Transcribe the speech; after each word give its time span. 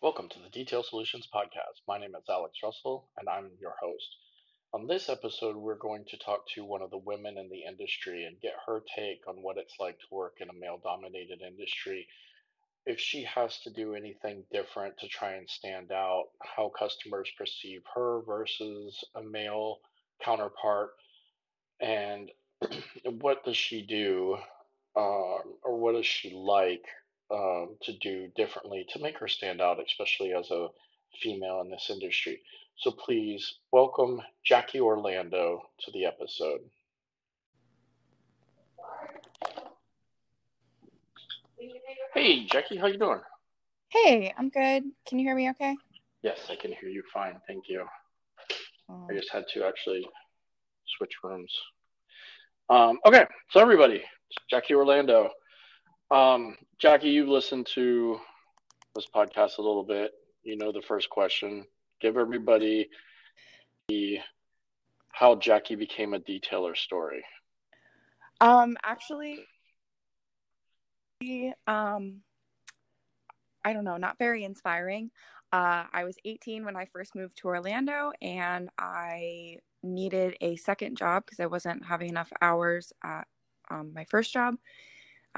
Welcome 0.00 0.28
to 0.28 0.38
the 0.38 0.48
Detail 0.50 0.84
Solutions 0.84 1.26
Podcast. 1.34 1.82
My 1.88 1.98
name 1.98 2.14
is 2.14 2.22
Alex 2.30 2.58
Russell, 2.62 3.08
and 3.18 3.28
I'm 3.28 3.50
your 3.60 3.74
host. 3.82 4.06
On 4.72 4.86
this 4.86 5.08
episode, 5.08 5.56
we're 5.56 5.74
going 5.74 6.04
to 6.10 6.16
talk 6.16 6.42
to 6.54 6.64
one 6.64 6.82
of 6.82 6.90
the 6.90 6.98
women 6.98 7.36
in 7.36 7.48
the 7.50 7.64
industry 7.68 8.24
and 8.24 8.40
get 8.40 8.52
her 8.64 8.80
take 8.94 9.26
on 9.26 9.42
what 9.42 9.56
it's 9.56 9.74
like 9.80 9.98
to 9.98 10.14
work 10.14 10.34
in 10.38 10.50
a 10.50 10.52
male 10.52 10.78
dominated 10.80 11.40
industry. 11.42 12.06
If 12.86 13.00
she 13.00 13.24
has 13.24 13.58
to 13.62 13.70
do 13.70 13.96
anything 13.96 14.44
different 14.52 14.96
to 14.98 15.08
try 15.08 15.32
and 15.32 15.50
stand 15.50 15.90
out, 15.90 16.26
how 16.42 16.70
customers 16.78 17.28
perceive 17.36 17.82
her 17.96 18.20
versus 18.24 19.02
a 19.16 19.22
male 19.24 19.78
counterpart, 20.24 20.90
and 21.80 22.30
what 23.20 23.44
does 23.44 23.56
she 23.56 23.82
do 23.82 24.36
uh, 24.94 25.40
or 25.64 25.76
what 25.76 25.96
is 25.96 26.06
she 26.06 26.30
like 26.30 26.86
um, 27.30 27.76
to 27.82 27.92
do 27.98 28.28
differently 28.36 28.86
to 28.90 29.00
make 29.00 29.18
her 29.18 29.28
stand 29.28 29.60
out, 29.60 29.78
especially 29.84 30.32
as 30.32 30.50
a 30.50 30.68
female 31.22 31.60
in 31.60 31.70
this 31.70 31.88
industry. 31.90 32.40
So 32.78 32.90
please 32.92 33.54
welcome 33.72 34.20
Jacki 34.48 34.80
Orlando 34.80 35.62
to 35.80 35.90
the 35.92 36.06
episode. 36.06 36.60
Hey, 42.14 42.46
Jacki, 42.46 42.80
how 42.80 42.86
you 42.86 42.98
doing? 42.98 43.20
Hey, 43.90 44.32
I'm 44.36 44.48
good. 44.48 44.84
Can 45.06 45.18
you 45.18 45.26
hear 45.26 45.34
me 45.34 45.50
okay? 45.50 45.76
Yes, 46.22 46.38
I 46.50 46.56
can 46.56 46.72
hear 46.72 46.88
you 46.88 47.02
fine. 47.12 47.36
Thank 47.46 47.68
you. 47.68 47.84
Um, 48.88 49.06
I 49.10 49.14
just 49.14 49.30
had 49.32 49.44
to 49.54 49.64
actually 49.64 50.06
switch 50.96 51.12
rooms. 51.22 51.52
Um, 52.70 52.98
okay, 53.06 53.24
so 53.50 53.60
everybody, 53.60 54.02
Jacki 54.52 54.72
Orlando. 54.72 55.30
Um, 56.10 56.56
Jacki, 56.82 57.12
you've 57.12 57.28
listened 57.28 57.66
to 57.74 58.18
this 58.94 59.06
podcast 59.14 59.58
a 59.58 59.62
little 59.62 59.84
bit. 59.84 60.12
You 60.42 60.56
know 60.56 60.72
the 60.72 60.82
first 60.82 61.10
question. 61.10 61.66
Give 62.00 62.16
everybody 62.16 62.88
the 63.88 64.18
how 65.12 65.34
Jacki 65.34 65.76
became 65.76 66.14
a 66.14 66.20
detailer 66.20 66.76
story. 66.76 67.24
Um, 68.40 68.76
actually, 68.84 69.40
um, 71.66 72.20
I 73.64 73.72
don't 73.72 73.84
know, 73.84 73.96
not 73.96 74.18
very 74.18 74.44
inspiring. 74.44 75.10
Uh, 75.52 75.84
I 75.92 76.04
was 76.04 76.16
18 76.24 76.64
when 76.64 76.76
I 76.76 76.86
first 76.86 77.14
moved 77.14 77.36
to 77.38 77.48
Orlando, 77.48 78.12
and 78.22 78.70
I 78.78 79.58
needed 79.82 80.36
a 80.40 80.56
second 80.56 80.96
job 80.96 81.24
because 81.26 81.40
I 81.40 81.46
wasn't 81.46 81.84
having 81.84 82.08
enough 82.08 82.32
hours 82.40 82.92
at 83.02 83.26
um, 83.70 83.92
my 83.94 84.04
first 84.04 84.32
job. 84.32 84.54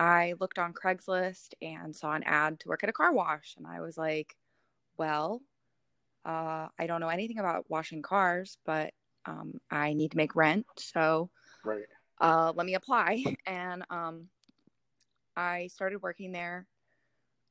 I 0.01 0.33
looked 0.41 0.59
on 0.59 0.73
Craigslist 0.73 1.51
and 1.61 1.95
saw 1.95 2.15
an 2.15 2.23
ad 2.23 2.59
to 2.61 2.69
work 2.69 2.83
at 2.83 2.89
a 2.89 2.93
car 2.93 3.13
wash. 3.13 3.55
And 3.59 3.67
I 3.67 3.83
was 3.83 3.99
like, 3.99 4.35
well, 4.97 5.43
uh, 6.25 6.69
I 6.79 6.87
don't 6.87 7.03
know 7.03 7.11
anything 7.11 7.39
about 7.39 7.69
washing 7.69 8.01
cars, 8.01 8.57
but 8.65 8.95
um, 9.27 9.61
I 9.71 9.93
need 9.93 10.13
to 10.13 10.17
make 10.17 10.35
rent. 10.35 10.65
So 10.79 11.29
right. 11.67 11.85
uh, 12.19 12.55
let 12.57 12.65
me 12.65 12.75
apply. 12.75 13.23
And 13.47 13.85
um, 13.91 14.29
I 15.37 15.67
started 15.67 16.01
working 16.01 16.33
there. 16.33 16.67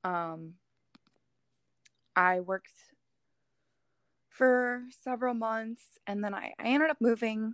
Um, 0.03 0.55
I 2.16 2.39
worked 2.39 2.73
for 4.30 4.86
several 5.03 5.36
months 5.36 5.83
and 6.08 6.23
then 6.23 6.33
I, 6.33 6.53
I 6.58 6.70
ended 6.70 6.89
up 6.89 6.97
moving 7.00 7.53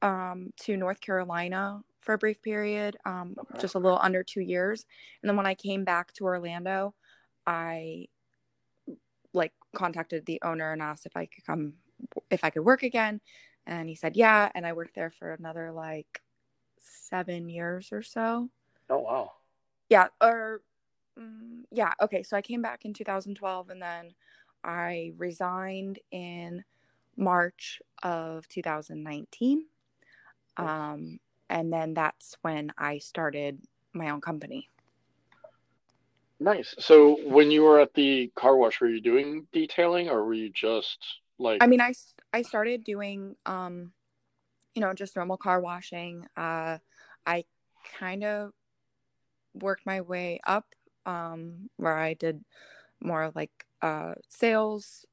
um, 0.00 0.54
to 0.60 0.78
North 0.78 1.00
Carolina 1.02 1.82
for 2.06 2.14
a 2.14 2.18
brief 2.18 2.40
period, 2.40 2.96
um, 3.04 3.36
just 3.60 3.74
a 3.74 3.78
little 3.78 3.98
under 4.00 4.22
two 4.22 4.40
years. 4.40 4.86
And 5.20 5.28
then 5.28 5.36
when 5.36 5.44
I 5.44 5.54
came 5.54 5.84
back 5.84 6.12
to 6.14 6.24
Orlando, 6.24 6.94
I 7.46 8.06
like 9.34 9.52
contacted 9.74 10.24
the 10.24 10.40
owner 10.42 10.72
and 10.72 10.80
asked 10.80 11.04
if 11.04 11.16
I 11.16 11.26
could 11.26 11.44
come, 11.44 11.74
if 12.30 12.44
I 12.44 12.50
could 12.50 12.64
work 12.64 12.84
again. 12.84 13.20
And 13.66 13.88
he 13.88 13.96
said, 13.96 14.16
yeah. 14.16 14.50
And 14.54 14.64
I 14.64 14.72
worked 14.72 14.94
there 14.94 15.10
for 15.10 15.32
another 15.32 15.72
like 15.72 16.22
seven 16.78 17.48
years 17.48 17.88
or 17.90 18.02
so. 18.02 18.48
Oh, 18.88 18.98
wow. 19.00 19.32
Yeah. 19.90 20.06
Or, 20.22 20.62
um, 21.18 21.64
yeah. 21.72 21.92
Okay. 22.00 22.22
So 22.22 22.36
I 22.36 22.42
came 22.42 22.62
back 22.62 22.84
in 22.84 22.94
2012 22.94 23.68
and 23.70 23.82
then 23.82 24.14
I 24.62 25.12
resigned 25.18 25.98
in 26.12 26.62
March 27.16 27.82
of 28.04 28.46
2019. 28.48 29.64
Um, 30.56 31.18
and 31.48 31.72
then 31.72 31.94
that's 31.94 32.36
when 32.42 32.72
I 32.76 32.98
started 32.98 33.60
my 33.92 34.10
own 34.10 34.20
company. 34.20 34.68
Nice. 36.38 36.74
So 36.78 37.18
when 37.24 37.50
you 37.50 37.62
were 37.62 37.80
at 37.80 37.94
the 37.94 38.30
car 38.34 38.56
wash, 38.56 38.80
were 38.80 38.88
you 38.88 39.00
doing 39.00 39.46
detailing 39.52 40.10
or 40.10 40.24
were 40.24 40.34
you 40.34 40.50
just 40.50 40.98
like 41.38 41.62
I 41.62 41.66
mean, 41.66 41.80
I 41.80 41.94
I 42.32 42.42
started 42.42 42.84
doing 42.84 43.36
um 43.46 43.92
you 44.74 44.80
know, 44.82 44.92
just 44.92 45.16
normal 45.16 45.38
car 45.38 45.60
washing. 45.60 46.26
Uh 46.36 46.78
I 47.24 47.44
kind 47.98 48.24
of 48.24 48.52
worked 49.54 49.86
my 49.86 50.02
way 50.02 50.40
up 50.46 50.66
um 51.06 51.70
where 51.76 51.96
I 51.96 52.12
did 52.14 52.44
more 53.00 53.32
like 53.34 53.64
uh 53.80 54.14
sales 54.28 55.06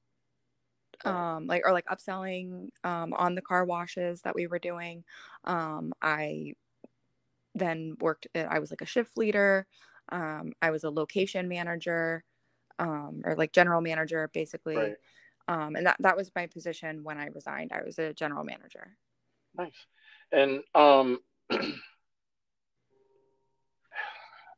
um 1.05 1.47
like 1.47 1.61
or 1.65 1.73
like 1.73 1.85
upselling 1.85 2.69
um 2.83 3.13
on 3.13 3.35
the 3.35 3.41
car 3.41 3.65
washes 3.65 4.21
that 4.21 4.35
we 4.35 4.47
were 4.47 4.59
doing 4.59 5.03
um 5.45 5.93
i 6.01 6.53
then 7.55 7.95
worked 7.99 8.27
uh, 8.35 8.39
i 8.49 8.59
was 8.59 8.71
like 8.71 8.81
a 8.81 8.85
shift 8.85 9.17
leader 9.17 9.65
um 10.09 10.53
i 10.61 10.71
was 10.71 10.83
a 10.83 10.89
location 10.89 11.47
manager 11.47 12.23
um 12.79 13.21
or 13.25 13.35
like 13.35 13.51
general 13.53 13.81
manager 13.81 14.29
basically 14.33 14.75
right. 14.75 14.95
um 15.47 15.75
and 15.75 15.85
that 15.85 15.95
that 15.99 16.17
was 16.17 16.31
my 16.35 16.47
position 16.47 17.03
when 17.03 17.17
i 17.17 17.27
resigned. 17.27 17.71
I 17.71 17.83
was 17.83 17.99
a 17.99 18.13
general 18.13 18.43
manager. 18.43 18.97
Nice. 19.55 19.85
And 20.31 20.63
um 20.73 21.19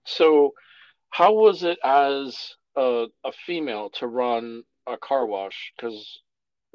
so 0.05 0.53
how 1.09 1.33
was 1.33 1.63
it 1.63 1.77
as 1.83 2.55
a, 2.75 3.07
a 3.23 3.31
female 3.45 3.89
to 3.91 4.07
run 4.07 4.63
a 4.87 4.97
car 4.97 5.25
wash? 5.25 5.73
Because 5.75 6.21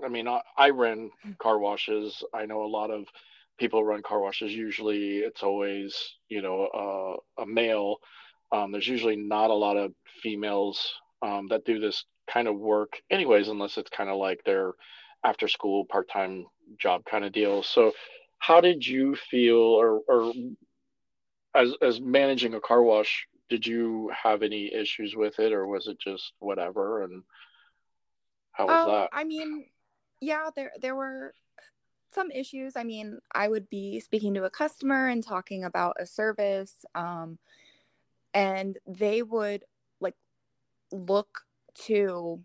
I 0.05 0.09
mean, 0.09 0.29
I, 0.29 0.41
I 0.57 0.71
ran 0.71 1.11
car 1.39 1.59
washes. 1.59 2.23
I 2.33 2.47
know 2.47 2.63
a 2.63 2.67
lot 2.67 2.91
of 2.91 3.07
people 3.59 3.85
run 3.85 4.03
car 4.03 4.21
washes. 4.21 4.55
Usually, 4.55 5.19
it's 5.19 5.43
always 5.43 6.15
you 6.29 6.43
know 6.43 6.67
uh, 7.39 7.43
a 7.43 7.47
male. 7.47 7.97
Um, 8.53 8.73
there's 8.73 8.89
usually 8.89 9.17
not 9.17 9.51
a 9.51 9.55
lot 9.55 9.77
of 9.77 9.93
females 10.23 10.95
um, 11.23 11.47
that 11.49 11.65
do 11.65 11.79
this 11.79 12.05
kind 12.33 12.49
of 12.49 12.57
work, 12.57 13.01
anyways, 13.11 13.49
unless 13.49 13.79
it's 13.79 13.91
kind 13.91 14.11
of 14.11 14.17
like 14.17 14.43
their 14.45 14.73
after 15.25 15.49
school 15.49 15.85
part 15.85 16.09
time 16.09 16.47
job 16.79 17.05
kind 17.05 17.25
of 17.25 17.33
deal. 17.33 17.63
So, 17.63 17.93
how 18.39 18.61
did 18.61 18.87
you 18.87 19.15
feel, 19.15 19.59
or, 19.59 20.01
or 20.09 20.33
as 21.55 21.75
as 21.83 22.01
managing 22.01 22.55
a 22.55 22.61
car 22.61 22.83
wash? 22.83 23.27
Did 23.49 23.67
you 23.67 24.11
have 24.23 24.43
any 24.43 24.73
issues 24.73 25.15
with 25.17 25.39
it, 25.39 25.53
or 25.53 25.67
was 25.67 25.89
it 25.89 25.99
just 26.01 26.33
whatever? 26.39 27.03
And 27.03 27.23
how 28.53 28.67
was 28.67 28.87
um, 28.87 28.93
that? 28.93 29.09
I 29.13 29.25
mean, 29.25 29.67
yeah, 30.21 30.51
there 30.55 30.73
there 30.81 30.95
were 30.95 31.35
some 32.13 32.31
issues. 32.31 32.77
I 32.77 32.85
mean, 32.85 33.19
I 33.35 33.49
would 33.49 33.69
be 33.71 34.01
speaking 34.01 34.35
to 34.35 34.45
a 34.45 34.51
customer 34.51 35.09
and 35.09 35.25
talking 35.25 35.65
about 35.65 35.97
a 35.99 36.07
service, 36.07 36.85
um, 36.95 37.39
and 38.35 38.79
they 38.87 39.23
would 39.23 39.65
like 40.01 40.17
look 40.93 41.41
to 41.87 42.43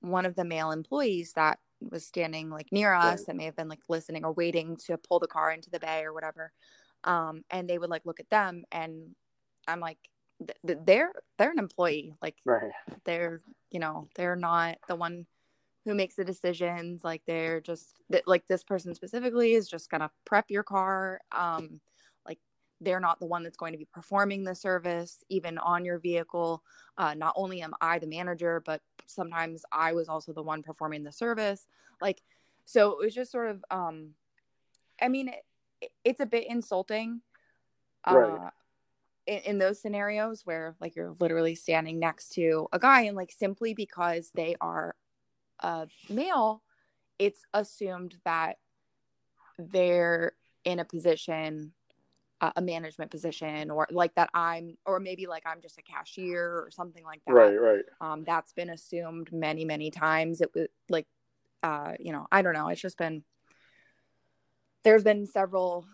one 0.00 0.26
of 0.26 0.34
the 0.34 0.44
male 0.44 0.70
employees 0.70 1.32
that 1.34 1.58
was 1.90 2.04
standing 2.04 2.50
like 2.50 2.68
near 2.70 2.92
us 2.92 3.20
right. 3.20 3.26
that 3.26 3.36
may 3.36 3.44
have 3.44 3.56
been 3.56 3.68
like 3.68 3.80
listening 3.88 4.24
or 4.24 4.32
waiting 4.32 4.76
to 4.76 4.96
pull 4.96 5.18
the 5.18 5.26
car 5.26 5.50
into 5.50 5.70
the 5.70 5.80
bay 5.80 6.02
or 6.04 6.12
whatever 6.12 6.52
um 7.04 7.42
and 7.50 7.68
they 7.68 7.78
would 7.78 7.90
like 7.90 8.06
look 8.06 8.20
at 8.20 8.30
them 8.30 8.62
and 8.70 9.14
i'm 9.66 9.80
like 9.80 9.98
they're 10.62 11.12
they're 11.38 11.50
an 11.50 11.58
employee 11.58 12.14
like 12.22 12.36
right. 12.44 12.70
they're 13.04 13.40
you 13.70 13.80
know 13.80 14.08
they're 14.14 14.36
not 14.36 14.76
the 14.88 14.94
one 14.96 15.26
who 15.84 15.94
makes 15.94 16.14
the 16.14 16.24
decisions 16.24 17.02
like 17.04 17.22
they're 17.26 17.60
just 17.60 18.00
like 18.26 18.46
this 18.48 18.62
person 18.62 18.94
specifically 18.94 19.54
is 19.54 19.68
just 19.68 19.90
going 19.90 20.00
to 20.00 20.10
prep 20.24 20.50
your 20.50 20.62
car 20.62 21.20
um 21.32 21.80
like 22.26 22.38
they're 22.80 23.00
not 23.00 23.18
the 23.18 23.26
one 23.26 23.42
that's 23.42 23.56
going 23.56 23.72
to 23.72 23.78
be 23.78 23.88
performing 23.92 24.44
the 24.44 24.54
service 24.54 25.24
even 25.28 25.58
on 25.58 25.84
your 25.84 25.98
vehicle 25.98 26.62
uh, 26.98 27.14
not 27.14 27.32
only 27.36 27.62
am 27.62 27.74
i 27.80 27.98
the 27.98 28.06
manager 28.06 28.62
but 28.64 28.80
sometimes 29.06 29.62
i 29.72 29.92
was 29.92 30.08
also 30.08 30.32
the 30.32 30.42
one 30.42 30.62
performing 30.62 31.02
the 31.02 31.12
service 31.12 31.66
like 32.00 32.22
so 32.64 32.92
it 32.92 33.04
was 33.04 33.14
just 33.14 33.32
sort 33.32 33.50
of 33.50 33.64
um 33.70 34.10
i 35.00 35.08
mean 35.08 35.28
it, 35.28 35.90
it's 36.04 36.20
a 36.20 36.26
bit 36.26 36.46
insulting 36.48 37.20
uh, 38.04 38.16
right. 38.16 38.50
in, 39.26 39.38
in 39.38 39.58
those 39.58 39.80
scenarios 39.80 40.42
where 40.44 40.74
like 40.80 40.96
you're 40.96 41.14
literally 41.20 41.54
standing 41.54 41.98
next 41.98 42.30
to 42.30 42.68
a 42.72 42.78
guy 42.78 43.02
and 43.02 43.16
like 43.16 43.32
simply 43.32 43.74
because 43.74 44.30
they 44.34 44.56
are 44.60 44.94
a 45.62 45.88
male, 46.08 46.62
it's 47.18 47.42
assumed 47.54 48.16
that 48.24 48.58
they're 49.58 50.32
in 50.64 50.78
a 50.78 50.84
position 50.84 51.72
a 52.56 52.60
management 52.60 53.10
position 53.10 53.70
or 53.70 53.86
like 53.92 54.14
that 54.16 54.28
I'm 54.34 54.76
or 54.84 54.98
maybe 54.98 55.26
like 55.26 55.44
I'm 55.46 55.60
just 55.60 55.78
a 55.78 55.82
cashier 55.82 56.42
or 56.42 56.70
something 56.72 57.04
like 57.04 57.20
that. 57.26 57.34
Right, 57.34 57.54
right. 57.54 57.84
Um, 58.00 58.24
that's 58.24 58.52
been 58.52 58.70
assumed 58.70 59.32
many, 59.32 59.64
many 59.64 59.92
times. 59.92 60.40
It 60.40 60.50
was 60.52 60.66
like, 60.88 61.06
uh, 61.62 61.92
you 62.00 62.12
know, 62.12 62.26
I 62.32 62.42
don't 62.42 62.54
know. 62.54 62.68
It's 62.68 62.80
just 62.80 62.98
been 62.98 63.22
there's 64.82 65.04
been 65.04 65.26
several 65.26 65.86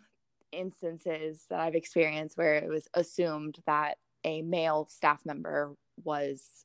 instances 0.51 1.45
that 1.51 1.61
I've 1.61 1.75
experienced 1.75 2.39
where 2.39 2.55
it 2.55 2.69
was 2.69 2.89
assumed 2.95 3.59
that 3.67 3.99
a 4.25 4.41
male 4.41 4.89
staff 4.91 5.21
member 5.27 5.75
was 6.03 6.65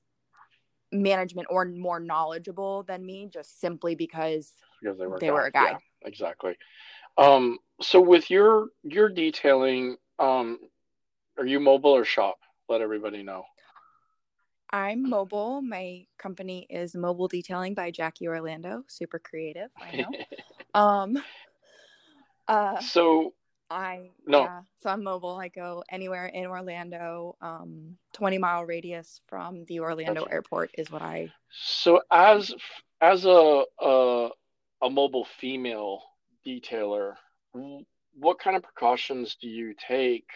management 0.93 1.47
or 1.49 1.65
more 1.65 1.99
knowledgeable 1.99 2.83
than 2.83 3.05
me 3.05 3.29
just 3.31 3.59
simply 3.59 3.95
because, 3.95 4.53
because 4.81 4.97
they 4.97 5.07
were, 5.07 5.19
they 5.19 5.31
were 5.31 5.45
a 5.45 5.51
guy. 5.51 5.71
Yeah, 5.71 5.77
exactly. 6.05 6.55
Um, 7.17 7.59
so 7.81 8.01
with 8.01 8.29
your 8.29 8.67
your 8.83 9.09
detailing, 9.09 9.97
um, 10.19 10.59
are 11.37 11.45
you 11.45 11.59
mobile 11.59 11.91
or 11.91 12.05
shop? 12.05 12.37
Let 12.69 12.81
everybody 12.81 13.23
know. 13.23 13.43
I'm 14.71 15.07
mobile. 15.07 15.61
My 15.61 16.05
company 16.17 16.65
is 16.67 16.95
Mobile 16.95 17.27
Detailing 17.27 17.75
by 17.75 17.91
Jacki 17.91 18.27
Orlando. 18.27 18.83
Super 18.87 19.19
creative, 19.19 19.69
I 19.79 19.97
know. 19.97 20.09
um, 20.73 21.23
uh, 22.47 22.79
so 22.79 23.33
I 23.73 24.11
no. 24.27 24.41
yeah, 24.41 24.61
so 24.79 24.89
I'm 24.89 25.03
mobile. 25.03 25.37
I 25.37 25.49
go 25.49 25.83
anywhere 25.89 26.27
in 26.27 26.45
Orlando. 26.45 27.35
Um, 27.41 27.97
20 28.13 28.37
mile 28.37 28.65
radius 28.65 29.21
from 29.27 29.65
the 29.65 29.79
Orlando 29.81 30.23
Okay. 30.23 30.31
airport 30.31 30.71
is 30.77 30.91
what 30.91 31.01
I. 31.01 31.33
So 31.51 32.01
as 32.11 32.53
as 33.01 33.25
a 33.25 33.63
a, 33.79 34.29
a 34.81 34.89
mobile 34.89 35.25
female 35.39 36.03
detailer, 36.45 37.15
what 38.13 38.39
kind 38.39 38.55
of 38.55 38.63
precautions 38.63 39.35
do 39.41 39.47
you 39.49 39.73
take? 39.87 40.27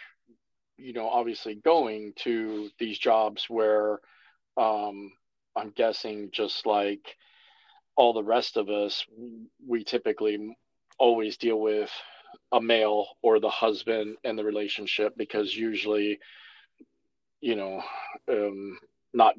You 0.77 0.93
know, 0.93 1.09
obviously 1.09 1.55
going 1.55 2.13
to 2.23 2.69
these 2.79 2.97
jobs 2.99 3.45
where 3.49 3.99
um, 4.57 5.11
I'm 5.55 5.71
guessing 5.71 6.29
just 6.31 6.65
like 6.65 7.15
all 7.95 8.13
the 8.13 8.23
rest 8.23 8.57
of 8.57 8.69
us, 8.69 9.05
we 9.67 9.83
typically 9.83 10.55
always 10.99 11.37
deal 11.37 11.59
with 11.59 11.91
a 12.51 12.61
male 12.61 13.07
or 13.21 13.39
the 13.39 13.49
husband 13.49 14.17
in 14.23 14.35
the 14.35 14.43
relationship 14.43 15.13
because 15.17 15.55
usually, 15.55 16.19
you 17.41 17.55
know, 17.55 17.83
um, 18.29 18.79
not 19.13 19.35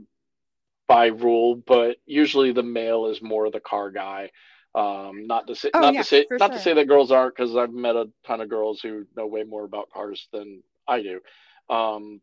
by 0.87 1.06
rule, 1.06 1.56
but 1.56 1.99
usually 2.06 2.53
the 2.53 2.62
male 2.62 3.06
is 3.06 3.23
more 3.23 3.50
the 3.50 3.61
car 3.61 3.91
guy. 3.91 4.31
Um, 4.75 5.27
not 5.27 5.47
to 5.47 5.55
say, 5.55 5.71
Oh, 5.75 5.81
not 5.81 5.95
yeah, 5.95 6.03
to 6.03 6.06
say, 6.06 6.27
not 6.31 6.53
to 6.53 6.59
say 6.59 6.75
that 6.75 6.89
girls 6.89 7.11
aren't, 7.11 7.35
because 7.37 7.56
I've 7.56 7.73
met 7.73 7.97
a 7.97 8.11
ton 8.27 8.41
of 8.41 8.49
girls 8.49 8.81
who 8.81 9.06
know 9.17 9.27
way 9.27 9.45
more 9.45 9.65
about 9.65 9.91
cars 9.91 10.29
than 10.33 10.62
I 10.87 11.03
do. 11.03 11.21
Um, 11.69 12.21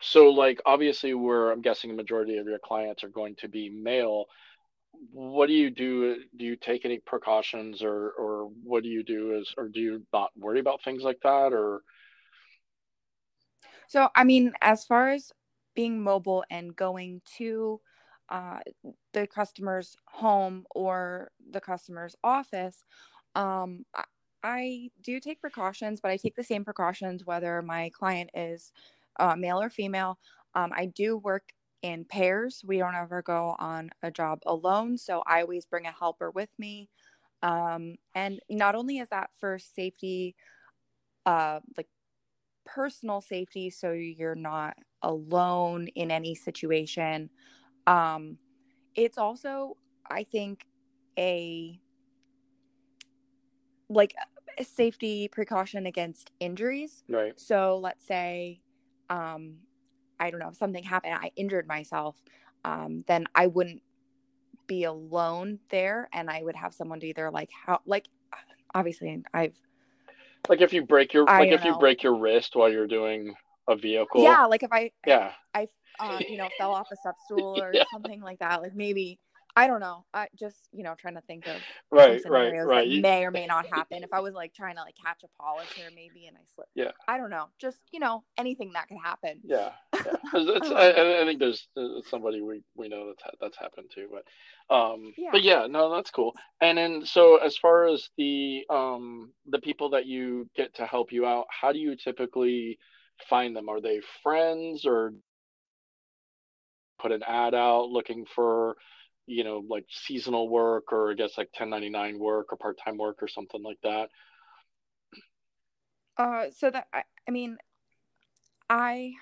so 0.00 0.30
like 0.30 0.60
obviously, 0.66 1.14
where 1.14 1.50
I'm 1.50 1.62
guessing 1.62 1.90
a 1.90 1.94
majority 1.94 2.38
of 2.38 2.46
your 2.46 2.58
clients 2.58 3.04
are 3.04 3.08
going 3.08 3.36
to 3.36 3.48
be 3.48 3.70
male. 3.70 4.26
What 5.12 5.46
do 5.46 5.52
you 5.52 5.70
do? 5.70 6.16
Do 6.36 6.44
you 6.44 6.56
take 6.56 6.84
any 6.84 6.98
precautions, 6.98 7.82
or 7.82 8.10
or 8.18 8.50
what 8.62 8.82
do 8.82 8.88
you 8.88 9.02
do? 9.02 9.38
Is 9.38 9.52
or 9.56 9.68
do 9.68 9.80
you 9.80 10.06
not 10.12 10.30
worry 10.36 10.60
about 10.60 10.82
things 10.84 11.02
like 11.02 11.18
that, 11.22 11.52
or 11.52 11.82
So 13.88 14.08
I 14.14 14.24
mean, 14.24 14.52
as 14.62 14.84
far 14.84 15.10
as 15.10 15.32
being 15.74 16.02
mobile 16.02 16.44
and 16.50 16.74
going 16.74 17.20
to 17.38 17.80
uh, 18.28 18.60
the 19.12 19.26
customer's 19.26 19.96
home 20.06 20.64
or 20.74 21.30
the 21.50 21.60
customer's 21.60 22.16
office, 22.24 22.84
um, 23.34 23.84
I, 24.42 24.90
do 25.02 25.20
take 25.20 25.40
precautions, 25.40 26.00
but 26.00 26.10
I 26.10 26.16
take 26.16 26.36
the 26.36 26.42
same 26.42 26.64
precautions 26.64 27.26
whether 27.26 27.60
my 27.62 27.90
client 27.90 28.30
is 28.34 28.72
uh, 29.20 29.36
male 29.36 29.60
or 29.60 29.70
female. 29.70 30.18
Um, 30.54 30.72
I 30.74 30.86
do 30.86 31.18
work 31.18 31.50
in 31.82 32.04
pairs. 32.04 32.62
We 32.66 32.78
don't 32.78 32.94
ever 32.94 33.22
go 33.22 33.56
on 33.58 33.90
a 34.02 34.10
job 34.10 34.40
alone, 34.46 34.98
so 34.98 35.22
I 35.26 35.42
always 35.42 35.66
bring 35.66 35.86
a 35.86 35.92
helper 35.92 36.30
with 36.30 36.50
me. 36.58 36.88
Um, 37.42 37.96
and 38.14 38.40
not 38.48 38.74
only 38.74 38.98
is 38.98 39.08
that 39.08 39.30
for 39.38 39.58
safety, 39.58 40.36
uh, 41.26 41.60
like 41.76 41.88
personal 42.64 43.20
safety 43.20 43.70
so 43.70 43.92
you're 43.92 44.34
not 44.34 44.76
alone 45.02 45.88
in 45.88 46.10
any 46.10 46.34
situation 46.34 47.28
um 47.86 48.38
it's 48.94 49.18
also 49.18 49.76
i 50.10 50.22
think 50.22 50.64
a 51.18 51.78
like 53.88 54.14
a 54.58 54.64
safety 54.64 55.28
precaution 55.28 55.86
against 55.86 56.30
injuries 56.40 57.02
right? 57.08 57.38
so 57.38 57.78
let's 57.82 58.06
say 58.06 58.60
um 59.10 59.56
i 60.20 60.30
don't 60.30 60.40
know 60.40 60.48
if 60.48 60.56
something 60.56 60.84
happened 60.84 61.14
i 61.14 61.30
injured 61.36 61.66
myself 61.66 62.16
um 62.64 63.04
then 63.06 63.26
i 63.34 63.46
wouldn't 63.46 63.82
be 64.66 64.84
alone 64.84 65.58
there 65.70 66.08
and 66.12 66.30
i 66.30 66.42
would 66.42 66.56
have 66.56 66.72
someone 66.74 67.00
to 67.00 67.06
either 67.06 67.30
like 67.30 67.50
how 67.66 67.80
like 67.86 68.08
obviously 68.74 69.22
i've 69.34 69.56
Like 70.48 70.60
if 70.60 70.72
you 70.72 70.84
break 70.84 71.12
your 71.12 71.24
I 71.26 71.40
like 71.40 71.52
if 71.52 71.64
you 71.64 71.74
break 71.78 72.02
your 72.02 72.16
wrist 72.16 72.56
while 72.56 72.70
you're 72.70 72.86
doing 72.86 73.34
a 73.68 73.76
vehicle. 73.76 74.22
yeah 74.22 74.44
like 74.46 74.62
if 74.62 74.72
i 74.72 74.90
Yeah. 75.06 75.32
I, 75.54 75.68
uh, 76.00 76.20
you 76.28 76.38
know, 76.38 76.48
fell 76.58 76.72
off 76.72 76.90
a 76.90 76.96
step 76.96 77.16
stool 77.26 77.54
or 77.58 77.74
Yeah. 77.74 77.84
something 77.92 78.22
like 78.22 78.38
that. 78.38 78.62
Like 78.62 78.74
maybe, 78.74 79.18
I 79.54 79.66
don't 79.66 79.80
know. 79.80 80.04
I 80.14 80.28
just, 80.34 80.68
you 80.72 80.82
know, 80.82 80.94
trying 80.96 81.14
to 81.16 81.20
think 81.22 81.46
of 81.46 81.56
Right, 81.90 82.22
right, 82.26 82.52
right. 82.64 82.88
that 82.88 83.00
may 83.02 83.24
or 83.24 83.30
may 83.30 83.46
not 83.54 83.66
happen. 83.66 84.02
If 84.02 84.12
I 84.12 84.20
was 84.20 84.32
like 84.32 84.54
trying 84.54 84.76
to 84.76 84.82
like 84.82 84.94
catch 85.04 85.22
a 85.24 85.42
polisher 85.42 85.90
maybe 85.94 86.26
and 86.26 86.36
I 86.36 86.40
slip. 86.54 86.68
Yeah. 86.74 86.92
I 87.06 87.18
don't 87.18 87.28
know. 87.28 87.48
Just, 87.60 87.78
you 87.92 88.00
know, 88.00 88.24
anything 88.38 88.72
that 88.72 88.88
could 88.88 88.98
happen. 89.02 89.40
Yeah, 89.44 89.72
yeah. 89.94 90.12
Um, 90.34 90.48
I, 90.74 91.20
I 91.20 91.24
think 91.26 91.38
there's, 91.38 91.68
there's 91.76 92.08
somebody 92.08 92.40
we, 92.40 92.62
we 92.74 92.88
know 92.88 93.08
that's 93.08 93.36
that's 93.40 93.58
happened 93.58 93.90
to, 93.94 94.08
but 94.10 94.74
um, 94.74 95.12
Yeah. 95.18 95.30
but 95.32 95.42
yeah, 95.42 95.66
no, 95.68 95.94
that's 95.94 96.10
cool. 96.10 96.34
And 96.62 96.78
then 96.78 97.04
so 97.04 97.36
as 97.36 97.56
far 97.58 97.86
as 97.88 98.08
the 98.16 98.64
um 98.70 99.32
the 99.46 99.58
people 99.58 99.90
that 99.90 100.06
you 100.06 100.48
get 100.56 100.74
to 100.76 100.86
help 100.86 101.12
you 101.12 101.26
out, 101.26 101.46
how 101.50 101.72
do 101.72 101.78
you 101.78 101.94
typically 101.96 102.78
find 103.28 103.54
them? 103.54 103.68
Are 103.68 103.80
they 103.82 104.00
friends 104.22 104.86
or 104.86 105.12
put 107.00 107.12
an 107.12 107.22
ad 107.26 107.54
out 107.54 107.88
looking 107.88 108.24
for, 108.34 108.76
you 109.26 109.44
know, 109.44 109.64
like 109.68 109.86
seasonal 109.90 110.48
work 110.48 110.92
or 110.92 111.10
I 111.12 111.14
guess 111.14 111.38
like 111.38 111.48
1099 111.58 112.18
work 112.18 112.52
or 112.52 112.56
part-time 112.56 112.96
work 112.98 113.22
or 113.22 113.28
something 113.28 113.62
like 113.62 113.78
that? 113.82 114.08
Uh, 116.16 116.46
so 116.54 116.70
that, 116.70 116.88
I, 116.92 117.02
I 117.28 117.30
mean, 117.30 117.56
I, 118.68 119.12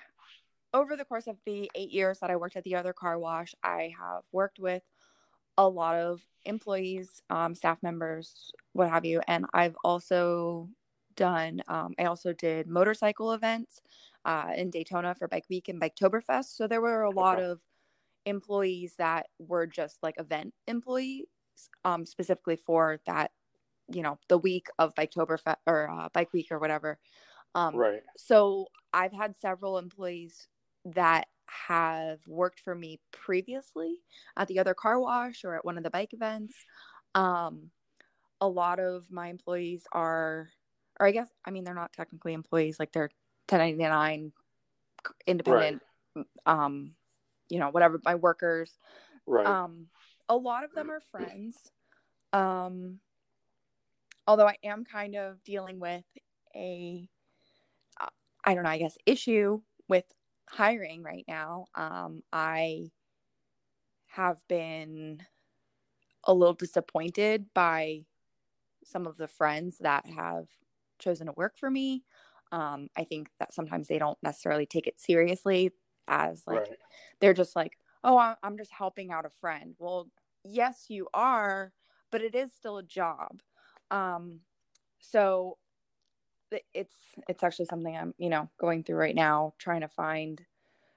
over 0.73 0.95
the 0.95 1.05
course 1.05 1.27
of 1.27 1.37
the 1.45 1.69
eight 1.75 1.91
years 1.91 2.19
that 2.19 2.29
I 2.29 2.35
worked 2.35 2.55
at 2.55 2.63
the 2.63 2.75
other 2.75 2.93
car 2.93 3.19
wash, 3.19 3.53
I 3.63 3.93
have 3.99 4.23
worked 4.31 4.59
with 4.59 4.83
a 5.57 5.67
lot 5.67 5.95
of 5.95 6.21
employees, 6.45 7.21
um, 7.29 7.55
staff 7.55 7.77
members, 7.83 8.51
what 8.73 8.89
have 8.89 9.05
you. 9.05 9.21
And 9.27 9.45
I've 9.53 9.75
also 9.83 10.69
done, 11.15 11.61
um, 11.67 11.93
I 11.99 12.05
also 12.05 12.33
did 12.33 12.67
motorcycle 12.67 13.33
events 13.33 13.81
uh, 14.25 14.51
in 14.55 14.69
Daytona 14.69 15.13
for 15.15 15.27
Bike 15.27 15.45
Week 15.49 15.67
and 15.67 15.79
Biketoberfest. 15.79 16.55
So 16.55 16.67
there 16.67 16.81
were 16.81 17.03
a 17.03 17.11
lot 17.11 17.37
Okay. 17.37 17.43
of 17.43 17.59
employees 18.25 18.95
that 18.97 19.27
were 19.39 19.67
just 19.67 19.97
like 20.03 20.15
event 20.19 20.53
employees, 20.67 21.25
um, 21.85 22.05
specifically 22.05 22.55
for 22.55 22.99
that, 23.05 23.31
you 23.91 24.01
know, 24.01 24.17
the 24.29 24.37
week 24.37 24.67
of 24.79 24.95
Biketoberfest 24.95 25.57
or 25.67 25.89
uh, 25.89 26.09
Bike 26.13 26.31
Week 26.33 26.47
or 26.51 26.59
whatever. 26.59 26.99
Um, 27.55 27.75
Right. 27.75 28.01
so 28.17 28.67
I've 28.93 29.13
had 29.13 29.35
several 29.35 29.77
employees 29.77 30.47
that 30.85 31.27
have 31.67 32.19
worked 32.27 32.59
for 32.59 32.73
me 32.73 32.99
previously 33.11 33.97
at 34.37 34.47
the 34.47 34.59
other 34.59 34.73
car 34.73 34.99
wash 34.99 35.43
or 35.43 35.55
at 35.55 35.65
one 35.65 35.77
of 35.77 35.83
the 35.83 35.89
bike 35.89 36.13
events. 36.13 36.53
Um, 37.13 37.71
a 38.39 38.47
lot 38.47 38.79
of 38.79 39.11
my 39.11 39.27
employees 39.27 39.83
are, 39.91 40.49
or 40.99 41.07
I 41.07 41.11
guess, 41.11 41.29
I 41.45 41.51
mean, 41.51 41.63
they're 41.63 41.75
not 41.75 41.93
technically 41.93 42.33
employees, 42.33 42.77
like 42.79 42.91
they're 42.91 43.11
1099 43.49 44.31
independent, 45.27 45.81
right. 46.15 46.25
um, 46.45 46.93
you 47.51 47.59
know, 47.59 47.69
whatever, 47.69 47.99
my 48.03 48.15
workers. 48.15 48.77
Right. 49.27 49.45
Um, 49.45 49.87
a 50.29 50.35
lot 50.35 50.63
of 50.63 50.73
them 50.73 50.89
are 50.89 51.01
friends. 51.11 51.57
Um, 52.31 52.99
although 54.25 54.47
I 54.47 54.55
am 54.63 54.85
kind 54.85 55.15
of 55.15 55.43
dealing 55.43 55.79
with 55.79 56.05
a, 56.55 57.09
uh, 57.99 58.07
don't 58.53 58.63
know, 58.63 58.69
I 58.69 58.77
guess, 58.77 58.97
issue 59.05 59.61
with 59.89 60.05
hiring 60.49 61.03
right 61.03 61.25
now. 61.27 61.65
Um, 61.75 62.23
I 62.31 62.91
have 64.07 64.37
been 64.47 65.21
a 66.23 66.33
little 66.33 66.53
disappointed 66.53 67.47
by 67.53 68.05
some 68.85 69.05
of 69.05 69.17
the 69.17 69.27
friends 69.27 69.77
that 69.79 70.05
have 70.05 70.47
chosen 70.99 71.27
to 71.27 71.33
work 71.33 71.57
for 71.57 71.69
me. 71.69 72.03
Um, 72.53 72.87
I 72.95 73.03
think 73.03 73.29
that 73.39 73.53
sometimes 73.53 73.87
they 73.87 73.97
don't 73.97 74.17
necessarily 74.23 74.65
take 74.65 74.87
it 74.87 74.99
seriously 74.99 75.71
as 76.11 76.43
like 76.45 76.59
right. 76.59 76.77
they're 77.19 77.33
just 77.33 77.55
like, 77.55 77.77
oh, 78.03 78.35
I'm 78.43 78.57
just 78.57 78.71
helping 78.71 79.11
out 79.11 79.25
a 79.25 79.29
friend. 79.29 79.73
Well, 79.79 80.09
yes, 80.43 80.85
you 80.89 81.07
are, 81.13 81.71
but 82.11 82.21
it 82.21 82.35
is 82.35 82.51
still 82.51 82.77
a 82.77 82.83
job. 82.83 83.41
Um, 83.89 84.41
so 84.99 85.57
it's 86.73 86.93
it's 87.29 87.43
actually 87.43 87.65
something 87.65 87.95
I'm 87.95 88.13
you 88.17 88.29
know 88.29 88.49
going 88.59 88.83
through 88.83 88.97
right 88.97 89.15
now, 89.15 89.53
trying 89.57 89.81
to 89.81 89.87
find 89.87 90.41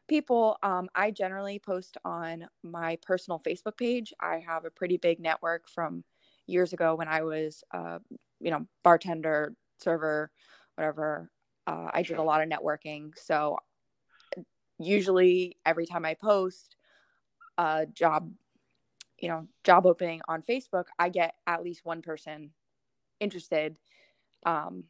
people. 0.08 0.58
Um, 0.62 0.88
I 0.94 1.10
generally 1.10 1.58
post 1.58 1.96
on 2.04 2.48
my 2.62 2.98
personal 3.02 3.40
Facebook 3.40 3.76
page. 3.76 4.12
I 4.20 4.42
have 4.46 4.64
a 4.64 4.70
pretty 4.70 4.96
big 4.96 5.20
network 5.20 5.68
from 5.68 6.04
years 6.46 6.72
ago 6.72 6.94
when 6.94 7.08
I 7.08 7.22
was, 7.22 7.64
uh, 7.72 8.00
you 8.40 8.50
know, 8.50 8.66
bartender, 8.82 9.54
server, 9.78 10.30
whatever. 10.74 11.30
Uh, 11.66 11.88
I 11.94 12.02
did 12.02 12.18
a 12.18 12.22
lot 12.22 12.42
of 12.42 12.48
networking. 12.50 13.12
So 13.16 13.56
usually 14.86 15.56
every 15.64 15.86
time 15.86 16.04
I 16.04 16.14
post 16.14 16.76
a 17.58 17.86
job, 17.86 18.32
you 19.18 19.28
know, 19.28 19.46
job 19.62 19.86
opening 19.86 20.20
on 20.28 20.42
Facebook, 20.42 20.86
I 20.98 21.08
get 21.08 21.34
at 21.46 21.62
least 21.62 21.84
one 21.84 22.02
person 22.02 22.50
interested. 23.20 23.76
Um, 24.44 24.84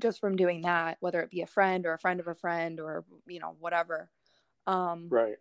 just 0.00 0.20
from 0.20 0.36
doing 0.36 0.62
that, 0.62 0.96
whether 1.00 1.20
it 1.20 1.30
be 1.30 1.42
a 1.42 1.46
friend 1.46 1.86
or 1.86 1.92
a 1.92 1.98
friend 1.98 2.20
of 2.20 2.26
a 2.26 2.34
friend 2.34 2.80
or 2.80 3.04
you 3.26 3.40
know 3.40 3.56
whatever. 3.60 4.10
Um, 4.66 5.08
right. 5.10 5.36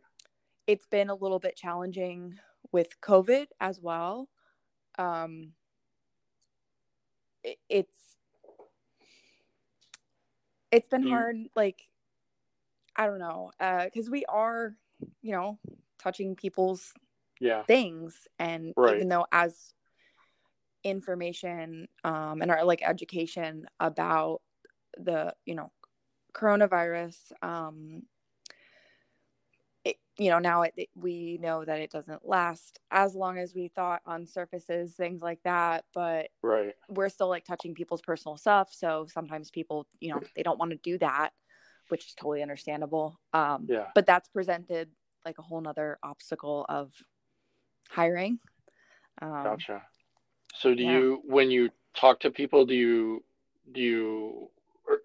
It's 0.68 0.86
been 0.86 1.10
a 1.10 1.16
little 1.16 1.40
bit 1.40 1.56
challenging 1.56 2.40
with 2.72 3.00
COVID 3.02 3.48
as 3.60 3.80
well. 3.80 4.30
Um, 4.98 5.54
it, 7.44 7.58
it's 7.70 7.98
it's 10.72 10.88
been 10.88 11.04
you, 11.04 11.10
hard. 11.10 11.38
Like 11.56 11.88
I 12.96 13.06
don't 13.08 13.20
know, 13.20 13.52
because 13.60 14.08
uh, 14.08 14.12
we 14.12 14.26
are, 14.26 14.76
you 15.22 15.32
know, 15.32 15.60
touching 16.00 16.36
people's 16.36 16.94
yeah. 17.40 17.64
things, 17.64 18.28
and 18.40 18.74
right. 18.76 18.96
even 18.96 19.10
though 19.10 19.26
as 19.32 19.74
information 20.84 21.88
um, 22.04 22.42
and 22.42 22.52
our 22.52 22.64
like 22.64 22.82
education 22.84 23.66
about 23.80 24.42
the 24.98 25.34
you 25.46 25.56
know 25.56 25.72
coronavirus 26.34 27.18
um 27.42 28.04
it, 29.84 29.98
you 30.18 30.30
know 30.30 30.40
now 30.40 30.62
it, 30.62 30.74
it, 30.78 30.90
we 30.96 31.38
know 31.42 31.66
that 31.66 31.80
it 31.80 31.92
doesn't 31.92 32.28
last 32.28 32.80
as 32.92 33.16
long 33.16 33.38
as 33.38 33.54
we 33.54 33.68
thought 33.68 34.02
on 34.06 34.26
surfaces 34.26 34.94
things 34.94 35.22
like 35.22 35.40
that 35.44 35.86
but 35.94 36.30
right. 36.42 36.74
we're 36.90 37.10
still 37.10 37.30
like 37.30 37.46
touching 37.46 37.74
people's 37.74 38.02
personal 38.02 38.38
stuff 38.38 38.70
so 38.72 39.06
sometimes 39.12 39.50
people 39.50 39.88
you 40.00 40.14
know 40.14 40.22
they 40.36 40.44
don't 40.44 40.60
want 40.60 40.72
to 40.72 40.78
do 40.78 40.98
that 40.98 41.32
which 41.92 42.08
is 42.08 42.14
totally 42.16 42.42
understandable. 42.42 43.20
Um 43.34 43.68
yeah. 43.70 43.88
but 43.94 44.06
that's 44.06 44.30
presented 44.30 44.90
like 45.26 45.38
a 45.38 45.42
whole 45.44 45.62
nother 45.62 46.00
obstacle 46.02 46.66
of 46.68 46.92
hiring. 47.90 48.40
Um, 49.22 49.44
gotcha. 49.44 49.84
So 50.56 50.74
do 50.74 50.84
yeah. 50.84 50.92
you 50.92 51.22
when 51.26 51.52
you 51.52 51.70
talk 51.94 52.22
to 52.22 52.32
people 52.32 52.66
do 52.66 52.74
you 52.74 53.24
do 53.72 53.82
you 53.82 54.50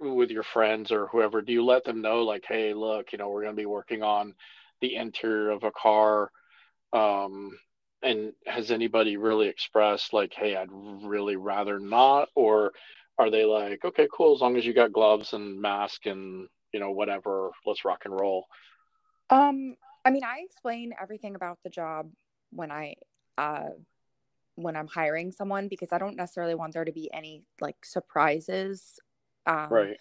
with 0.01 0.31
your 0.31 0.43
friends 0.43 0.91
or 0.91 1.07
whoever 1.09 1.43
do 1.43 1.53
you 1.53 1.65
let 1.65 1.85
them 1.85 2.01
know 2.01 2.23
like 2.23 2.45
hey 2.47 2.75
look 2.75 3.13
you 3.13 3.19
know 3.19 3.29
we're 3.29 3.43
going 3.43 3.55
to 3.55 3.61
be 3.61 3.67
working 3.67 4.03
on 4.03 4.35
the 4.81 4.97
interior 4.97 5.51
of 5.51 5.65
a 5.65 5.71
car 5.71 6.31
um 6.93 7.57
and 8.03 8.33
has 8.47 8.71
anybody 8.71 9.17
really 9.17 9.49
expressed 9.49 10.13
like 10.13 10.33
hey 10.35 10.57
i'd 10.57 10.69
really 10.71 11.37
rather 11.37 11.79
not 11.79 12.29
or 12.35 12.73
are 13.19 13.31
they 13.31 13.45
like 13.45 13.85
okay 13.85 14.09
cool 14.13 14.35
as 14.35 14.41
long 14.41 14.57
as 14.57 14.67
you 14.67 14.73
got 14.73 14.93
gloves 14.93 15.33
and 15.33 15.61
mask 15.61 16.07
and 16.07 16.49
you 16.77 16.81
know 16.81 16.91
whatever 16.91 17.51
let's 17.65 17.85
rock 17.87 18.03
and 18.05 18.15
roll 18.15 18.47
um 19.31 19.75
i 20.05 20.11
mean 20.11 20.23
i 20.23 20.43
explain 20.45 20.93
everything 21.03 21.35
about 21.35 21.59
the 21.65 21.71
job 21.71 22.11
when 22.51 22.71
i 22.71 22.95
uh 23.39 23.71
when 24.57 24.75
I'm 24.75 24.87
hiring 24.87 25.33
someone 25.33 25.69
because 25.69 25.93
I 25.93 25.99
don't 25.99 26.17
necessarily 26.17 26.55
want 26.55 26.73
there 26.73 26.85
to 26.85 26.93
be 26.93 27.11
any 27.13 27.45
like 27.61 27.85
surprises. 27.85 28.99
Um, 29.47 29.69
right. 29.71 29.97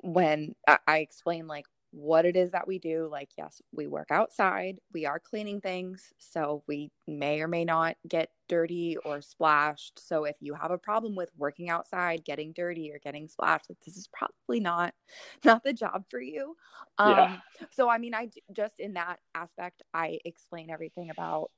When 0.00 0.54
I, 0.66 0.78
I 0.86 0.98
explain 0.98 1.46
like 1.46 1.66
what 1.96 2.26
it 2.26 2.36
is 2.36 2.50
that 2.50 2.68
we 2.68 2.78
do, 2.78 3.08
like, 3.10 3.30
yes, 3.38 3.62
we 3.72 3.86
work 3.86 4.08
outside, 4.10 4.76
we 4.92 5.06
are 5.06 5.18
cleaning 5.18 5.62
things. 5.62 6.12
So 6.18 6.62
we 6.68 6.90
may 7.06 7.40
or 7.40 7.48
may 7.48 7.64
not 7.64 7.96
get 8.06 8.28
dirty 8.50 8.98
or 8.98 9.22
splashed. 9.22 10.06
So 10.06 10.24
if 10.24 10.36
you 10.40 10.52
have 10.52 10.70
a 10.70 10.76
problem 10.76 11.16
with 11.16 11.30
working 11.38 11.70
outside, 11.70 12.22
getting 12.22 12.52
dirty 12.52 12.92
or 12.92 12.98
getting 12.98 13.28
splashed, 13.28 13.70
like, 13.70 13.78
this 13.86 13.96
is 13.96 14.10
probably 14.12 14.60
not 14.60 14.92
not 15.44 15.64
the 15.64 15.72
job 15.72 16.04
for 16.10 16.20
you. 16.20 16.54
Um, 16.98 17.16
yeah. 17.16 17.36
So 17.70 17.88
I 17.88 17.96
mean, 17.96 18.14
I 18.14 18.28
just 18.52 18.78
in 18.78 18.92
that 18.92 19.20
aspect, 19.34 19.82
I 19.94 20.18
explain 20.26 20.68
everything 20.68 21.08
about 21.08 21.50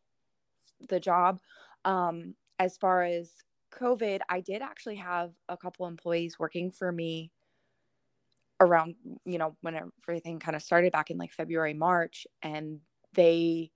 the 0.89 1.01
job. 1.01 1.41
Um, 1.85 2.37
as 2.61 2.77
far 2.77 3.03
as 3.03 3.33
COVID, 3.75 4.21
I 4.29 4.41
did 4.41 4.63
actually 4.63 4.97
have 4.97 5.33
a 5.49 5.57
couple 5.57 5.89
employees 5.89 6.39
working 6.39 6.71
for 6.71 6.93
me 6.93 7.33
around, 8.61 8.97
you 9.25 9.39
know, 9.39 9.57
when 9.61 9.79
everything 10.09 10.39
kind 10.39 10.57
of 10.57 10.63
started 10.63 10.93
back 10.93 11.11
in 11.11 11.19
like 11.19 11.33
February, 11.33 11.75
March, 11.75 12.27
and 12.43 12.81
they 13.15 13.71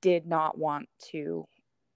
did 0.00 0.26
not 0.26 0.56
want 0.56 0.88
to 1.10 1.46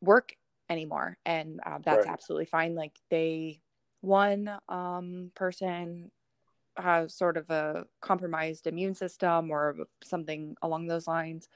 work 0.00 0.34
anymore. 0.68 1.16
And 1.24 1.60
uh, 1.64 1.78
that's 1.84 2.06
right. 2.06 2.12
absolutely 2.12 2.46
fine. 2.46 2.74
Like 2.74 2.92
they, 3.10 3.60
one 4.00 4.50
um, 4.68 5.30
person 5.34 6.10
has 6.76 7.14
sort 7.14 7.36
of 7.36 7.48
a 7.50 7.86
compromised 8.00 8.66
immune 8.66 8.94
system 8.94 9.50
or 9.50 9.76
something 10.04 10.56
along 10.62 10.86
those 10.86 11.06
lines. 11.06 11.48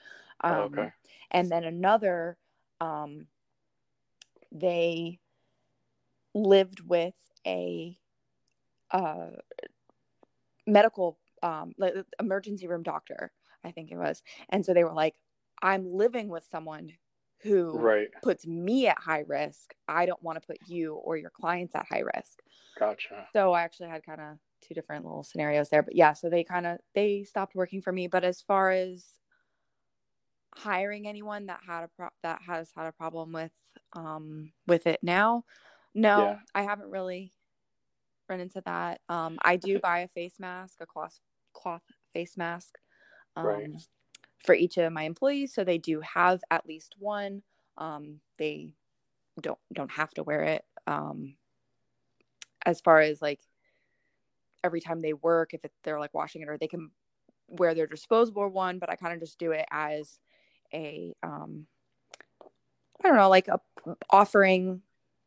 Um, 0.42 0.54
oh, 0.54 0.60
okay. 0.62 0.92
And 1.30 1.50
then 1.50 1.64
another, 1.64 2.38
um, 2.80 3.26
they 4.52 5.18
lived 6.34 6.80
with 6.80 7.14
a 7.46 7.98
uh, 8.90 9.26
medical 10.70 11.18
um, 11.42 11.72
emergency 12.18 12.66
room 12.66 12.82
doctor, 12.82 13.32
I 13.64 13.70
think 13.70 13.90
it 13.90 13.96
was. 13.96 14.22
And 14.48 14.64
so 14.64 14.74
they 14.74 14.84
were 14.84 14.92
like, 14.92 15.14
I'm 15.62 15.92
living 15.92 16.28
with 16.28 16.44
someone 16.50 16.92
who 17.42 17.72
right. 17.78 18.08
puts 18.22 18.46
me 18.46 18.86
at 18.86 18.98
high 18.98 19.24
risk. 19.26 19.74
I 19.88 20.06
don't 20.06 20.22
want 20.22 20.40
to 20.40 20.46
put 20.46 20.58
you 20.66 20.94
or 20.94 21.16
your 21.16 21.30
clients 21.30 21.74
at 21.74 21.86
high 21.88 22.02
risk. 22.14 22.40
Gotcha. 22.78 23.26
So 23.32 23.52
I 23.52 23.62
actually 23.62 23.88
had 23.88 24.04
kind 24.04 24.20
of 24.20 24.38
two 24.62 24.74
different 24.74 25.04
little 25.04 25.24
scenarios 25.24 25.70
there. 25.70 25.82
But 25.82 25.96
yeah, 25.96 26.12
so 26.12 26.28
they 26.28 26.44
kind 26.44 26.66
of 26.66 26.78
they 26.94 27.24
stopped 27.24 27.54
working 27.54 27.80
for 27.80 27.92
me. 27.92 28.08
But 28.08 28.24
as 28.24 28.42
far 28.42 28.70
as 28.70 29.04
hiring 30.54 31.06
anyone 31.06 31.46
that 31.46 31.60
had 31.66 31.84
a 31.84 31.88
pro- 31.88 32.08
that 32.22 32.40
has 32.46 32.70
had 32.76 32.86
a 32.86 32.92
problem 32.92 33.32
with 33.32 33.52
um 33.92 34.52
with 34.66 34.86
it 34.86 34.98
now 35.02 35.44
no 35.94 36.18
yeah. 36.18 36.36
i 36.54 36.62
haven't 36.62 36.90
really 36.90 37.32
run 38.30 38.40
into 38.40 38.62
that. 38.64 39.00
Um 39.08 39.38
i 39.42 39.56
do 39.56 39.78
buy 39.78 40.00
a 40.00 40.08
face 40.08 40.34
mask 40.38 40.78
a 40.80 40.86
cloth 40.86 41.18
cloth 41.52 41.82
face 42.14 42.36
mask 42.36 42.78
um 43.36 43.46
right. 43.46 43.70
for 44.44 44.54
each 44.54 44.78
of 44.78 44.92
my 44.92 45.02
employees. 45.02 45.52
So 45.52 45.64
they 45.64 45.78
do 45.78 46.00
have 46.00 46.40
at 46.50 46.66
least 46.66 46.94
one. 46.98 47.42
Um 47.76 48.20
they 48.38 48.70
don't 49.40 49.58
don't 49.72 49.90
have 49.90 50.10
to 50.14 50.22
wear 50.22 50.42
it. 50.42 50.64
Um 50.86 51.34
as 52.64 52.80
far 52.80 53.00
as 53.00 53.20
like 53.20 53.40
every 54.62 54.80
time 54.80 55.00
they 55.00 55.14
work 55.14 55.54
if 55.54 55.64
it, 55.64 55.72
they're 55.82 56.00
like 56.00 56.14
washing 56.14 56.42
it 56.42 56.48
or 56.48 56.58
they 56.58 56.68
can 56.68 56.90
wear 57.48 57.74
their 57.74 57.86
disposable 57.86 58.46
one 58.48 58.78
but 58.78 58.90
i 58.90 58.94
kind 58.94 59.14
of 59.14 59.18
just 59.18 59.38
do 59.38 59.52
it 59.52 59.64
as 59.72 60.20
a 60.74 61.14
um 61.22 61.66
I 63.02 63.08
don't 63.08 63.16
know, 63.16 63.30
like 63.30 63.48
a 63.48 63.60
offering 64.10 64.82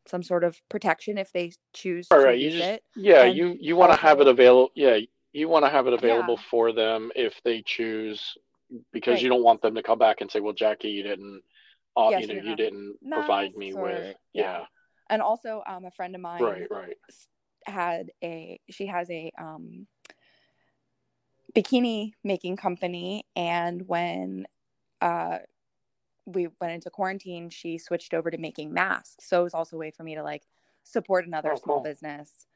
some 0.06 0.22
sort 0.22 0.44
of 0.44 0.60
protection 0.68 1.18
if 1.18 1.32
they 1.32 1.52
choose 1.72 2.06
All 2.10 2.22
right, 2.22 2.38
you 2.38 2.50
just, 2.50 2.62
it. 2.62 2.82
Yeah, 2.94 3.24
and 3.24 3.36
you 3.36 3.56
you 3.58 3.76
want 3.76 3.92
to 3.92 3.98
have 3.98 4.20
it 4.20 4.26
available. 4.26 4.70
Yeah, 4.74 4.98
you 5.32 5.48
want 5.48 5.64
to 5.64 5.70
have 5.70 5.86
it 5.86 5.92
available 5.92 6.36
yeah. 6.36 6.48
for 6.50 6.72
them 6.72 7.10
if 7.14 7.40
they 7.44 7.62
choose, 7.62 8.36
because 8.92 9.14
right. 9.14 9.22
you 9.22 9.28
don't 9.28 9.42
want 9.42 9.62
them 9.62 9.74
to 9.74 9.82
come 9.82 9.98
back 9.98 10.20
and 10.20 10.30
say, 10.30 10.40
"Well, 10.40 10.54
Jacki, 10.54 10.92
you 10.92 11.02
didn't, 11.02 11.42
uh, 11.96 12.10
you 12.18 12.26
know, 12.26 12.34
you 12.34 12.56
didn't 12.56 12.96
provide 13.10 13.54
me 13.56 13.72
or, 13.72 13.82
with." 13.82 14.16
Yeah. 14.32 14.42
yeah. 14.42 14.64
And 15.10 15.22
also, 15.22 15.62
um, 15.66 15.84
a 15.84 15.90
friend 15.90 16.14
of 16.14 16.20
mine, 16.20 16.42
right, 16.42 16.66
right, 16.70 16.96
had 17.66 18.10
a 18.22 18.60
she 18.70 18.86
has 18.86 19.10
a 19.10 19.30
um 19.38 19.86
bikini 21.54 22.12
making 22.22 22.56
company, 22.56 23.24
and 23.36 23.86
when 23.88 24.46
uh 25.00 25.38
we 26.26 26.48
went 26.60 26.72
into 26.72 26.90
quarantine, 26.90 27.50
she 27.50 27.78
switched 27.78 28.14
over 28.14 28.30
to 28.30 28.38
making 28.38 28.72
masks. 28.72 29.28
So 29.28 29.40
it 29.40 29.44
was 29.44 29.54
also 29.54 29.76
a 29.76 29.78
way 29.78 29.90
for 29.90 30.02
me 30.02 30.14
to 30.14 30.22
like 30.22 30.42
support 30.82 31.26
another 31.26 31.52
oh, 31.52 31.56
small 31.56 31.76
cool. 31.76 31.84
business. 31.84 32.46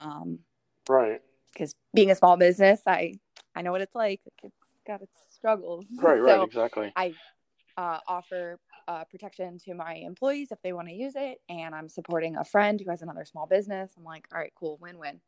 Um, 0.00 0.40
right. 0.88 1.20
Because 1.52 1.74
being 1.94 2.10
a 2.10 2.14
small 2.14 2.36
business, 2.36 2.80
I 2.86 3.14
I 3.54 3.62
know 3.62 3.72
what 3.72 3.80
it's 3.80 3.94
like. 3.94 4.20
It's 4.42 4.54
got 4.86 5.02
its 5.02 5.18
struggles. 5.34 5.86
Right. 6.00 6.20
Right. 6.20 6.42
exactly. 6.42 6.92
I 6.96 7.14
uh, 7.76 7.98
offer 8.06 8.58
uh, 8.86 9.04
protection 9.04 9.58
to 9.58 9.74
my 9.74 9.94
employees 9.94 10.48
if 10.50 10.60
they 10.62 10.72
want 10.72 10.88
to 10.88 10.94
use 10.94 11.14
it, 11.16 11.40
and 11.48 11.74
I'm 11.74 11.88
supporting 11.88 12.36
a 12.36 12.44
friend 12.44 12.80
who 12.80 12.90
has 12.90 13.02
another 13.02 13.24
small 13.24 13.46
business. 13.46 13.92
I'm 13.96 14.04
like, 14.04 14.26
all 14.32 14.38
right, 14.38 14.52
cool, 14.58 14.78
win-win. 14.80 15.20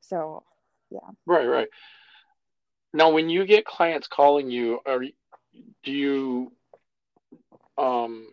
So, 0.00 0.42
yeah. 0.90 0.98
Right. 1.24 1.46
Right. 1.46 1.68
Now, 2.92 3.10
when 3.10 3.28
you 3.28 3.44
get 3.44 3.64
clients 3.64 4.08
calling 4.08 4.50
you, 4.50 4.80
are 4.86 5.00
do 5.84 5.92
you 5.92 6.52
um 7.78 8.28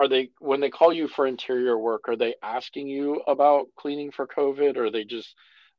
are 0.00 0.08
they 0.08 0.30
when 0.40 0.60
they 0.60 0.70
call 0.70 0.92
you 0.92 1.06
for 1.06 1.26
interior 1.26 1.78
work 1.78 2.08
are 2.08 2.16
they 2.16 2.34
asking 2.42 2.88
you 2.88 3.22
about 3.28 3.66
cleaning 3.78 4.10
for 4.10 4.26
covid? 4.26 4.76
Or 4.76 4.86
are 4.86 4.90
they 4.90 5.04
just 5.04 5.34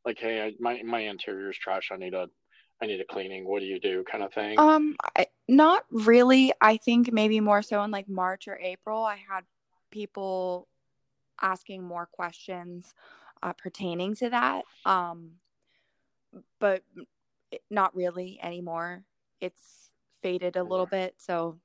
like 0.06 0.18
hey 0.20 0.42
I, 0.42 0.54
my 0.60 0.82
my 0.84 1.02
interior 1.02 1.50
is 1.50 1.58
trash. 1.58 1.90
I 1.92 1.98
need 1.98 2.14
a 2.14 2.28
i 2.82 2.86
need 2.86 3.02
a 3.02 3.06
cleaning. 3.06 3.46
What 3.46 3.60
do 3.60 3.66
you 3.66 3.80
do? 3.80 4.04
kind 4.10 4.24
of 4.24 4.34
thing? 4.34 4.58
Um 4.58 4.96
I, 5.16 5.28
not 5.48 5.86
really. 5.92 6.54
I 6.62 6.78
think 6.78 7.12
maybe 7.12 7.40
more 7.40 7.62
so 7.62 7.84
in 7.84 7.92
like 7.92 8.08
march 8.08 8.48
or 8.48 8.58
april 8.58 9.04
i 9.04 9.16
had 9.16 9.44
people 9.92 10.68
asking 11.42 11.84
more 11.84 12.06
questions 12.06 12.94
uh, 13.42 13.54
pertaining 13.54 14.16
to 14.16 14.30
that. 14.30 14.64
Um 14.86 15.32
but 16.60 16.84
not 17.70 17.96
really 17.96 18.40
anymore. 18.42 19.04
It's 19.42 19.90
faded 20.22 20.56
a 20.56 20.64
little 20.64 20.86
bit 20.86 21.16
so 21.18 21.60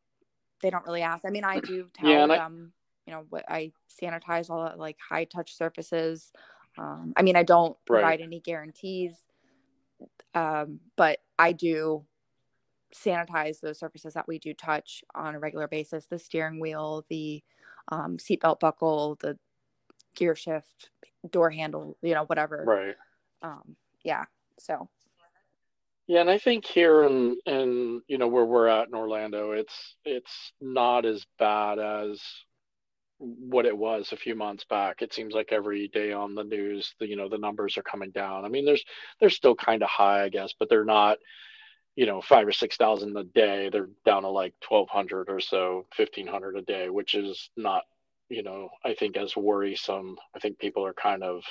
they 0.62 0.70
don't 0.70 0.84
really 0.86 1.02
ask. 1.02 1.24
I 1.24 1.30
mean, 1.30 1.44
I 1.44 1.60
do 1.60 1.88
tell 1.94 2.08
yeah, 2.08 2.26
them, 2.26 2.72
I, 3.06 3.10
you 3.10 3.16
know, 3.16 3.24
what 3.28 3.44
I 3.48 3.72
sanitize 4.02 4.50
all 4.50 4.68
the 4.68 4.76
like 4.76 4.96
high 5.06 5.24
touch 5.24 5.56
surfaces. 5.56 6.32
Um, 6.76 7.12
I 7.16 7.22
mean, 7.22 7.36
I 7.36 7.42
don't 7.42 7.76
provide 7.86 8.02
right. 8.02 8.20
any 8.20 8.40
guarantees, 8.40 9.14
um, 10.34 10.80
but 10.96 11.18
I 11.38 11.52
do 11.52 12.04
sanitize 12.94 13.60
those 13.60 13.78
surfaces 13.78 14.14
that 14.14 14.28
we 14.28 14.38
do 14.38 14.54
touch 14.54 15.04
on 15.14 15.34
a 15.34 15.38
regular 15.38 15.68
basis 15.68 16.06
the 16.06 16.18
steering 16.18 16.60
wheel, 16.60 17.04
the 17.08 17.42
um, 17.90 18.16
seatbelt 18.16 18.60
buckle, 18.60 19.16
the 19.20 19.38
gear 20.14 20.34
shift, 20.34 20.90
door 21.30 21.50
handle, 21.50 21.96
you 22.02 22.14
know, 22.14 22.24
whatever. 22.24 22.64
Right. 22.66 22.96
Um, 23.42 23.76
yeah. 24.04 24.24
So 24.58 24.88
yeah, 26.08 26.22
and 26.22 26.30
I 26.30 26.38
think 26.38 26.64
here 26.64 27.04
in 27.04 27.36
in 27.46 28.02
you 28.08 28.16
know 28.16 28.28
where 28.28 28.46
we're 28.46 28.66
at 28.66 28.88
in 28.88 28.94
Orlando, 28.94 29.52
it's 29.52 29.96
it's 30.06 30.52
not 30.60 31.04
as 31.04 31.26
bad 31.38 31.78
as 31.78 32.22
what 33.18 33.66
it 33.66 33.76
was 33.76 34.12
a 34.12 34.16
few 34.16 34.34
months 34.34 34.64
back. 34.64 35.02
It 35.02 35.12
seems 35.12 35.34
like 35.34 35.52
every 35.52 35.88
day 35.88 36.12
on 36.12 36.34
the 36.34 36.44
news, 36.44 36.94
the 36.98 37.06
you 37.06 37.16
know 37.16 37.28
the 37.28 37.36
numbers 37.36 37.76
are 37.76 37.82
coming 37.82 38.10
down. 38.10 38.46
I 38.46 38.48
mean, 38.48 38.64
there's 38.64 38.84
they're 39.20 39.28
still 39.28 39.54
kind 39.54 39.82
of 39.82 39.90
high, 39.90 40.24
I 40.24 40.30
guess, 40.30 40.54
but 40.58 40.70
they're 40.70 40.84
not 40.84 41.18
you 41.94 42.06
know 42.06 42.22
five 42.22 42.48
or 42.48 42.52
six 42.52 42.76
thousand 42.78 43.14
a 43.18 43.24
day. 43.24 43.68
They're 43.70 43.90
down 44.06 44.22
to 44.22 44.30
like 44.30 44.54
twelve 44.62 44.88
hundred 44.88 45.28
or 45.28 45.40
so, 45.40 45.86
fifteen 45.94 46.26
hundred 46.26 46.56
a 46.56 46.62
day, 46.62 46.88
which 46.88 47.14
is 47.14 47.50
not 47.56 47.82
you 48.30 48.42
know 48.42 48.70
I 48.84 48.94
think 48.94 49.18
as 49.18 49.36
worrisome. 49.36 50.16
I 50.34 50.38
think 50.38 50.58
people 50.58 50.86
are 50.86 50.94
kind 50.94 51.22
of 51.22 51.42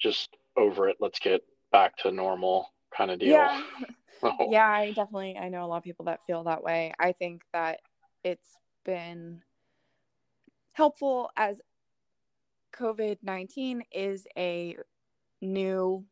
just 0.00 0.30
over 0.56 0.88
it. 0.88 0.96
Let's 1.00 1.18
get 1.18 1.42
back 1.72 1.98
to 1.98 2.10
normal 2.10 2.70
kind 2.96 3.10
of 3.10 3.18
deal. 3.18 3.30
Yeah. 3.30 3.62
oh. 4.22 4.48
Yeah, 4.50 4.68
I 4.68 4.88
definitely 4.88 5.36
I 5.36 5.48
know 5.48 5.64
a 5.64 5.66
lot 5.66 5.78
of 5.78 5.84
people 5.84 6.06
that 6.06 6.20
feel 6.26 6.44
that 6.44 6.62
way. 6.62 6.92
I 6.98 7.12
think 7.12 7.42
that 7.52 7.80
it's 8.24 8.56
been 8.84 9.42
helpful 10.72 11.30
as 11.36 11.60
COVID-19 12.74 13.80
is 13.92 14.26
a 14.36 14.76
new 15.40 16.04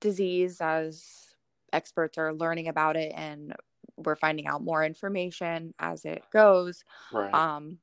disease 0.00 0.60
as 0.60 1.34
experts 1.72 2.18
are 2.18 2.34
learning 2.34 2.68
about 2.68 2.96
it 2.96 3.12
and 3.16 3.54
we're 3.96 4.16
finding 4.16 4.46
out 4.46 4.62
more 4.62 4.84
information 4.84 5.72
as 5.78 6.04
it 6.04 6.24
goes. 6.32 6.84
Right. 7.12 7.32
Um 7.32 7.78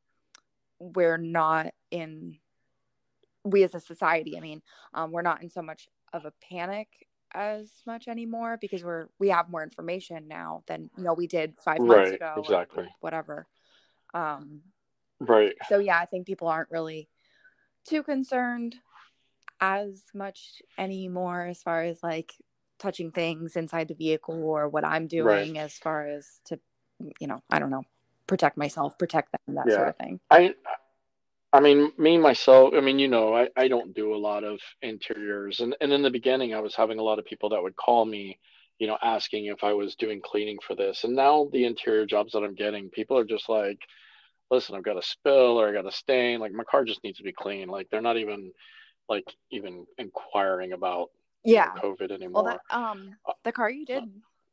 we're 0.80 1.18
not 1.18 1.74
in 1.92 2.38
we 3.44 3.64
as 3.64 3.74
a 3.74 3.80
society, 3.80 4.38
I 4.38 4.40
mean, 4.40 4.62
um, 4.94 5.12
we're 5.12 5.24
not 5.24 5.42
in 5.42 5.50
so 5.50 5.62
much 5.62 5.88
of 6.14 6.26
a 6.26 6.34
panic 6.48 6.88
as 7.34 7.70
much 7.86 8.08
anymore 8.08 8.58
because 8.60 8.84
we're 8.84 9.08
we 9.20 9.30
have 9.30 9.50
more 9.50 9.64
information 9.64 10.28
now 10.28 10.64
than 10.68 10.90
you 10.98 11.04
know 11.04 11.14
we 11.14 11.28
did 11.28 11.54
five 11.64 11.80
months 11.80 12.10
right, 12.10 12.16
ago 12.16 12.36
exactly 12.38 12.88
whatever 13.00 13.48
um 14.14 14.62
right 15.20 15.54
so 15.70 15.80
yeah 15.80 15.98
i 15.98 16.06
think 16.06 16.26
people 16.26 16.48
aren't 16.48 16.70
really 16.72 17.08
too 17.88 18.04
concerned 18.04 18.76
as 19.60 20.04
much 20.14 20.62
anymore 20.78 21.46
as 21.46 21.62
far 21.62 21.84
as 21.84 22.00
like 22.04 22.34
touching 22.80 23.12
things 23.12 23.56
inside 23.56 23.88
the 23.88 23.94
vehicle 23.94 24.44
or 24.44 24.68
what 24.68 24.84
i'm 24.84 25.08
doing 25.08 25.54
right. 25.54 25.58
as 25.58 25.78
far 25.78 26.08
as 26.08 26.40
to 26.46 26.60
you 27.20 27.28
know 27.28 27.42
i 27.50 27.60
don't 27.60 27.70
know 27.70 27.84
protect 28.28 28.58
myself 28.58 28.98
protect 28.98 29.32
them 29.32 29.56
that 29.56 29.66
yeah. 29.68 29.76
sort 29.76 29.88
of 29.88 29.98
thing 29.98 30.20
i 30.30 30.54
I 31.54 31.60
mean, 31.60 31.92
me 31.98 32.18
myself, 32.18 32.74
I 32.76 32.80
mean, 32.80 32.98
you 32.98 33.10
know, 33.10 33.36
I, 33.36 33.50
I 33.58 33.68
don't 33.68 33.94
do 33.94 34.16
a 34.16 34.18
lot 34.18 34.44
of 34.44 34.60
interiors. 34.82 35.60
And, 35.60 35.76
and 35.82 35.92
in 35.92 36.02
the 36.02 36.10
beginning, 36.10 36.54
I 36.54 36.62
was 36.62 36.76
having 36.76 36.98
a 36.98 37.04
lot 37.04 37.20
of 37.20 37.26
people 37.26 37.50
that 37.50 37.62
would 37.62 37.76
call 37.76 38.06
me, 38.06 38.40
you 38.80 38.88
know, 38.88 38.98
asking 39.02 39.48
if 39.48 39.64
I 39.64 39.74
was 39.74 39.96
doing 39.96 40.22
cleaning 40.24 40.60
for 40.66 40.76
this. 40.76 41.04
And 41.04 41.14
now 41.14 41.50
the 41.52 41.66
interior 41.66 42.06
jobs 42.06 42.32
that 42.34 42.44
I'm 42.44 42.56
getting, 42.56 42.90
people 42.90 43.18
are 43.18 43.26
just 43.26 43.50
like, 43.50 43.80
listen, 44.50 44.76
I've 44.76 44.84
got 44.84 44.98
a 44.98 45.02
spill 45.02 45.60
or 45.60 45.68
I 45.68 45.74
got 45.74 45.88
a 45.88 45.92
stain. 45.92 46.40
Like 46.40 46.54
my 46.54 46.64
car 46.64 46.86
just 46.86 47.04
needs 47.04 47.18
to 47.18 47.24
be 47.24 47.34
clean. 47.34 47.68
Like 47.68 47.90
they're 47.90 48.02
not 48.02 48.18
even 48.18 48.52
like 49.10 49.26
even 49.52 49.86
inquiring 49.98 50.74
about 50.74 51.10
yeah 51.44 51.72
you 51.76 51.82
know, 51.82 51.96
COVID 51.96 52.12
anymore. 52.12 52.44
Well, 52.44 52.60
that, 52.70 52.76
um, 52.76 53.16
uh, 53.28 53.34
the 53.44 53.52
car 53.52 53.70
you 53.70 53.86
did 53.86 54.04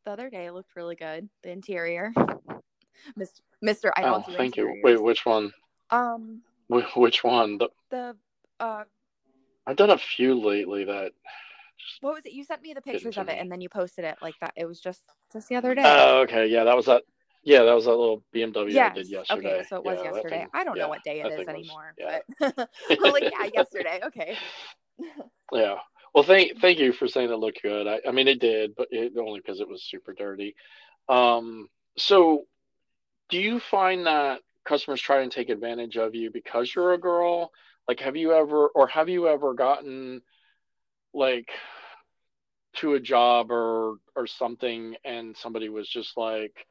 the 0.05 0.11
other 0.11 0.31
day 0.31 0.51
looked 0.51 0.75
really 0.75 0.96
good. 0.96 1.29
The 1.42 1.51
interior, 1.51 2.12
Mr. 3.18 3.40
Mr. 3.62 3.90
I 3.96 4.03
don't 4.03 4.25
oh, 4.27 4.33
thank 4.37 4.57
interiors. 4.57 4.77
you. 4.77 4.83
Wait, 4.83 5.03
which 5.03 5.27
one? 5.27 5.53
Um, 5.90 6.42
which 6.68 7.24
one? 7.24 7.59
The, 7.59 7.68
the 7.90 8.16
uh 8.61 8.85
I've 9.66 9.76
done 9.76 9.90
a 9.90 9.98
few 9.98 10.40
lately 10.40 10.85
that 10.85 11.12
what 12.00 12.14
was 12.14 12.26
it? 12.26 12.33
You 12.33 12.44
sent 12.44 12.62
me 12.62 12.74
the 12.74 12.81
pictures 12.81 13.18
of 13.18 13.28
it 13.28 13.38
and 13.38 13.50
then 13.50 13.61
you 13.61 13.68
posted 13.68 14.04
it 14.04 14.16
like 14.20 14.35
that. 14.40 14.52
It 14.57 14.66
was 14.66 14.81
just 14.81 15.00
just 15.33 15.48
the 15.48 15.57
other 15.57 15.74
day. 15.74 15.83
Oh, 15.85 16.20
okay. 16.20 16.46
Yeah, 16.46 16.64
that 16.64 16.76
was 16.76 16.87
that. 16.87 17.02
Yeah, 17.44 17.62
that 17.62 17.74
was 17.74 17.85
that 17.85 17.94
little 17.94 18.22
BMW 18.35 18.72
yes. 18.72 18.92
I 18.92 18.94
did 18.94 19.09
yesterday. 19.09 19.54
Okay, 19.59 19.66
so 19.68 19.76
it 19.76 19.85
was 19.85 19.98
yeah, 20.02 20.12
yesterday. 20.12 20.38
Thing, 20.40 20.48
I 20.52 20.64
don't 20.64 20.76
yeah, 20.76 20.83
know 20.83 20.88
what 20.88 21.04
day 21.04 21.20
it 21.20 21.40
is 21.40 21.48
anymore, 21.48 21.94
was, 21.96 22.22
yeah. 22.38 22.50
but 22.57 23.12
like, 23.12 23.22
yeah, 23.22 23.48
yesterday. 23.54 24.00
Okay. 24.04 24.37
yeah. 25.52 25.76
Well, 26.14 26.24
thank 26.24 26.61
thank 26.61 26.78
you 26.78 26.92
for 26.92 27.07
saying 27.07 27.31
it 27.31 27.38
looked 27.38 27.62
good. 27.62 27.87
I, 27.87 28.00
I 28.07 28.12
mean, 28.12 28.28
it 28.28 28.40
did, 28.40 28.74
but 28.76 28.88
it, 28.90 29.12
only 29.16 29.40
because 29.40 29.61
it 29.61 29.68
was 29.68 29.83
super 29.85 30.12
dirty. 30.12 30.57
Um, 31.09 31.68
so, 31.96 32.44
do 33.31 33.38
you 33.38 33.61
find 33.61 34.07
that 34.07 34.40
customers 34.68 35.00
try 35.00 35.22
and 35.22 35.33
take 35.33 35.48
advantage 35.48 35.96
of 35.96 36.14
you 36.14 36.31
because 36.31 36.72
you're 36.74 36.92
a 36.92 37.00
girl? 37.00 37.50
Like 37.88 38.00
have 38.00 38.16
you 38.16 38.33
ever 38.35 38.68
or 38.68 38.87
have 38.88 39.09
you 39.09 39.26
ever 39.28 39.54
gotten 39.54 40.20
like 41.14 41.50
to 42.76 42.94
a 42.94 43.00
job 43.00 43.50
or 43.50 43.96
or 44.14 44.26
something 44.26 44.94
and 45.04 45.35
somebody 45.37 45.70
was 45.70 45.88
just 45.88 46.16
like 46.18 46.66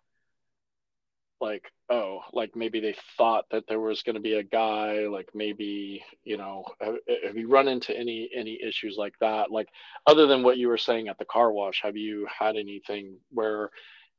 like 1.41 1.65
oh 1.89 2.21
like 2.33 2.55
maybe 2.55 2.79
they 2.79 2.95
thought 3.17 3.45
that 3.51 3.63
there 3.67 3.79
was 3.79 4.03
going 4.03 4.15
to 4.15 4.21
be 4.21 4.33
a 4.33 4.43
guy 4.43 5.07
like 5.07 5.29
maybe 5.33 6.03
you 6.23 6.37
know 6.37 6.63
have, 6.79 6.95
have, 7.25 7.35
you 7.35 7.47
run 7.47 7.67
into 7.67 7.97
any 7.97 8.29
any 8.35 8.59
issues 8.63 8.95
like 8.97 9.15
that? 9.21 9.51
Like 9.51 9.69
other 10.05 10.27
than 10.27 10.43
what 10.43 10.57
you 10.57 10.67
were 10.67 10.77
saying 10.77 11.07
at 11.07 11.17
the 11.17 11.25
car 11.25 11.51
wash 11.51 11.81
have 11.81 11.97
you 11.97 12.27
had 12.39 12.57
anything 12.57 13.17
where 13.31 13.71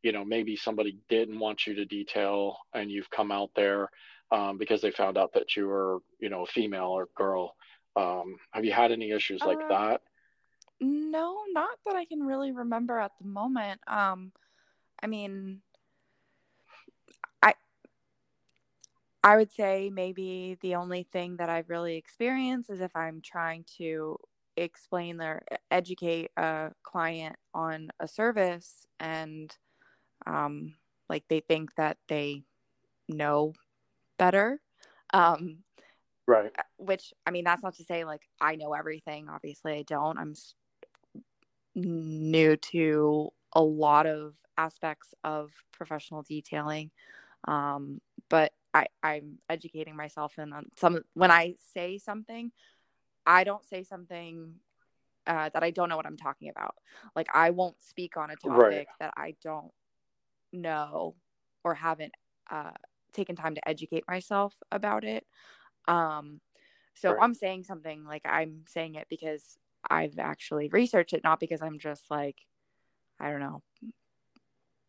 you 0.03 0.13
know 0.13 0.25
maybe 0.25 0.57
somebody 0.57 0.99
didn't 1.09 1.39
want 1.39 1.67
you 1.67 1.75
to 1.75 1.85
detail 1.85 2.57
and 2.75 2.91
you've 2.91 3.11
come 3.11 3.33
out 3.33 3.51
there 3.57 3.91
um, 4.31 4.59
because 4.59 4.81
they 4.81 4.91
found 4.91 5.17
out 5.17 5.33
that 5.35 5.57
you 5.57 5.67
were 5.67 5.99
you 6.21 6.29
know 6.29 6.43
a 6.43 6.47
female 6.47 6.89
or 6.89 7.09
girl. 7.17 7.55
Um, 7.97 8.37
have 8.53 8.65
you 8.65 8.73
had 8.73 8.93
any 8.93 9.11
issues 9.11 9.43
like 9.45 9.59
uh, 9.59 9.69
that? 9.71 10.01
no 10.81 11.39
not 11.53 11.77
that 11.87 11.97
i 11.97 12.05
can 12.05 12.23
really 12.23 12.53
remember 12.53 12.99
at 12.99 13.13
the 13.21 13.27
moment. 13.27 13.81
Um, 13.87 14.33
i 15.03 15.07
mean 15.07 15.61
i 17.43 17.55
i 19.25 19.37
would 19.37 19.51
say 19.51 19.91
maybe 19.93 20.57
the 20.61 20.77
only 20.77 21.03
thing 21.13 21.37
that 21.37 21.49
i've 21.49 21.69
really 21.69 21.97
experienced 21.97 22.71
is 22.71 22.81
if 22.81 22.95
i'm 22.95 23.21
trying 23.21 23.65
to 23.79 24.17
explain 24.57 25.21
or 25.21 25.43
educate 25.71 26.31
a 26.37 26.71
client 26.83 27.37
on 27.55 27.91
a 28.01 28.09
service 28.09 28.87
and 29.01 29.57
um, 30.27 30.75
like 31.09 31.25
they 31.29 31.41
think 31.41 31.75
that 31.77 31.97
they 32.09 32.43
know 33.09 33.53
better 34.19 34.61
um, 35.15 35.59
right. 36.27 36.53
which 36.77 37.13
i 37.27 37.31
mean 37.31 37.45
that's 37.45 37.63
not 37.63 37.75
to 37.75 37.85
say 37.85 38.05
like 38.05 38.23
i 38.41 38.57
know 38.57 38.75
everything 38.75 39.29
obviously 39.29 39.73
i 39.73 39.83
don't. 39.83 40.19
I'm 40.19 40.35
new 41.75 42.57
to 42.57 43.29
a 43.53 43.63
lot 43.63 44.07
of 44.07 44.35
aspects 44.57 45.15
of 45.25 45.51
professional 45.73 46.23
detailing 46.23 46.91
um, 47.47 48.01
but 48.29 48.53
I, 48.75 48.87
i'm 49.03 49.39
educating 49.49 49.97
myself 49.97 50.35
and 50.37 50.53
some 50.77 51.03
when 51.15 51.31
i 51.31 51.55
say 51.73 51.97
something 51.99 52.53
i 53.25 53.45
don't 53.45 53.65
say 53.67 53.83
something 53.83 54.55
uh, 55.27 55.49
that 55.55 55.63
i 55.63 55.71
don't 55.71 55.89
know 55.89 55.97
what 55.97 56.07
i'm 56.07 56.17
talking 56.17 56.51
about. 56.51 56.75
Like 57.17 57.29
i 57.33 57.51
won't 57.51 57.81
speak 57.81 58.17
on 58.17 58.31
a 58.31 58.37
topic 58.37 58.59
right. 58.61 58.87
that 59.01 59.15
i 59.17 59.35
don't 59.43 59.73
know 60.53 61.15
or 61.65 61.75
haven't 61.75 62.13
uh, 62.51 62.73
taken 63.13 63.37
time 63.37 63.55
to 63.55 63.69
educate 63.69 64.05
myself 64.09 64.55
about 64.71 65.05
it. 65.05 65.27
Um, 65.87 66.41
so 66.95 67.11
right. 67.11 67.19
I'm 67.23 67.35
saying 67.35 67.65
something 67.65 68.05
like 68.05 68.23
I'm 68.25 68.65
saying 68.69 68.95
it 68.97 69.07
because 69.09 69.57
I've 69.89 70.19
actually 70.19 70.69
researched 70.69 71.13
it, 71.13 71.25
not 71.25 71.41
because 71.41 71.63
I'm 71.63 71.79
just 71.79 72.11
like, 72.11 72.37
I 73.21 73.31
don't 73.31 73.41
know, 73.41 73.63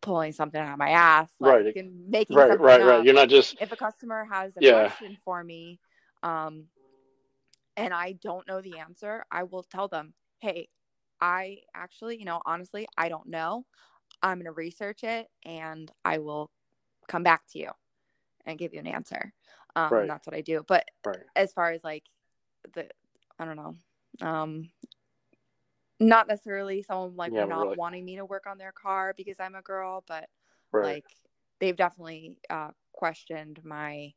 pulling 0.02 0.32
something 0.32 0.60
out 0.60 0.72
of 0.72 0.78
my 0.78 0.90
ass, 0.90 1.30
like 1.40 1.64
Right. 1.64 1.76
and 1.76 2.08
making 2.10 2.36
Right, 2.36 2.48
something 2.48 2.64
right, 2.64 2.80
up. 2.82 2.86
right. 2.88 3.04
You're 3.04 3.14
not 3.14 3.28
just 3.28 3.60
If 3.60 3.72
a 3.72 3.76
customer 3.76 4.26
has 4.30 4.56
a 4.56 4.60
Yeah. 4.60 4.88
question 4.88 5.16
for 5.24 5.42
me, 5.44 5.78
um, 6.22 6.66
and 7.76 7.94
I 7.94 8.12
don't 8.12 8.46
know 8.46 8.60
the 8.60 8.78
answer, 8.78 9.24
I 9.30 9.44
will 9.44 9.62
tell 9.62 9.88
them, 9.88 10.14
"Hey, 10.40 10.68
I 11.20 11.58
actually, 11.74 12.18
you 12.18 12.24
know, 12.24 12.40
honestly, 12.46 12.86
I 12.96 13.08
don't 13.08 13.28
know. 13.28 13.64
I'm 14.22 14.38
going 14.38 14.46
to 14.46 14.52
research 14.52 15.04
it 15.04 15.28
and 15.44 15.90
I 16.04 16.18
will 16.18 16.50
come 17.08 17.22
back 17.22 17.46
to 17.52 17.58
you 17.58 17.70
and 18.46 18.58
give 18.58 18.72
you 18.74 18.80
an 18.80 18.86
answer." 18.86 19.32
Um, 19.76 19.92
Right. 19.92 20.00
and 20.02 20.10
that's 20.10 20.26
what 20.26 20.36
I 20.36 20.40
do. 20.40 20.64
But 20.66 20.84
right. 21.04 21.18
as 21.36 21.52
far 21.52 21.70
as 21.72 21.84
like 21.84 22.04
the 22.74 22.88
I 23.38 23.44
don't 23.44 23.56
know. 23.56 23.74
Um 24.26 24.70
not 26.00 26.28
necessarily 26.28 26.82
someone 26.82 27.14
like 27.14 27.32
Yeah, 27.32 27.44
not 27.44 27.64
really. 27.64 27.76
wanting 27.76 28.04
me 28.04 28.16
to 28.16 28.24
work 28.24 28.46
on 28.46 28.58
their 28.58 28.72
car 28.72 29.14
because 29.16 29.38
I'm 29.38 29.54
a 29.54 29.62
girl, 29.62 30.02
but 30.08 30.28
Right. 30.72 30.84
like 30.86 31.04
they've 31.60 31.76
definitely 31.76 32.36
uh 32.48 32.70
questioned 32.92 33.60
my 33.64 34.14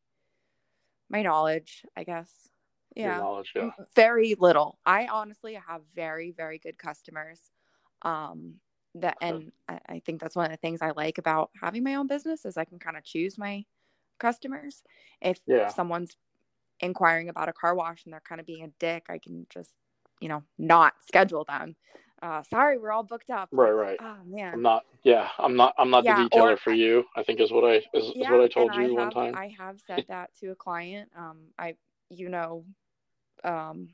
my 1.09 1.21
knowledge, 1.21 1.85
I 1.95 2.03
guess. 2.03 2.49
Yeah. 2.95 3.35
yeah. 3.55 3.71
Very 3.95 4.35
little. 4.39 4.79
I 4.85 5.07
honestly 5.07 5.55
have 5.55 5.81
very, 5.93 6.31
very 6.31 6.57
good 6.57 6.77
customers. 6.77 7.51
Um 8.01 8.55
that 8.95 9.17
and 9.21 9.51
I, 9.67 9.79
I 9.89 10.01
think 10.05 10.21
that's 10.21 10.35
one 10.35 10.45
of 10.45 10.51
the 10.51 10.57
things 10.57 10.81
I 10.81 10.91
like 10.91 11.17
about 11.17 11.49
having 11.61 11.83
my 11.83 11.95
own 11.95 12.07
business 12.07 12.45
is 12.45 12.57
I 12.57 12.65
can 12.65 12.79
kind 12.79 12.97
of 12.97 13.03
choose 13.03 13.37
my 13.37 13.65
customers. 14.19 14.83
If 15.21 15.39
Yeah. 15.47 15.69
someone's 15.69 16.15
inquiring 16.79 17.29
about 17.29 17.49
a 17.49 17.53
car 17.53 17.75
wash 17.75 18.05
and 18.05 18.13
they're 18.13 18.21
kind 18.21 18.41
of 18.41 18.47
being 18.47 18.63
a 18.63 18.71
dick, 18.79 19.05
I 19.09 19.17
can 19.17 19.47
just, 19.49 19.71
you 20.19 20.29
know, 20.29 20.43
not 20.57 20.93
schedule 21.05 21.45
them. 21.45 21.75
Uh, 22.21 22.43
sorry, 22.43 22.77
we're 22.77 22.91
all 22.91 23.03
booked 23.03 23.29
up. 23.29 23.49
Right, 23.51 23.71
right. 23.71 23.97
Oh 24.01 24.17
man 24.25 24.53
I'm 24.53 24.61
not. 24.61 24.83
Yeah, 25.03 25.27
I'm 25.39 25.55
not. 25.55 25.73
I'm 25.77 25.89
not 25.89 26.05
Yeah, 26.05 26.23
the 26.23 26.29
detailer 26.29 26.53
or 26.53 26.57
for 26.57 26.71
you. 26.71 27.03
I 27.17 27.23
think 27.23 27.41
is 27.41 27.51
what 27.51 27.65
I 27.65 27.75
is, 27.93 28.05
is 28.15 28.29
what 28.29 28.41
I 28.41 28.47
told 28.47 28.73
you 28.75 28.93
I 28.93 28.95
one 28.95 29.05
have, 29.05 29.13
time. 29.13 29.35
I 29.35 29.47
have 29.57 29.79
said 29.85 30.05
that 30.07 30.29
to 30.39 30.51
a 30.51 30.55
client. 30.55 31.09
Um, 31.17 31.39
I, 31.59 31.75
you 32.09 32.29
know, 32.29 32.63
um, 33.43 33.89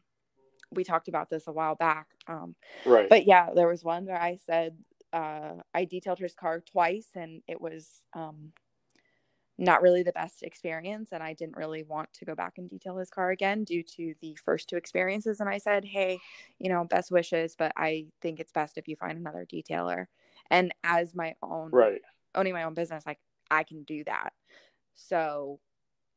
we 0.71 0.83
talked 0.83 1.07
about 1.07 1.29
this 1.29 1.47
a 1.47 1.51
while 1.51 1.75
back. 1.75 2.07
Um, 2.27 2.55
right. 2.85 3.09
but 3.09 3.25
yeah, 3.25 3.49
there 3.55 3.67
was 3.67 3.83
one 3.83 4.05
where 4.05 4.21
I 4.21 4.37
said 4.45 4.77
uh, 5.13 5.55
I 5.73 5.85
detailed 5.85 6.19
his 6.19 6.33
car 6.33 6.61
twice, 6.61 7.07
and 7.15 7.41
it 7.47 7.59
was 7.59 8.03
um, 8.13 8.53
not 9.57 9.81
really 9.81 10.03
the 10.03 10.11
best 10.11 10.43
experience, 10.43 11.09
and 11.11 11.21
I 11.21 11.33
didn't 11.33 11.57
really 11.57 11.83
want 11.83 12.11
to 12.13 12.25
go 12.25 12.35
back 12.35 12.53
and 12.57 12.69
detail 12.69 12.97
his 12.97 13.09
car 13.09 13.31
again 13.31 13.63
due 13.63 13.83
to 13.83 14.13
the 14.21 14.37
first 14.43 14.69
two 14.69 14.77
experiences. 14.77 15.39
And 15.39 15.49
I 15.49 15.57
said, 15.57 15.83
hey, 15.85 16.19
you 16.59 16.69
know, 16.69 16.85
best 16.85 17.11
wishes, 17.11 17.55
but 17.57 17.73
I 17.75 18.05
think 18.21 18.39
it's 18.39 18.51
best 18.51 18.77
if 18.77 18.87
you 18.87 18.95
find 18.95 19.17
another 19.17 19.45
detailer. 19.51 20.05
And 20.49 20.73
as 20.83 21.13
my 21.13 21.35
own 21.43 21.71
right. 21.71 22.01
owning 22.35 22.53
my 22.53 22.63
own 22.63 22.73
business, 22.73 23.05
like 23.05 23.19
I 23.51 23.63
can 23.63 23.83
do 23.83 24.03
that. 24.05 24.33
So 24.95 25.59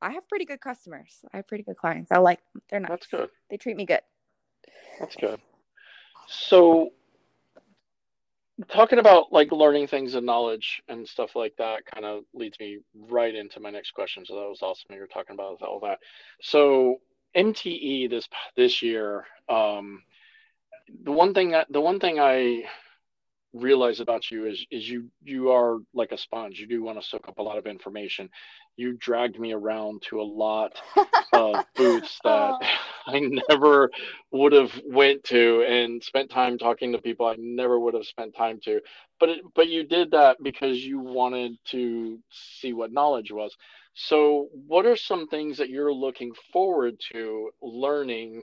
I 0.00 0.12
have 0.12 0.28
pretty 0.28 0.44
good 0.44 0.60
customers. 0.60 1.24
I 1.32 1.38
have 1.38 1.48
pretty 1.48 1.64
good 1.64 1.76
clients. 1.76 2.10
I 2.12 2.18
like 2.18 2.40
them. 2.52 2.62
They're 2.68 2.80
nice. 2.80 2.90
That's 2.90 3.06
good. 3.06 3.30
They 3.50 3.56
treat 3.56 3.76
me 3.76 3.86
good. 3.86 4.00
That's 4.98 5.16
good. 5.16 5.40
So, 6.28 6.90
talking 8.68 8.98
about 8.98 9.32
like 9.32 9.50
learning 9.52 9.86
things 9.86 10.14
and 10.14 10.26
knowledge 10.26 10.82
and 10.88 11.08
stuff 11.08 11.34
like 11.34 11.54
that 11.58 11.84
kind 11.86 12.04
of 12.04 12.24
leads 12.34 12.58
me 12.60 12.78
right 12.94 13.34
into 13.34 13.60
my 13.60 13.70
next 13.70 13.92
question. 13.92 14.24
So 14.24 14.34
that 14.34 14.48
was 14.48 14.62
awesome. 14.62 14.94
You 14.94 15.00
were 15.00 15.06
talking 15.06 15.34
about 15.34 15.62
all 15.62 15.80
that. 15.80 15.98
So 16.42 17.00
MTE 17.36 18.10
this 18.10 18.28
this 18.56 18.82
year, 18.82 19.24
um, 19.48 20.02
the 21.04 21.12
one 21.12 21.34
thing 21.34 21.50
that 21.52 21.66
the 21.70 21.80
one 21.80 21.98
thing 21.98 22.20
I 22.20 22.64
realize 23.54 24.00
about 24.00 24.30
you 24.30 24.46
is 24.46 24.64
is 24.70 24.88
you 24.88 25.10
you 25.22 25.50
are 25.50 25.78
like 25.94 26.12
a 26.12 26.18
sponge. 26.18 26.58
You 26.58 26.66
do 26.66 26.82
want 26.82 27.00
to 27.00 27.06
soak 27.06 27.28
up 27.28 27.38
a 27.38 27.42
lot 27.42 27.58
of 27.58 27.66
information. 27.66 28.28
You 28.76 28.94
dragged 28.94 29.38
me 29.38 29.52
around 29.52 30.02
to 30.08 30.20
a 30.20 30.22
lot 30.22 30.72
of 31.32 31.64
booths 31.76 32.20
that 32.24 32.54
Oh. 32.54 32.68
I 33.06 33.20
never 33.48 33.90
would 34.30 34.52
have 34.52 34.72
went 34.84 35.24
to 35.24 35.62
and 35.62 36.02
spent 36.02 36.30
time 36.30 36.58
talking 36.58 36.92
to 36.92 36.98
people 36.98 37.26
I 37.26 37.36
never 37.38 37.78
would 37.78 37.94
have 37.94 38.06
spent 38.06 38.34
time 38.36 38.60
to. 38.64 38.80
But 39.20 39.28
it, 39.30 39.40
but 39.54 39.68
you 39.68 39.84
did 39.84 40.10
that 40.12 40.38
because 40.42 40.84
you 40.84 40.98
wanted 40.98 41.56
to 41.70 42.18
see 42.30 42.72
what 42.72 42.92
knowledge 42.92 43.30
was. 43.32 43.56
So 43.94 44.48
what 44.52 44.86
are 44.86 44.96
some 44.96 45.26
things 45.28 45.58
that 45.58 45.70
you're 45.70 45.92
looking 45.92 46.32
forward 46.52 46.98
to 47.12 47.50
learning 47.60 48.42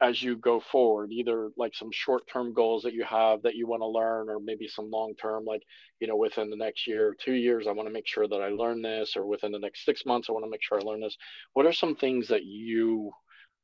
as 0.00 0.22
you 0.22 0.36
go 0.36 0.60
forward? 0.60 1.12
Either 1.12 1.50
like 1.56 1.74
some 1.74 1.90
short-term 1.92 2.52
goals 2.52 2.82
that 2.82 2.94
you 2.94 3.04
have 3.04 3.42
that 3.42 3.54
you 3.54 3.66
want 3.66 3.82
to 3.82 3.86
learn, 3.86 4.28
or 4.28 4.38
maybe 4.40 4.68
some 4.68 4.90
long-term, 4.90 5.44
like 5.44 5.62
you 6.00 6.06
know 6.06 6.16
within 6.16 6.50
the 6.50 6.56
next 6.56 6.86
year, 6.86 7.16
two 7.18 7.34
years, 7.34 7.66
I 7.66 7.72
want 7.72 7.88
to 7.88 7.92
make 7.92 8.06
sure 8.06 8.26
that 8.28 8.42
I 8.42 8.48
learn 8.48 8.82
this, 8.82 9.16
or 9.16 9.26
within 9.26 9.52
the 9.52 9.58
next 9.58 9.84
six 9.84 10.06
months, 10.06 10.28
I 10.28 10.32
want 10.32 10.44
to 10.44 10.50
make 10.50 10.62
sure 10.62 10.78
I 10.78 10.82
learn 10.82 11.00
this. 11.00 11.16
What 11.52 11.66
are 11.66 11.72
some 11.72 11.96
things 11.96 12.28
that 12.28 12.44
you 12.44 13.12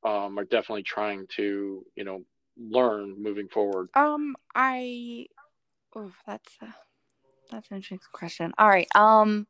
um, 0.04 0.38
are 0.38 0.44
definitely 0.44 0.84
trying 0.84 1.26
to, 1.36 1.84
you 1.96 2.04
know, 2.04 2.24
learn 2.58 3.20
moving 3.22 3.48
forward. 3.48 3.88
Um, 3.94 4.36
I 4.54 5.26
oh, 5.94 6.12
that's 6.26 6.56
a, 6.62 6.74
that's 7.50 7.70
an 7.70 7.76
interesting 7.76 7.98
question. 8.12 8.52
All 8.58 8.68
right. 8.68 8.88
Um, 8.94 9.46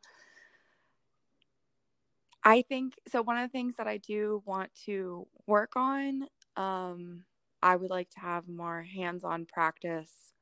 I 2.42 2.62
think 2.62 2.94
so. 3.08 3.22
One 3.22 3.38
of 3.38 3.48
the 3.48 3.52
things 3.52 3.74
that 3.76 3.86
I 3.86 3.98
do 3.98 4.42
want 4.46 4.70
to 4.86 5.26
work 5.46 5.72
on, 5.76 6.26
um, 6.56 7.24
I 7.62 7.76
would 7.76 7.90
like 7.90 8.10
to 8.10 8.20
have 8.20 8.48
more 8.48 8.82
hands-on 8.82 9.46
practice 9.46 10.32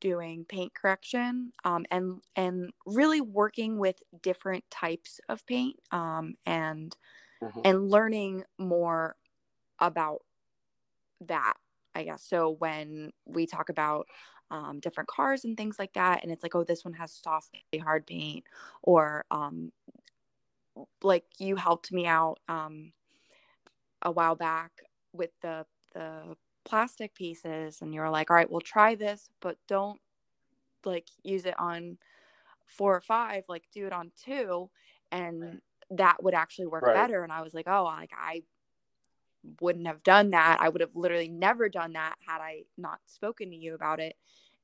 doing 0.00 0.44
paint 0.44 0.74
correction, 0.74 1.52
um, 1.64 1.86
and 1.90 2.20
and 2.36 2.72
really 2.86 3.20
working 3.20 3.78
with 3.78 3.96
different 4.22 4.64
types 4.70 5.20
of 5.28 5.44
paint, 5.46 5.76
um, 5.90 6.34
and 6.44 6.96
Mhm. 7.40 7.64
and 7.64 7.90
learning 7.90 8.44
more 8.58 9.16
about 9.80 10.22
that 11.20 11.54
i 11.94 12.02
guess 12.04 12.22
so 12.22 12.50
when 12.50 13.12
we 13.24 13.46
talk 13.46 13.68
about 13.68 14.06
um, 14.50 14.78
different 14.78 15.08
cars 15.08 15.44
and 15.44 15.56
things 15.56 15.78
like 15.78 15.92
that 15.94 16.22
and 16.22 16.30
it's 16.30 16.42
like 16.42 16.54
oh 16.54 16.62
this 16.62 16.84
one 16.84 16.94
has 16.94 17.12
soft 17.12 17.56
hard 17.82 18.06
paint 18.06 18.44
or 18.82 19.24
um, 19.30 19.72
like 21.02 21.24
you 21.38 21.56
helped 21.56 21.92
me 21.92 22.06
out 22.06 22.38
um, 22.48 22.92
a 24.02 24.10
while 24.10 24.34
back 24.36 24.82
with 25.16 25.30
the 25.42 25.66
the 25.94 26.36
plastic 26.64 27.14
pieces 27.14 27.80
and 27.80 27.94
you 27.94 28.00
were 28.00 28.10
like 28.10 28.30
all 28.30 28.36
right 28.36 28.50
we'll 28.50 28.60
try 28.60 28.94
this 28.94 29.28
but 29.40 29.56
don't 29.68 30.00
like 30.84 31.08
use 31.22 31.46
it 31.46 31.58
on 31.58 31.96
four 32.66 32.96
or 32.96 33.00
five 33.00 33.44
like 33.48 33.64
do 33.72 33.86
it 33.86 33.92
on 33.92 34.10
two 34.24 34.68
and 35.12 35.60
that 35.90 36.22
would 36.22 36.34
actually 36.34 36.66
work 36.66 36.84
Right. 36.84 36.94
better 36.94 37.22
and 37.22 37.32
i 37.32 37.42
was 37.42 37.54
like 37.54 37.68
oh 37.68 37.84
like 37.84 38.10
i 38.16 38.42
wouldn't 39.60 39.86
have 39.86 40.02
done 40.02 40.30
that 40.30 40.58
i 40.60 40.68
would 40.68 40.80
have 40.80 40.94
literally 40.94 41.28
never 41.28 41.68
done 41.68 41.92
that 41.92 42.16
had 42.26 42.40
i 42.40 42.62
not 42.76 42.98
spoken 43.06 43.50
to 43.50 43.56
you 43.56 43.74
about 43.74 44.00
it 44.00 44.16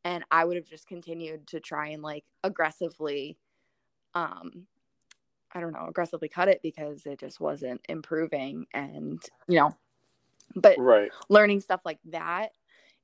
and 0.04 0.24
i 0.30 0.44
would 0.44 0.56
have 0.56 0.66
just 0.66 0.88
continued 0.88 1.46
to 1.46 1.60
try 1.60 1.88
and 1.88 2.02
like 2.02 2.24
aggressively 2.42 3.38
um 4.14 4.66
i 5.52 5.60
don't 5.60 5.72
know 5.72 5.86
aggressively 5.88 6.28
cut 6.28 6.48
it 6.48 6.60
because 6.62 7.06
it 7.06 7.20
just 7.20 7.40
wasn't 7.40 7.80
improving 7.88 8.66
and 8.74 9.22
you 9.46 9.58
know 9.58 9.70
but 10.56 10.78
Right. 10.78 11.10
learning 11.28 11.60
stuff 11.60 11.80
like 11.84 11.98
that 12.10 12.50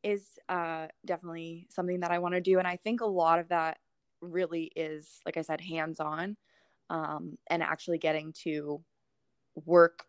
is 0.02 0.38
uh, 0.48 0.86
definitely 1.04 1.66
something 1.70 2.00
that 2.00 2.10
I 2.10 2.18
want 2.18 2.34
to 2.34 2.40
do. 2.40 2.58
And 2.58 2.66
I 2.68 2.76
think 2.76 3.00
a 3.00 3.06
lot 3.06 3.38
of 3.38 3.48
that 3.48 3.78
really 4.20 4.70
is, 4.76 5.20
like 5.26 5.36
I 5.36 5.42
said, 5.42 5.60
hands 5.60 6.00
on 6.00 6.36
um, 6.90 7.36
and 7.48 7.62
actually 7.62 7.98
getting 7.98 8.32
to 8.44 8.82
work 9.66 10.04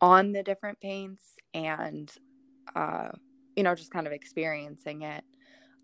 on 0.00 0.32
the 0.32 0.42
different 0.42 0.80
paints 0.80 1.36
and, 1.54 2.10
uh, 2.74 3.08
you 3.56 3.62
know, 3.62 3.74
just 3.74 3.90
kind 3.90 4.06
of 4.06 4.12
experiencing 4.12 5.02
it, 5.02 5.24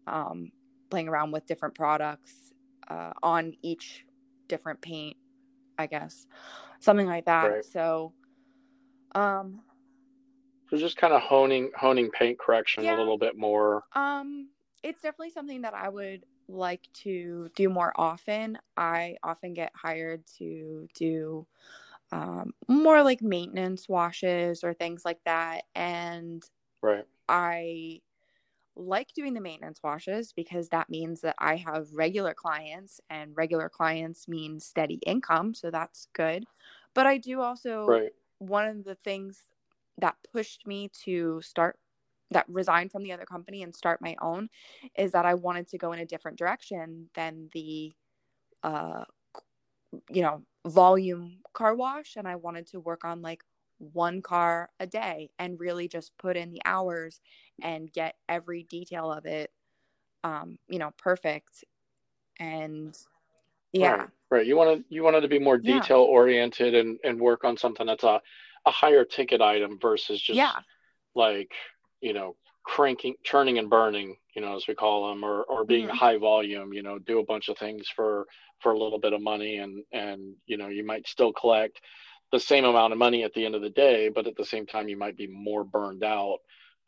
um, 0.07 0.51
playing 0.91 1.09
around 1.09 1.31
with 1.33 1.47
different 1.47 1.75
products 1.75 2.53
uh, 2.89 3.13
on 3.23 3.53
each 3.63 4.05
different 4.49 4.81
paint, 4.81 5.17
I 5.79 5.87
guess, 5.87 6.27
something 6.81 7.07
like 7.07 7.27
that. 7.27 7.53
Right. 7.53 7.65
So, 7.65 8.15
um, 9.15 9.63
So 10.71 10.77
just 10.77 10.97
kind 10.97 11.13
of 11.13 11.23
honing 11.23 11.71
honing 11.77 12.11
paint 12.11 12.39
correction 12.39 12.85
Yeah. 12.85 12.97
a 12.97 12.99
little 12.99 13.19
bit 13.19 13.37
more. 13.37 13.85
Um, 13.95 14.49
it's 14.83 15.03
definitely 15.03 15.31
something 15.31 15.63
that 15.63 15.75
I 15.75 15.89
would 15.89 16.25
like 16.49 16.89
to 17.03 17.51
do 17.55 17.69
more 17.69 17.93
often. 17.97 18.59
I 18.77 19.17
often 19.23 19.55
get 19.55 19.73
hired 19.75 20.25
to 20.39 20.89
do 20.95 21.47
um, 22.13 22.53
more 22.69 23.03
like 23.03 23.23
maintenance 23.23 23.89
washes 23.89 24.65
or 24.65 24.75
things 24.75 25.05
like 25.05 25.21
that. 25.25 25.65
And 25.75 26.43
Right. 26.83 27.07
I 27.29 28.01
like 28.77 29.13
doing 29.13 29.35
the 29.35 29.41
maintenance 29.41 29.83
washes 29.83 30.33
because 30.33 30.69
that 30.69 30.89
means 30.89 31.21
that 31.23 31.35
I 31.39 31.57
have 31.57 31.89
regular 31.93 32.33
clients, 32.35 33.01
and 33.11 33.37
regular 33.37 33.69
clients 33.69 34.29
mean 34.29 34.61
steady 34.61 35.01
income. 35.07 35.55
So 35.55 35.71
that's 35.71 36.09
good. 36.13 36.45
But 36.95 37.07
I 37.07 37.19
do 37.19 37.41
also 37.41 37.87
Right. 37.87 38.13
one 38.39 38.67
of 38.69 38.85
the 38.85 38.95
things 38.97 39.43
that 39.99 40.17
pushed 40.33 40.67
me 40.67 40.91
to 41.05 41.41
start 41.43 41.79
that 42.31 42.45
resigned 42.49 42.93
from 42.93 43.03
the 43.03 43.13
other 43.13 43.25
company 43.25 43.63
and 43.63 43.75
start 43.75 44.03
my 44.03 44.15
own 44.21 44.49
is 44.97 45.13
that 45.13 45.25
I 45.25 45.35
wanted 45.35 45.69
to 45.69 45.79
go 45.79 45.93
in 45.93 46.01
a 46.01 46.07
different 46.07 46.39
direction 46.39 47.09
than 47.15 47.49
the 47.55 47.93
uh 48.63 49.05
you 50.11 50.23
know 50.23 50.43
volume 50.67 51.39
car 51.55 51.75
wash. 51.75 52.17
And 52.17 52.29
I 52.29 52.37
wanted 52.37 52.67
to 52.69 52.81
work 52.81 53.05
on 53.05 53.23
like 53.23 53.43
one 53.79 54.21
car 54.23 54.71
a 54.81 54.87
day 54.87 55.31
and 55.39 55.59
really 55.59 55.89
just 55.89 56.13
put 56.19 56.37
in 56.37 56.51
the 56.51 56.61
hours 56.65 57.21
and 57.63 57.93
get 57.93 58.17
every 58.29 58.65
detail 58.65 59.13
of 59.13 59.25
it 59.25 59.51
um 60.25 60.59
you 60.69 60.79
know 60.79 60.93
perfect. 60.99 61.65
And 62.41 62.97
yeah. 63.73 63.97
Right, 63.97 64.09
right. 64.31 64.47
you 64.47 64.57
wanted 64.57 64.85
you 64.89 65.03
wanted 65.03 65.23
to 65.23 65.29
be 65.29 65.39
more 65.39 65.59
detail 65.59 66.01
oriented 66.01 66.75
and 66.75 66.99
and 67.05 67.21
work 67.21 67.45
on 67.45 67.57
something 67.57 67.87
that's 67.87 68.05
a 68.05 68.21
a 68.67 68.71
higher 68.71 69.05
ticket 69.05 69.41
item 69.41 69.79
versus 69.81 70.21
just 70.21 70.37
yeah 70.37 70.61
like 71.15 71.53
you 72.01 72.13
know 72.13 72.37
cranking 72.65 73.15
churning 73.25 73.59
and 73.59 73.71
burning 73.71 74.17
you 74.35 74.43
know 74.43 74.57
as 74.57 74.67
we 74.69 74.75
call 74.75 75.09
them 75.09 75.25
or 75.25 75.43
or 75.45 75.65
being 75.65 75.89
Mhm. 75.89 75.93
high 75.95 76.17
volume 76.19 76.73
you 76.73 76.83
know 76.83 76.99
do 76.99 77.19
a 77.19 77.25
bunch 77.25 77.49
of 77.49 77.57
things 77.59 77.89
for 77.89 78.27
for 78.61 78.73
a 78.73 78.79
little 78.79 78.99
bit 78.99 79.13
of 79.13 79.23
money 79.23 79.59
and 79.59 79.85
and 79.93 80.37
you 80.47 80.57
know 80.57 80.69
you 80.69 80.85
might 80.85 81.07
still 81.09 81.33
collect 81.33 81.81
the 82.31 82.41
same 82.41 82.65
amount 82.65 82.93
of 82.93 82.99
money 82.99 83.25
at 83.25 83.33
the 83.33 83.45
end 83.45 83.55
of 83.55 83.63
the 83.63 83.71
day 83.71 84.09
but 84.11 84.27
at 84.27 84.37
the 84.37 84.45
same 84.45 84.67
time 84.67 84.89
you 84.89 84.99
might 84.99 85.17
be 85.17 85.27
more 85.27 85.65
burned 85.65 86.05
out 86.05 86.39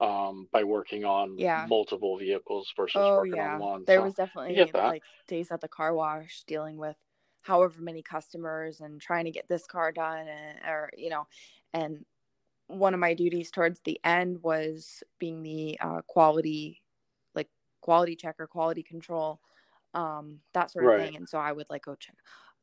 um, 0.00 0.48
by 0.52 0.64
working 0.64 1.04
on 1.04 1.36
Yeah. 1.38 1.66
multiple 1.68 2.18
vehicles 2.18 2.72
versus 2.76 3.00
oh 3.00 3.16
working 3.16 3.36
yeah 3.36 3.54
on 3.54 3.60
one 3.60 3.86
there 3.86 3.98
so 3.98 4.04
was 4.04 4.14
definitely 4.14 4.70
like 4.72 5.02
days 5.28 5.50
at 5.50 5.60
the 5.60 5.68
car 5.68 5.94
wash 5.94 6.42
dealing 6.46 6.76
with 6.76 6.96
however 7.42 7.80
many 7.80 8.02
customers 8.02 8.80
and 8.80 9.00
trying 9.00 9.24
to 9.24 9.30
get 9.30 9.48
this 9.48 9.66
car 9.66 9.92
done 9.92 10.28
and, 10.28 10.58
or 10.66 10.90
you 10.96 11.08
know 11.10 11.26
and 11.74 12.04
one 12.68 12.94
of 12.94 13.00
my 13.00 13.14
duties 13.14 13.50
towards 13.50 13.80
the 13.80 13.98
end 14.04 14.42
was 14.42 15.02
being 15.18 15.42
the 15.42 15.78
uh, 15.80 16.00
quality 16.06 16.80
like 17.34 17.48
quality 17.80 18.14
checker 18.16 18.46
quality 18.46 18.82
control 18.82 19.40
um 19.94 20.38
that 20.54 20.70
sort 20.70 20.86
of 20.86 20.92
Right. 20.92 21.02
thing. 21.06 21.16
And 21.16 21.28
so 21.28 21.38
i 21.38 21.52
would 21.52 21.66
like 21.70 21.84
go 21.84 21.94
check. 21.96 22.16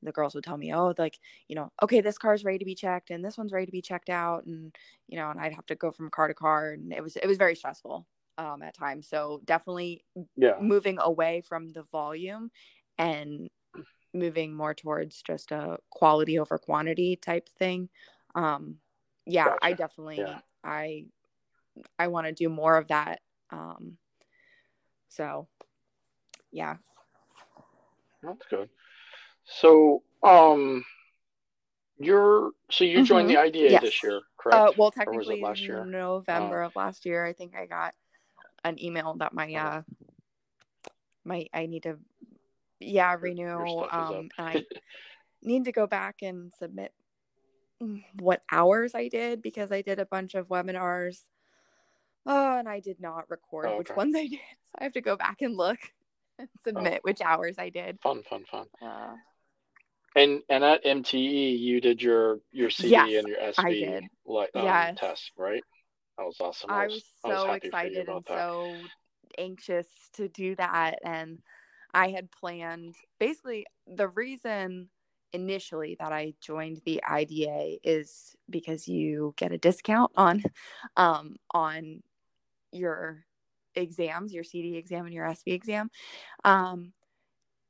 The 0.03 0.11
girls 0.11 0.35
would 0.35 0.43
tell 0.43 0.57
me 0.57 0.73
oh 0.73 0.93
like 0.97 1.19
you 1.47 1.55
know 1.55 1.71
okay 1.81 2.01
this 2.01 2.17
car's 2.17 2.45
ready 2.45 2.59
to 2.59 2.65
be 2.65 2.75
checked 2.75 3.09
and 3.09 3.25
this 3.25 3.37
one's 3.37 3.51
ready 3.51 3.65
to 3.65 3.71
be 3.71 3.81
checked 3.81 4.09
out. 4.09 4.45
And 4.45 4.73
you 5.07 5.17
know 5.17 5.29
and 5.29 5.39
i'd 5.39 5.53
have 5.53 5.65
to 5.67 5.75
go 5.75 5.91
from 5.91 6.09
car 6.09 6.27
to 6.27 6.33
car 6.33 6.71
and 6.71 6.93
it 6.93 7.03
was 7.03 7.15
it 7.17 7.27
was 7.27 7.37
very 7.37 7.55
stressful 7.55 8.05
um 8.37 8.61
at 8.61 8.75
times. 8.75 9.07
So 9.09 9.41
definitely 9.45 10.05
yeah. 10.37 10.55
moving 10.61 10.99
away 10.99 11.41
from 11.41 11.69
the 11.69 11.83
volume 11.91 12.51
and 12.97 13.49
moving 14.13 14.53
more 14.55 14.73
towards 14.73 15.21
just 15.21 15.51
a 15.51 15.77
quality 15.89 16.39
over 16.39 16.57
quantity 16.57 17.15
type 17.17 17.49
thing 17.59 17.89
um 18.35 18.77
yeah 19.27 19.55
i 19.61 19.73
definitely 19.73 20.17
Yeah. 20.17 20.39
i 20.63 21.05
i 21.99 22.07
want 22.07 22.27
to 22.27 22.33
do 22.33 22.49
more 22.49 22.77
of 22.77 22.87
that 22.87 23.19
um 23.51 23.97
so 25.09 25.47
yeah 26.51 26.75
That's 28.23 28.45
good. 28.49 28.69
So, 29.45 30.01
um, 30.23 30.83
you're 31.97 32.51
so 32.69 32.83
you 32.83 33.05
joined 33.05 33.29
the 33.29 33.37
IDA 33.37 33.71
Yes. 33.71 33.81
this 33.83 34.03
year, 34.03 34.21
correct? 34.37 34.69
uh 34.69 34.73
well 34.77 34.91
Or 35.05 35.13
was 35.13 35.27
it 35.27 35.31
technically 35.31 35.41
last 35.41 35.61
year? 35.61 35.85
november 35.85 36.61
of 36.63 36.75
last 36.75 37.05
year 37.05 37.25
i 37.25 37.33
think 37.33 37.55
i 37.55 37.65
got 37.65 37.93
an 38.63 38.81
email 38.83 39.13
that 39.19 39.33
my 39.33 39.53
uh 39.53 39.81
my 41.23 41.45
i 41.53 41.65
need 41.65 41.83
to 41.83 41.97
yeah 42.79 43.15
renew 43.19 43.43
your 43.43 43.67
stuff 43.67 43.87
is 43.87 43.93
um 43.93 44.29
and 44.37 44.47
i 44.47 44.65
need 45.43 45.65
to 45.65 45.71
go 45.71 45.87
back 45.87 46.17
and 46.21 46.51
submit 46.53 46.91
what 48.19 48.41
hours 48.51 48.95
I 48.95 49.07
did 49.07 49.41
because 49.41 49.71
I 49.71 49.81
did 49.81 49.99
a 49.99 50.05
bunch 50.05 50.35
of 50.35 50.47
webinars. 50.47 51.21
Oh, 52.25 52.57
and 52.57 52.67
I 52.67 52.79
did 52.79 52.99
not 52.99 53.29
record 53.29 53.67
Oh, 53.67 53.77
which 53.77 53.89
ones 53.95 54.15
I 54.15 54.27
did. 54.27 54.39
So 54.63 54.75
I 54.79 54.83
have 54.83 54.93
to 54.93 55.01
go 55.01 55.15
back 55.15 55.41
and 55.41 55.55
look 55.55 55.79
and 56.39 56.49
submit 56.63 57.03
which 57.03 57.21
hours 57.21 57.55
I 57.57 57.69
did. 57.69 57.99
Fun, 58.01 58.23
fun, 58.29 58.43
fun. 58.51 58.67
Uh, 58.81 59.15
And 60.15 60.41
and 60.49 60.63
at 60.63 60.85
MTE, 60.85 61.55
you 61.55 61.79
did 61.79 62.01
your 62.01 62.39
your 62.51 62.69
CD 62.69 62.91
Yes, 62.91 63.19
and 63.19 63.27
your 63.27 63.39
SV 63.39 64.07
like 64.25 64.55
um, 64.55 64.63
Yes. 64.65 64.97
test, 64.97 65.31
right? 65.37 65.63
That 66.17 66.25
was 66.25 66.37
awesome. 66.39 66.71
I 66.71 66.87
was 66.87 67.03
I 67.23 67.27
was 67.29 67.39
so 67.39 67.45
for 67.45 67.53
you 67.53 67.63
excited 67.63 68.07
and 68.09 68.23
that. 68.25 68.37
so 68.37 68.77
anxious 69.37 69.87
to 70.13 70.27
do 70.27 70.55
that. 70.55 70.95
And 71.05 71.39
I 71.93 72.09
had 72.09 72.31
planned 72.31 72.95
basically 73.19 73.65
the 73.87 74.07
reason 74.07 74.89
initially 75.33 75.95
that 75.99 76.11
I 76.13 76.33
joined 76.41 76.81
the 76.85 77.03
IDA 77.03 77.77
is 77.83 78.35
because 78.49 78.87
you 78.87 79.33
get 79.37 79.51
a 79.51 79.57
discount 79.57 80.11
on 80.15 80.43
um 80.95 81.35
on 81.51 82.01
your 82.71 83.25
exams, 83.75 84.33
your 84.33 84.43
CD 84.43 84.75
exam 84.77 85.05
and 85.05 85.13
your 85.13 85.25
SV 85.27 85.53
exam. 85.53 85.89
Um 86.43 86.93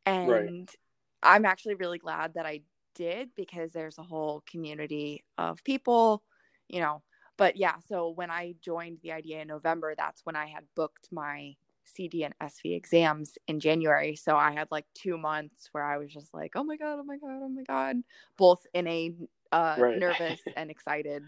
and 0.05 0.27
Right. 0.29 0.75
I'm 1.23 1.45
actually 1.45 1.75
really 1.75 1.99
glad 1.99 2.35
that 2.35 2.45
I 2.45 2.61
did 2.95 3.29
because 3.35 3.71
there's 3.73 3.97
a 3.97 4.03
whole 4.03 4.43
community 4.49 5.23
of 5.37 5.63
people, 5.63 6.23
you 6.69 6.79
know. 6.79 7.01
But 7.37 7.55
yeah, 7.57 7.75
so 7.87 8.09
when 8.09 8.31
I 8.31 8.55
joined 8.61 8.99
the 9.03 9.13
IDA 9.13 9.41
in 9.41 9.47
November, 9.47 9.93
that's 9.95 10.21
when 10.25 10.35
I 10.35 10.47
had 10.47 10.63
booked 10.75 11.09
my 11.11 11.55
CD 11.87 12.23
and 12.23 12.35
SV 12.41 12.75
exams 12.75 13.37
in 13.47 13.59
January. 13.59 14.15
So 14.15 14.35
I 14.35 14.51
had 14.51 14.67
like 14.71 14.85
two 14.93 15.17
months 15.17 15.69
where 15.71 15.83
I 15.83 15.97
was 15.97 16.13
just 16.13 16.33
like, 16.33 16.53
oh 16.55 16.63
my 16.63 16.77
God, 16.77 16.99
oh 16.99 17.03
my 17.03 17.17
God, 17.17 17.39
oh 17.43 17.49
my 17.49 17.63
God, 17.63 17.97
both 18.37 18.65
in 18.73 18.87
a 18.87 19.13
uh, 19.51 19.77
Right. 19.77 19.99
nervous 19.99 20.41
and 20.55 20.69
excited 20.69 21.23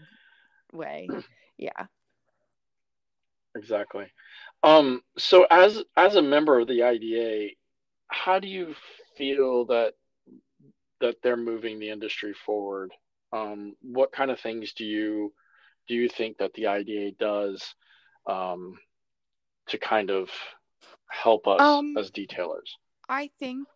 way. 0.72 1.08
Yeah. 1.58 1.86
Exactly. 3.56 4.06
Um, 4.62 5.02
so 5.18 5.46
as 5.50 5.82
as 5.96 6.16
a 6.16 6.22
member 6.22 6.60
of 6.60 6.68
the 6.68 6.82
IDA, 6.84 7.54
how 8.08 8.38
do 8.38 8.48
you 8.48 8.74
feel 9.16 9.66
that 9.66 9.94
that 11.00 11.16
they're 11.22 11.36
moving 11.36 11.78
the 11.78 11.90
industry 11.90 12.34
forward? 12.46 12.92
Um, 13.32 13.74
what 13.82 14.12
kind 14.12 14.30
of 14.30 14.40
things 14.40 14.72
do 14.74 14.84
you 14.84 15.32
do 15.88 15.94
you 15.94 16.08
think 16.08 16.38
that 16.38 16.52
the 16.54 16.68
IDA 16.68 17.12
does 17.18 17.74
um, 18.26 18.78
to 19.70 19.78
kind 19.78 20.10
of 20.10 20.30
help 21.08 21.46
us 21.46 21.60
Um, 21.60 21.96
as 21.96 22.10
detailers? 22.10 22.76
I 23.08 23.30
think 23.38 23.66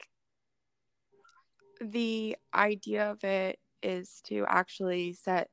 the 1.80 2.36
idea 2.54 3.10
of 3.10 3.24
it 3.24 3.58
is 3.82 4.20
to 4.24 4.44
actually 4.48 5.12
set 5.12 5.50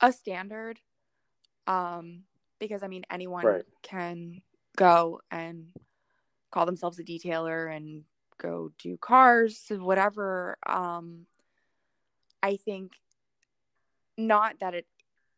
a 0.00 0.12
standard 0.12 0.80
um 1.66 2.24
because 2.58 2.82
i 2.82 2.88
mean 2.88 3.04
anyone 3.10 3.44
Right. 3.44 3.64
can 3.82 4.42
go 4.76 5.20
and 5.30 5.68
call 6.50 6.66
themselves 6.66 6.98
a 6.98 7.04
detailer 7.04 7.74
and 7.74 8.02
go 8.38 8.72
do 8.78 8.98
cars 8.98 9.64
whatever 9.70 10.58
um 10.66 11.26
i 12.42 12.56
think 12.56 12.92
not 14.18 14.56
that 14.60 14.74
it 14.74 14.86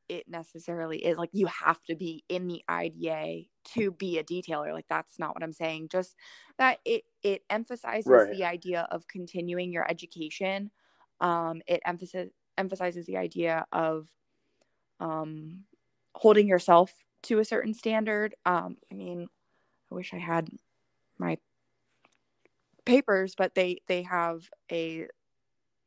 it 0.09 0.29
necessarily 0.29 1.05
is 1.05 1.19
like 1.19 1.31
you 1.33 1.47
have 1.47 1.83
to 1.85 1.95
be 1.95 2.25
in 2.29 2.47
the 2.47 2.63
IDA 2.69 3.49
to 3.75 3.91
be 3.93 4.19
a 4.19 4.25
detailer 4.25 4.73
like 4.73 4.87
that's 4.89 5.19
not 5.19 5.35
what 5.35 5.43
I'm 5.43 5.53
saying 5.53 5.89
just 5.91 6.17
that 6.59 6.79
it 6.85 7.05
it 7.23 7.43
emphasizes 7.51 8.27
Right. 8.27 8.31
the 8.31 8.45
idea 8.45 8.87
of 8.91 9.09
continuing 9.09 9.73
your 9.73 9.91
education 9.91 10.71
um 11.21 11.63
it 11.67 11.81
emphasizes 11.87 12.33
emphasizes 12.59 13.07
the 13.07 13.17
idea 13.19 13.67
of 13.73 14.09
um 15.01 15.65
holding 16.15 16.49
yourself 16.49 16.93
to 17.23 17.39
a 17.39 17.45
certain 17.45 17.75
standard 17.75 18.35
um 18.47 18.77
I 18.91 18.95
mean 18.95 19.29
I 19.91 19.95
wish 19.95 20.15
I 20.15 20.19
had 20.19 20.49
my 21.19 21.39
papers 22.85 23.35
but 23.37 23.55
they 23.55 23.79
they 23.89 24.03
have 24.03 24.43
a 24.71 25.07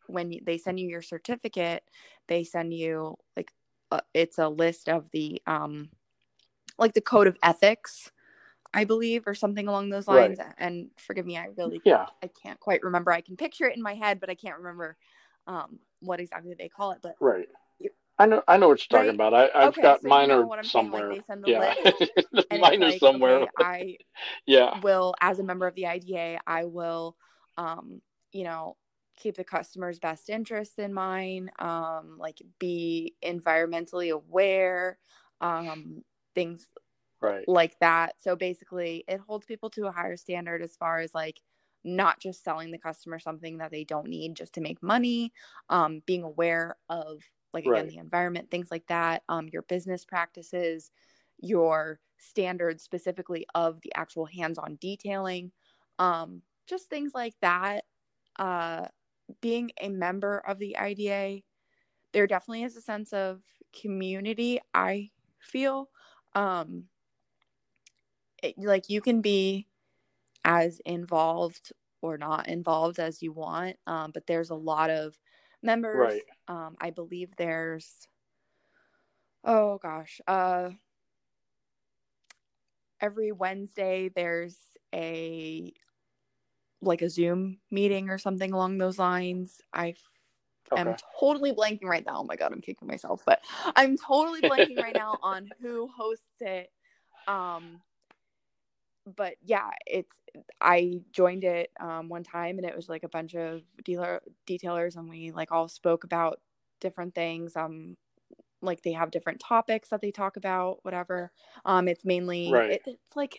when 0.07 0.33
they 0.45 0.57
send 0.57 0.79
you 0.79 0.87
your 0.87 1.01
certificate 1.01 1.83
they 2.27 2.43
send 2.43 2.73
you 2.73 3.15
like 3.37 3.51
uh, 3.91 4.01
it's 4.13 4.37
a 4.37 4.49
list 4.49 4.89
of 4.89 5.09
the 5.11 5.41
um 5.47 5.89
like 6.79 6.93
the 6.93 7.01
code 7.01 7.27
of 7.27 7.37
ethics 7.43 8.11
i 8.73 8.83
believe 8.83 9.23
or 9.27 9.33
something 9.33 9.67
along 9.67 9.89
those 9.89 10.07
Right. 10.07 10.37
lines 10.37 10.39
and 10.57 10.89
forgive 10.97 11.25
me 11.25 11.37
i 11.37 11.47
really 11.57 11.81
Yeah. 11.85 12.05
i 12.23 12.29
can't 12.41 12.59
quite 12.59 12.83
remember 12.83 13.11
i 13.11 13.21
can 13.21 13.35
picture 13.37 13.65
it 13.65 13.75
in 13.75 13.81
my 13.83 13.95
head 13.95 14.19
but 14.19 14.29
i 14.29 14.35
can't 14.35 14.57
remember 14.57 14.97
um 15.47 15.79
what 16.01 16.19
exactly 16.19 16.55
they 16.57 16.69
call 16.69 16.91
it 16.91 16.99
but 17.01 17.15
Right. 17.19 17.47
I 18.21 18.25
know 18.25 18.43
I 18.49 18.57
know 18.57 18.67
what 18.67 18.79
you're 18.81 18.99
talking 18.99 19.15
Right? 19.15 19.15
about. 19.15 19.33
I, 19.33 19.49
I've 19.55 19.69
Okay, 19.69 19.81
got 19.81 20.01
so 20.01 20.07
you 20.07 20.09
mine 20.09 20.29
know 20.29 20.41
are 20.41 20.45
what 20.45 20.59
like, 20.59 20.65
somewhere. 20.65 21.11
the 21.11 21.25
yeah. 21.47 21.73
mine 22.59 22.83
are 22.83 22.91
like 22.91 22.99
somewhere. 22.99 23.39
okay 23.43 23.49
i 23.59 23.97
yeah. 24.45 24.79
will 24.81 25.15
as 25.21 25.39
a 25.39 25.43
member 25.43 25.67
of 25.67 25.75
the 25.75 25.87
IDA, 25.87 26.39
I 26.45 26.65
will 26.65 27.15
um, 27.57 28.01
you 28.31 28.43
know, 28.43 28.75
keep 29.17 29.35
the 29.35 29.43
customer's 29.43 29.99
best 29.99 30.29
interests 30.29 30.79
in 30.79 30.93
mind, 30.93 31.51
um, 31.59 32.17
like 32.17 32.41
be 32.59 33.15
environmentally 33.23 34.11
aware, 34.13 34.97
um, 35.41 36.03
things 36.35 36.67
Right. 37.21 37.47
like 37.47 37.79
that. 37.79 38.21
So 38.21 38.35
basically 38.35 39.03
it 39.07 39.19
holds 39.19 39.45
people 39.45 39.69
to 39.71 39.87
a 39.87 39.91
higher 39.91 40.17
standard 40.17 40.61
as 40.61 40.75
far 40.77 40.99
as 40.99 41.13
like 41.15 41.41
not 41.83 42.19
just 42.19 42.43
selling 42.43 42.71
the 42.71 42.77
customer 42.77 43.19
something 43.19 43.57
that 43.57 43.71
they 43.71 43.83
don't 43.83 44.07
need 44.07 44.35
just 44.35 44.53
to 44.53 44.61
make 44.61 44.83
money, 44.83 45.33
um, 45.69 46.01
being 46.05 46.23
aware 46.23 46.75
of 46.89 47.23
like 47.53 47.65
again 47.65 47.85
Right. 47.85 47.87
the 47.87 47.97
environment, 47.97 48.51
things 48.51 48.69
like 48.71 48.87
that, 48.87 49.23
um, 49.29 49.47
your 49.49 49.63
business 49.63 50.05
practices, 50.05 50.91
your 51.39 51.99
standards 52.17 52.83
specifically 52.83 53.45
of 53.55 53.81
the 53.81 53.93
actual 53.95 54.25
hands-on 54.25 54.75
detailing 54.75 55.51
um, 55.99 56.41
just 56.67 56.89
things 56.89 57.13
like 57.13 57.33
that 57.41 57.85
uh, 58.37 58.87
being 59.41 59.71
a 59.81 59.89
member 59.89 60.39
of 60.39 60.59
the 60.59 60.77
ida 60.77 61.41
there 62.13 62.27
definitely 62.27 62.63
is 62.63 62.75
a 62.77 62.81
sense 62.81 63.13
of 63.13 63.43
community 63.73 64.59
i 64.73 65.09
feel 65.39 65.89
um, 66.35 66.89
it, 68.41 68.55
like 68.57 68.89
you 68.89 69.01
can 69.01 69.21
be 69.21 69.67
as 70.45 70.79
involved 70.85 71.73
or 72.01 72.17
not 72.17 72.47
involved 72.47 72.99
as 72.99 73.21
you 73.21 73.31
want 73.31 73.77
um, 73.87 74.11
but 74.13 74.25
there's 74.27 74.49
a 74.49 74.55
lot 74.55 74.89
of 74.89 75.17
members 75.61 76.13
Right. 76.13 76.23
um, 76.47 76.75
i 76.81 76.89
believe 76.91 77.35
there's 77.37 78.07
oh 79.43 79.77
gosh 79.81 80.21
uh 80.27 80.69
every 83.01 83.31
wednesday 83.31 84.09
there's 84.09 84.57
a 84.93 85.73
like 86.81 87.01
a 87.01 87.09
zoom 87.09 87.59
meeting 87.71 88.09
or 88.09 88.17
something 88.17 88.53
along 88.53 88.77
those 88.77 88.97
lines 88.97 89.61
i 89.73 89.93
Okay. 90.71 90.81
am 90.81 90.95
totally 91.19 91.51
blanking 91.53 91.85
right 91.85 92.05
now 92.05 92.17
oh 92.19 92.23
my 92.23 92.35
god 92.35 92.51
i'm 92.51 92.61
kicking 92.61 92.87
myself 92.87 93.21
but 93.25 93.41
i'm 93.75 93.97
totally 93.97 94.41
blanking 94.41 94.77
right 94.77 94.95
now 94.95 95.17
on 95.23 95.49
who 95.61 95.89
hosts 95.95 96.41
it 96.41 96.71
um 97.27 97.81
but 99.15 99.35
yeah 99.43 99.69
it's 99.87 100.15
i 100.61 101.01
joined 101.11 101.43
it 101.43 101.71
um 101.79 102.09
one 102.09 102.23
time 102.23 102.57
and 102.57 102.65
it 102.65 102.75
was 102.75 102.89
like 102.89 103.03
a 103.03 103.09
bunch 103.09 103.35
of 103.35 103.61
dealer 103.83 104.21
detailers 104.47 104.95
and 104.95 105.09
we 105.09 105.31
like 105.31 105.51
all 105.51 105.67
spoke 105.67 106.03
about 106.03 106.39
different 106.79 107.15
things 107.15 107.55
um 107.55 107.95
like 108.61 108.81
they 108.83 108.91
have 108.91 109.11
different 109.11 109.39
topics 109.39 109.89
that 109.89 110.01
they 110.01 110.11
talk 110.11 110.37
about 110.37 110.79
whatever 110.83 111.31
um 111.65 111.87
it's 111.87 112.05
mainly 112.05 112.49
Right. 112.51 112.71
it, 112.71 112.81
it's 112.85 113.15
like 113.15 113.35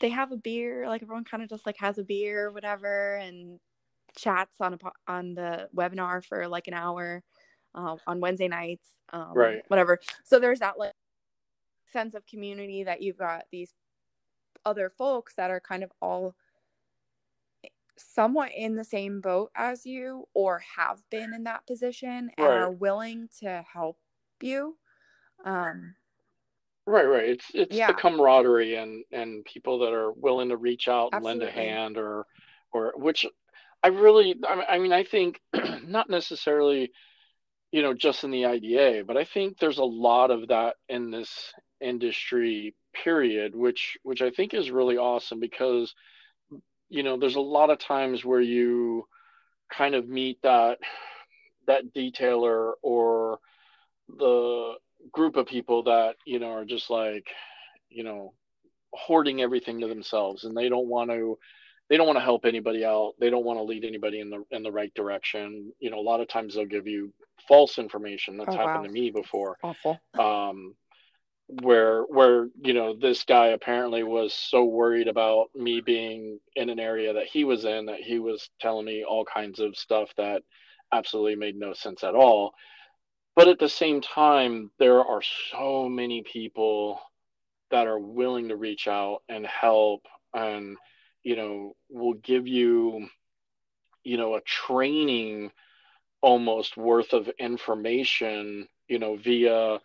they 0.00 0.10
have 0.10 0.32
a 0.32 0.36
beer 0.36 0.86
like 0.88 1.02
everyone 1.02 1.24
kind 1.24 1.42
of 1.42 1.48
just 1.48 1.66
like 1.66 1.76
has 1.78 1.98
a 1.98 2.04
beer 2.04 2.46
or 2.46 2.52
whatever 2.52 3.16
and 3.16 3.58
chats 4.16 4.60
on 4.60 4.74
a 4.74 4.78
on 5.06 5.34
the 5.34 5.68
webinar 5.76 6.24
for 6.24 6.48
like 6.48 6.66
an 6.68 6.74
hour 6.74 7.22
uh, 7.74 7.96
on 8.06 8.20
wednesday 8.20 8.48
nights 8.48 8.88
um 9.12 9.32
Right. 9.34 9.62
whatever 9.68 10.00
so 10.24 10.38
there's 10.38 10.60
that 10.60 10.78
like 10.78 10.92
sense 11.86 12.14
of 12.14 12.26
community 12.26 12.84
that 12.84 13.02
you've 13.02 13.18
got 13.18 13.44
these 13.52 13.74
other 14.64 14.90
folks 14.90 15.34
that 15.36 15.50
are 15.50 15.60
kind 15.60 15.84
of 15.84 15.92
all 16.02 16.34
somewhat 17.98 18.52
in 18.54 18.74
the 18.74 18.84
same 18.84 19.20
boat 19.20 19.50
as 19.54 19.86
you 19.86 20.26
or 20.34 20.58
have 20.76 21.02
been 21.10 21.32
in 21.32 21.44
that 21.44 21.66
position 21.66 22.30
and 22.36 22.46
Right. 22.46 22.56
are 22.62 22.70
willing 22.70 23.28
to 23.40 23.64
help 23.72 23.98
you 24.42 24.76
um 25.44 25.94
Right, 26.88 27.04
right. 27.04 27.28
It's 27.28 27.50
it's 27.52 27.76
Yeah. 27.76 27.88
the 27.88 27.94
camaraderie 27.94 28.76
and 28.76 29.04
and 29.10 29.44
people 29.44 29.80
that 29.80 29.92
are 29.92 30.12
willing 30.12 30.50
to 30.50 30.56
reach 30.56 30.86
out 30.88 31.12
and 31.12 31.22
lend 31.24 31.42
a 31.42 31.50
hand 31.50 31.98
or 31.98 32.26
or 32.72 32.92
which 32.96 33.26
I 33.82 33.88
really 33.88 34.34
I 34.68 34.78
mean, 34.78 34.92
I 34.92 35.04
think 35.04 35.40
not 35.84 36.10
necessarily 36.10 36.90
you 37.72 37.82
know 37.82 37.94
just 37.94 38.24
in 38.24 38.30
the 38.30 38.46
IDA, 38.46 39.04
but 39.06 39.16
I 39.16 39.24
think 39.24 39.58
there's 39.58 39.78
a 39.78 39.84
lot 39.84 40.30
of 40.30 40.48
that 40.48 40.76
in 40.88 41.10
this 41.10 41.52
industry 41.80 42.74
period, 43.04 43.54
which 43.54 43.98
which 44.02 44.22
I 44.22 44.30
think 44.30 44.54
is 44.54 44.70
really 44.70 44.96
awesome 44.96 45.40
because 45.40 45.94
you 46.88 47.02
know 47.02 47.18
there's 47.18 47.36
a 47.36 47.40
lot 47.40 47.70
of 47.70 47.78
times 47.78 48.24
where 48.24 48.40
you 48.40 49.06
kind 49.70 49.94
of 49.94 50.08
meet 50.08 50.40
that 50.42 50.78
that 51.66 51.92
detailer 51.94 52.72
or 52.82 53.38
the 54.08 54.74
group 55.12 55.36
of 55.36 55.46
people 55.46 55.84
that 55.84 56.16
you 56.24 56.38
know 56.38 56.50
are 56.50 56.64
just 56.64 56.90
like 56.90 57.28
you 57.88 58.04
know 58.04 58.32
hoarding 58.92 59.42
everything 59.42 59.80
to 59.80 59.88
themselves 59.88 60.44
and 60.44 60.56
they 60.56 60.68
don't 60.68 60.88
want 60.88 61.10
to 61.10 61.38
they 61.88 61.96
don't 61.96 62.06
want 62.06 62.18
to 62.18 62.24
help 62.24 62.44
anybody 62.44 62.84
out. 62.84 63.14
They 63.20 63.30
don't 63.30 63.44
want 63.44 63.58
to 63.58 63.62
lead 63.62 63.84
anybody 63.84 64.20
in 64.20 64.30
the 64.30 64.44
in 64.50 64.62
the 64.62 64.72
right 64.72 64.92
direction. 64.94 65.72
You 65.78 65.90
know 65.90 65.98
a 65.98 66.00
lot 66.00 66.20
of 66.20 66.28
times 66.28 66.54
they'll 66.54 66.66
give 66.66 66.86
you 66.86 67.12
false 67.48 67.78
information. 67.78 68.36
That's 68.36 68.54
Oh, 68.54 68.58
happened 68.58 68.82
wow. 68.82 68.86
to 68.86 68.92
me 68.92 69.10
before. 69.10 69.56
Awful. 69.62 70.00
Um 70.18 70.74
where 71.48 72.02
where 72.02 72.48
you 72.60 72.74
know 72.74 72.94
this 72.96 73.22
guy 73.22 73.48
apparently 73.48 74.02
was 74.02 74.34
so 74.34 74.64
worried 74.64 75.06
about 75.06 75.46
me 75.54 75.80
being 75.80 76.40
in 76.56 76.70
an 76.70 76.80
area 76.80 77.12
that 77.12 77.26
he 77.26 77.44
was 77.44 77.64
in 77.64 77.86
that 77.86 78.00
he 78.00 78.18
was 78.18 78.50
telling 78.60 78.84
me 78.84 79.04
all 79.04 79.24
kinds 79.24 79.60
of 79.60 79.76
stuff 79.76 80.10
that 80.16 80.42
absolutely 80.92 81.36
made 81.36 81.56
no 81.56 81.72
sense 81.72 82.02
at 82.02 82.14
all. 82.16 82.52
But 83.36 83.46
at 83.48 83.60
the 83.60 83.68
same 83.68 84.00
time 84.00 84.72
there 84.80 85.04
are 85.04 85.22
so 85.52 85.88
many 85.88 86.22
people 86.22 87.00
that 87.70 87.86
are 87.86 87.98
willing 87.98 88.48
to 88.48 88.56
reach 88.56 88.88
out 88.88 89.22
and 89.28 89.46
help 89.46 90.02
and 90.34 90.76
you 91.26 91.34
know 91.34 91.74
will 91.90 92.14
give 92.14 92.46
you 92.46 93.08
you 94.04 94.16
know 94.16 94.36
a 94.36 94.40
training 94.42 95.50
almost 96.20 96.76
worth 96.76 97.12
of 97.12 97.28
information 97.40 98.68
you 98.86 99.00
know 99.00 99.16
via 99.16 99.80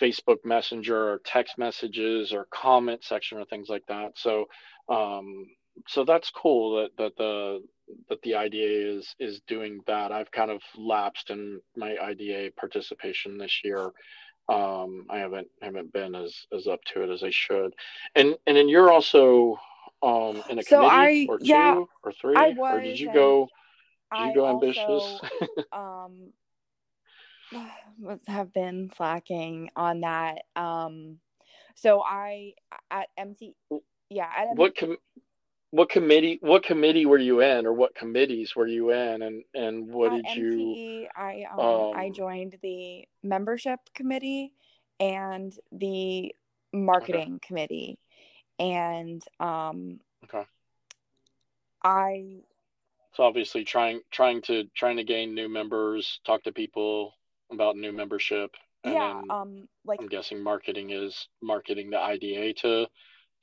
facebook 0.00 0.44
messenger 0.44 1.10
or 1.10 1.20
text 1.24 1.56
messages 1.58 2.32
or 2.32 2.48
comment 2.50 3.04
section 3.04 3.38
or 3.38 3.44
things 3.44 3.68
like 3.68 3.86
that 3.86 4.18
so 4.18 4.46
um 4.88 5.46
so 5.86 6.04
that's 6.04 6.30
cool 6.30 6.82
that 6.82 6.90
that 6.98 7.16
the 7.16 7.62
that 8.08 8.20
the 8.22 8.34
IDA 8.34 8.96
is 8.98 9.14
is 9.18 9.40
doing 9.46 9.80
that. 9.86 10.12
I've 10.12 10.30
kind 10.30 10.50
of 10.50 10.60
lapsed 10.76 11.30
in 11.30 11.60
my 11.76 11.96
IDA 11.96 12.50
participation 12.56 13.38
this 13.38 13.60
year. 13.64 13.90
Um, 14.48 15.06
I 15.08 15.18
haven't 15.18 15.48
haven't 15.62 15.92
been 15.92 16.14
as 16.14 16.46
as 16.52 16.66
up 16.66 16.80
to 16.92 17.02
it 17.02 17.10
as 17.10 17.22
I 17.22 17.30
should. 17.30 17.72
And 18.14 18.36
and 18.46 18.56
then 18.56 18.68
you're 18.68 18.90
also 18.90 19.58
um 20.02 20.42
in 20.48 20.58
a 20.58 20.62
So 20.62 20.88
committee 20.88 21.22
I- 21.22 21.26
or 21.28 21.38
two 21.38 21.44
yeah, 21.46 21.80
or 22.02 22.12
three? 22.12 22.36
I 22.36 22.54
or 22.58 22.80
did 22.80 22.98
you 22.98 23.12
go 23.12 23.48
did 24.16 24.24
you 24.24 24.30
I 24.30 24.34
go 24.34 24.46
also 24.46 24.64
ambitious? 24.66 25.20
um 25.72 26.32
have 28.26 28.52
been 28.52 28.90
slacking 28.96 29.70
on 29.76 30.00
that 30.00 30.42
um 30.56 31.18
so 31.74 32.02
i 32.02 32.52
at 32.90 33.08
mt 33.18 33.54
yeah 34.08 34.28
at 34.36 34.48
what 34.56 34.76
com- 34.76 34.96
what 35.70 35.88
committee 35.88 36.38
what 36.42 36.62
committee 36.62 37.06
were 37.06 37.18
you 37.18 37.40
in 37.40 37.66
or 37.66 37.72
what 37.72 37.94
committees 37.94 38.54
were 38.56 38.66
you 38.66 38.90
in 38.90 39.22
and 39.22 39.44
and 39.54 39.92
what 39.92 40.12
at 40.12 40.22
did 40.24 40.36
you 40.36 41.06
i 41.16 41.44
um 41.52 41.92
i 41.96 42.06
um 42.06 42.12
joined 42.12 42.56
the 42.62 43.04
membership 43.22 43.80
committee 43.94 44.52
and 44.98 45.54
the 45.72 46.34
marketing 46.72 47.40
committee 47.42 47.98
and 48.60 49.24
um 49.40 49.98
Okay. 50.24 50.44
i 51.82 52.42
so 53.12 53.24
obviously 53.24 53.64
trying 53.64 54.00
trying 54.10 54.40
to 54.42 54.64
trying 54.76 54.96
to 54.96 55.04
gain 55.04 55.34
new 55.34 55.48
members, 55.48 56.20
talk 56.24 56.44
to 56.44 56.52
people 56.52 57.14
about 57.50 57.76
new 57.76 57.92
membership 57.92 58.54
and 58.84 58.94
yeah 58.94 59.20
then 59.20 59.30
um 59.30 59.68
like 59.84 60.00
I'm 60.00 60.06
guessing 60.08 60.42
marketing 60.42 60.90
is 60.90 61.28
marketing 61.42 61.90
the 61.90 61.98
IDA 61.98 62.54
to 62.54 62.86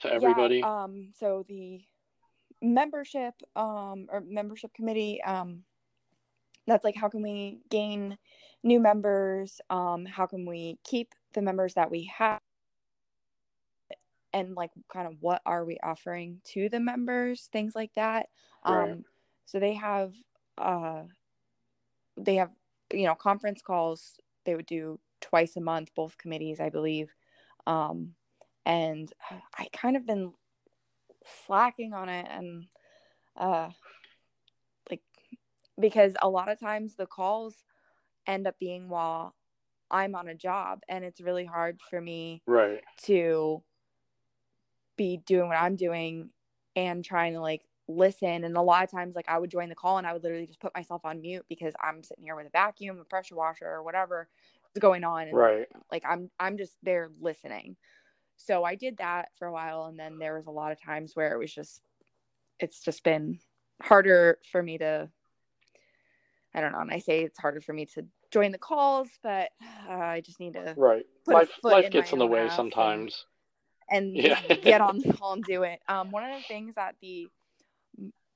to 0.01 0.11
everybody. 0.11 0.57
Yeah, 0.57 0.63
everybody. 0.63 0.63
um, 0.63 1.09
so 1.19 1.45
the 1.49 1.81
membership 2.61 3.33
um 3.55 4.07
or 4.11 4.21
membership 4.21 4.73
committee 4.73 5.21
um 5.23 5.63
that's 6.65 6.83
like 6.83 6.95
how 6.95 7.07
can 7.09 7.21
we 7.21 7.59
gain 7.69 8.17
new 8.63 8.79
members 8.79 9.61
um 9.69 10.05
how 10.05 10.25
can 10.25 10.45
we 10.45 10.79
keep 10.83 11.13
the 11.33 11.41
members 11.41 11.75
that 11.75 11.91
we 11.91 12.11
have 12.17 12.39
and 14.37 14.55
like 14.55 14.69
kind 14.91 15.07
of 15.07 15.15
what 15.19 15.41
are 15.45 15.65
we 15.65 15.77
offering 15.81 16.39
to 16.43 16.69
the 16.69 16.79
members 16.79 17.49
things 17.51 17.73
like 17.75 17.91
that. 17.95 18.27
Um 18.63 19.03
so 19.45 19.59
they 19.59 19.73
have 19.73 20.13
uh 20.57 21.03
they 22.17 22.35
have 22.35 22.51
you 22.93 23.05
know 23.05 23.15
conference 23.15 23.61
calls 23.61 24.17
they 24.45 24.55
would 24.55 24.65
do 24.65 24.99
twice 25.21 25.55
a 25.55 25.61
month 25.61 25.89
both 25.95 26.17
committees 26.17 26.59
i 26.59 26.69
believe. 26.69 27.09
Um 27.65 28.13
and 28.65 29.11
i 29.57 29.67
kind 29.73 29.97
of 29.97 30.05
been 30.05 30.33
slacking 31.45 31.93
on 31.93 32.09
it 32.09 32.27
and 32.29 32.65
uh 33.35 33.69
like 34.89 35.01
because 35.79 36.13
a 36.21 36.29
lot 36.29 36.49
of 36.49 36.59
times 36.59 36.95
the 36.95 37.05
calls 37.05 37.63
end 38.27 38.45
up 38.45 38.55
being 38.59 38.87
while 38.89 39.35
i'm 39.89 40.15
on 40.15 40.27
a 40.27 40.35
job 40.35 40.79
and 40.89 41.03
it's 41.03 41.21
really 41.21 41.45
hard 41.45 41.79
for 41.89 41.99
me 41.99 42.41
right. 42.45 42.81
to 43.03 43.61
be 44.97 45.17
doing 45.25 45.47
what 45.47 45.57
I'm 45.57 45.75
doing 45.75 46.29
and 46.75 47.03
trying 47.03 47.33
to 47.33 47.39
like 47.39 47.61
listen. 47.87 48.43
And 48.43 48.57
a 48.57 48.61
lot 48.61 48.83
of 48.83 48.91
times, 48.91 49.15
like 49.15 49.29
I 49.29 49.37
would 49.39 49.51
join 49.51 49.69
the 49.69 49.75
call 49.75 49.97
and 49.97 50.05
I 50.05 50.13
would 50.13 50.23
literally 50.23 50.47
just 50.47 50.59
put 50.59 50.75
myself 50.75 51.01
on 51.05 51.21
mute 51.21 51.45
because 51.47 51.73
I'm 51.81 52.03
sitting 52.03 52.23
here 52.25 52.35
with 52.35 52.47
a 52.47 52.51
vacuum, 52.51 52.99
a 52.99 53.05
pressure 53.05 53.35
washer, 53.35 53.67
or 53.67 53.83
whatever 53.83 54.27
is 54.75 54.81
going 54.81 55.03
on. 55.03 55.23
And 55.23 55.33
Right. 55.37 55.67
like 55.91 56.03
I'm 56.07 56.29
I'm 56.39 56.57
just 56.57 56.75
there 56.83 57.09
listening. 57.21 57.77
So 58.35 58.63
I 58.63 58.75
did 58.75 58.97
that 58.97 59.29
for 59.39 59.47
a 59.47 59.51
while, 59.51 59.85
and 59.85 59.97
then 59.99 60.19
there 60.19 60.35
was 60.35 60.47
a 60.47 60.51
lot 60.51 60.71
of 60.71 60.81
times 60.81 61.15
where 61.15 61.31
it 61.33 61.39
was 61.39 61.53
just 61.53 61.81
it's 62.59 62.81
just 62.81 63.03
been 63.03 63.39
harder 63.81 64.39
for 64.51 64.61
me 64.61 64.77
to. 64.79 65.09
I 66.53 66.61
don't 66.61 66.71
know. 66.71 66.79
And 66.79 66.91
I 66.91 66.99
say 66.99 67.23
it's 67.23 67.37
harder 67.37 67.61
for 67.61 67.73
me 67.73 67.85
to 67.93 68.05
join 68.31 68.51
the 68.51 68.57
calls, 68.57 69.09
but 69.21 69.49
uh, 69.87 69.93
I 69.93 70.21
just 70.21 70.39
need 70.39 70.53
to 70.53 70.73
Right. 70.75 71.05
life 71.27 71.51
life 71.61 71.91
gets 71.91 72.11
my 72.11 72.15
in 72.15 72.19
the 72.19 72.27
way 72.27 72.39
ass 72.41 72.57
and- 72.57 72.71
sometimes. 72.73 73.25
And 73.89 74.15
Yeah. 74.15 74.39
get 74.61 74.81
on 74.81 74.99
the 74.99 75.13
call 75.13 75.33
and 75.33 75.43
do 75.43 75.63
it. 75.63 75.79
Um, 75.87 76.11
one 76.11 76.23
of 76.23 76.37
the 76.37 76.47
things 76.47 76.75
that 76.75 76.95
the 77.01 77.29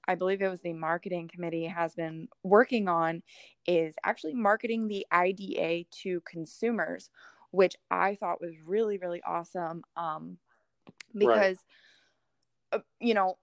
I 0.07 0.15
believe 0.15 0.41
it 0.41 0.49
was 0.49 0.61
the 0.61 0.73
marketing 0.73 1.29
committee 1.31 1.67
has 1.67 1.93
been 1.93 2.27
working 2.43 2.87
on 2.87 3.21
is 3.67 3.95
actually 4.03 4.33
marketing 4.33 4.87
the 4.87 5.05
IDA 5.11 5.85
to 6.03 6.21
consumers, 6.21 7.09
which 7.51 7.75
I 7.89 8.15
thought 8.15 8.41
was 8.41 8.53
really 8.65 8.97
really 8.97 9.21
awesome. 9.25 9.83
Um, 9.95 10.37
because 11.17 11.59
uh, 12.71 12.79
you 12.99 13.13
know 13.13 13.37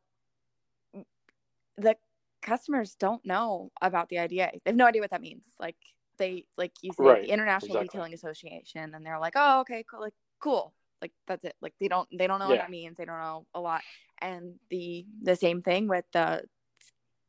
the 1.76 1.96
customers 2.42 2.94
don't 2.96 3.24
know 3.24 3.70
about 3.80 4.09
the 4.09 4.18
IDA. 4.18 4.50
They 4.64 4.70
have 4.70 4.76
no 4.76 4.86
idea 4.86 5.00
what 5.02 5.11
that 5.11 5.20
means. 5.22 5.44
Like 5.59 5.76
they 6.18 6.44
like 6.56 6.72
you 6.82 6.92
say 6.92 6.98
Right, 7.04 7.22
the 7.22 7.30
International 7.30 7.76
exactly. 7.76 7.98
Detailing 7.98 8.14
Association 8.14 8.94
and 8.94 9.06
they're 9.06 9.20
like, 9.20 9.34
"Oh, 9.36 9.61
okay, 9.61 9.84
cool, 9.88 10.00
like 10.00 10.14
cool." 10.40 10.74
Like 11.03 11.12
that's 11.26 11.44
it. 11.44 11.55
Like 11.61 11.74
they 11.80 11.88
don't 11.88 12.09
they 12.16 12.26
don't 12.26 12.38
know 12.40 12.49
what 12.49 12.57
Yeah. 12.57 12.59
that 12.59 12.70
means. 12.70 12.96
They 12.96 13.05
don't 13.05 13.18
know 13.20 13.46
a 13.55 13.61
lot. 13.61 13.84
And 14.20 14.59
the 14.70 15.07
the 15.22 15.36
same 15.36 15.62
thing 15.62 15.88
with 15.88 16.05
the 16.12 16.44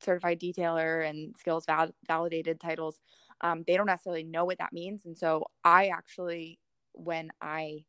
certified 0.02 0.40
detailer 0.40 1.08
and 1.08 1.36
skills 1.38 1.66
val- 1.66 1.94
validated 2.08 2.60
titles. 2.60 3.00
Um, 3.42 3.64
they 3.68 3.78
don't 3.78 3.86
necessarily 3.88 4.24
know 4.24 4.46
what 4.46 4.58
that 4.60 4.74
means. 4.74 5.06
And 5.06 5.18
so 5.18 5.46
I 5.64 5.88
actually 5.90 6.60
when 6.94 7.32
I 7.42 7.86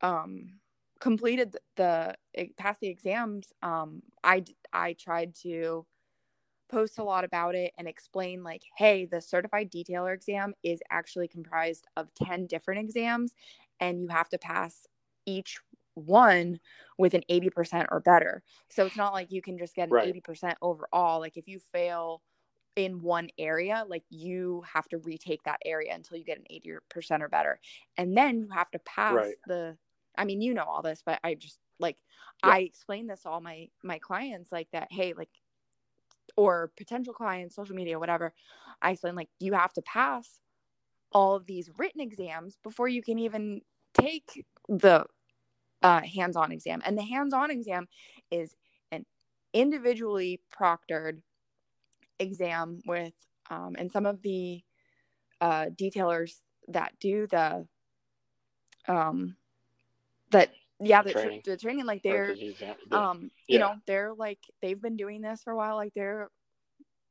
um 0.00 0.60
completed 1.00 1.52
the, 1.76 2.14
the 2.34 2.48
passed 2.56 2.80
the 2.80 2.88
exams 2.88 3.52
um 3.62 4.02
i 4.24 4.42
i 4.72 4.92
tried 4.94 5.34
to 5.34 5.86
post 6.70 6.98
a 6.98 7.04
lot 7.04 7.24
about 7.24 7.54
it 7.54 7.72
and 7.78 7.88
explain 7.88 8.42
like 8.42 8.62
hey 8.76 9.06
the 9.06 9.20
certified 9.20 9.70
detailer 9.70 10.14
exam 10.14 10.54
is 10.62 10.80
actually 10.90 11.28
comprised 11.28 11.86
of 11.96 12.08
10 12.14 12.46
different 12.46 12.80
exams 12.80 13.34
and 13.80 14.00
you 14.00 14.08
have 14.08 14.28
to 14.30 14.38
pass 14.38 14.86
each 15.26 15.58
one 15.94 16.60
with 16.98 17.14
an 17.14 17.22
80% 17.28 17.88
or 17.90 18.00
better 18.00 18.42
so 18.70 18.84
it's 18.86 18.96
not 18.96 19.12
like 19.14 19.32
you 19.32 19.40
can 19.42 19.58
just 19.58 19.74
get 19.74 19.88
an 19.88 19.96
Right. 19.96 20.02
80% 20.02 20.58
overall 20.62 21.20
like 21.20 21.36
if 21.36 21.48
you 21.48 21.58
fail 21.58 22.22
in 22.76 23.00
one 23.00 23.30
area 23.38 23.84
like 23.88 24.04
you 24.10 24.62
have 24.72 24.86
to 24.88 24.98
retake 24.98 25.42
that 25.44 25.60
area 25.64 25.94
until 25.94 26.18
you 26.18 26.24
get 26.24 26.38
an 26.38 26.44
80% 26.50 27.22
or 27.22 27.28
better 27.28 27.58
and 27.96 28.16
then 28.16 28.40
you 28.40 28.48
have 28.50 28.70
to 28.70 28.78
pass 28.80 29.26
Right. 29.26 29.36
the 29.46 29.78
i 30.18 30.24
mean 30.24 30.42
you 30.42 30.52
know 30.54 30.64
all 30.64 30.82
this 30.82 31.02
but 31.04 31.18
i 31.24 31.34
just 31.34 31.58
like 31.78 31.98
Yeah. 32.42 32.54
i 32.54 32.60
explain 32.60 33.06
this 33.06 33.22
to 33.22 33.30
all 33.30 33.40
my 33.40 33.68
my 33.82 33.98
clients 33.98 34.52
like 34.52 34.70
that 34.72 34.88
hey 34.92 35.14
like 35.14 35.30
or 36.36 36.72
potential 36.76 37.14
clients 37.14 37.54
social 37.54 37.74
media 37.76 37.98
whatever 37.98 38.34
i 38.82 38.90
explain 38.90 39.14
like 39.14 39.30
you 39.40 39.52
have 39.52 39.72
to 39.72 39.82
pass 39.82 40.40
all 41.12 41.34
of 41.34 41.46
these 41.46 41.70
written 41.78 42.00
exams 42.00 42.56
before 42.62 42.88
you 42.88 43.02
can 43.02 43.18
even 43.18 43.62
take 43.94 44.44
the 44.68 45.04
uh, 45.82 46.00
hands-on 46.02 46.52
exam 46.52 46.82
and 46.84 46.96
the 46.98 47.02
hands-on 47.02 47.50
exam 47.50 47.86
is 48.30 48.54
an 48.92 49.04
individually 49.52 50.40
proctored 50.52 51.20
exam 52.18 52.80
with 52.86 53.14
um, 53.50 53.74
and 53.78 53.92
some 53.92 54.06
of 54.06 54.22
the 54.22 54.62
uh, 55.40 55.66
detailers 55.76 56.40
that 56.68 56.92
do 57.00 57.26
the 57.28 57.66
um 58.88 59.36
that 60.30 60.50
yeah 60.80 61.02
the 61.02 61.12
Training. 61.12 61.42
the 61.44 61.56
training 61.56 61.86
like 61.86 62.02
they're 62.02 62.34
the 62.34 62.48
exam- 62.48 62.76
yeah. 62.90 62.98
um 62.98 63.30
you 63.48 63.58
Yeah. 63.58 63.58
know 63.58 63.74
they're 63.86 64.14
like 64.14 64.38
they've 64.62 64.80
been 64.80 64.96
doing 64.96 65.20
this 65.20 65.42
for 65.42 65.52
a 65.52 65.56
while 65.56 65.76
like 65.76 65.92
they're 65.94 66.28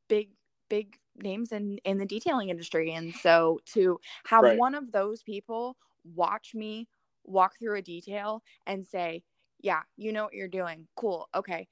big 0.07 0.29
big 0.69 0.97
names 1.17 1.51
in 1.51 1.77
in 1.85 1.97
the 1.97 2.05
detailing 2.05 2.49
industry 2.49 2.93
and 2.93 3.13
so 3.15 3.59
to 3.65 3.99
have 4.25 4.45
Right. 4.45 4.57
one 4.57 4.75
of 4.75 4.91
those 4.91 5.23
people 5.23 5.77
watch 6.15 6.53
me 6.53 6.87
walk 7.23 7.53
through 7.59 7.75
a 7.77 7.81
detail 7.81 8.43
and 8.67 8.85
say 8.85 9.23
yeah 9.61 9.81
you 9.97 10.11
know 10.13 10.25
what 10.25 10.33
you're 10.33 10.47
doing 10.47 10.87
cool 10.95 11.27
okay 11.35 11.67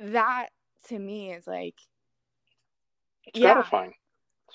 that 0.00 0.48
to 0.88 0.98
me 0.98 1.32
is 1.32 1.46
like 1.46 1.76
it's 3.24 3.38
yeah. 3.38 3.38
gratifying. 3.38 3.94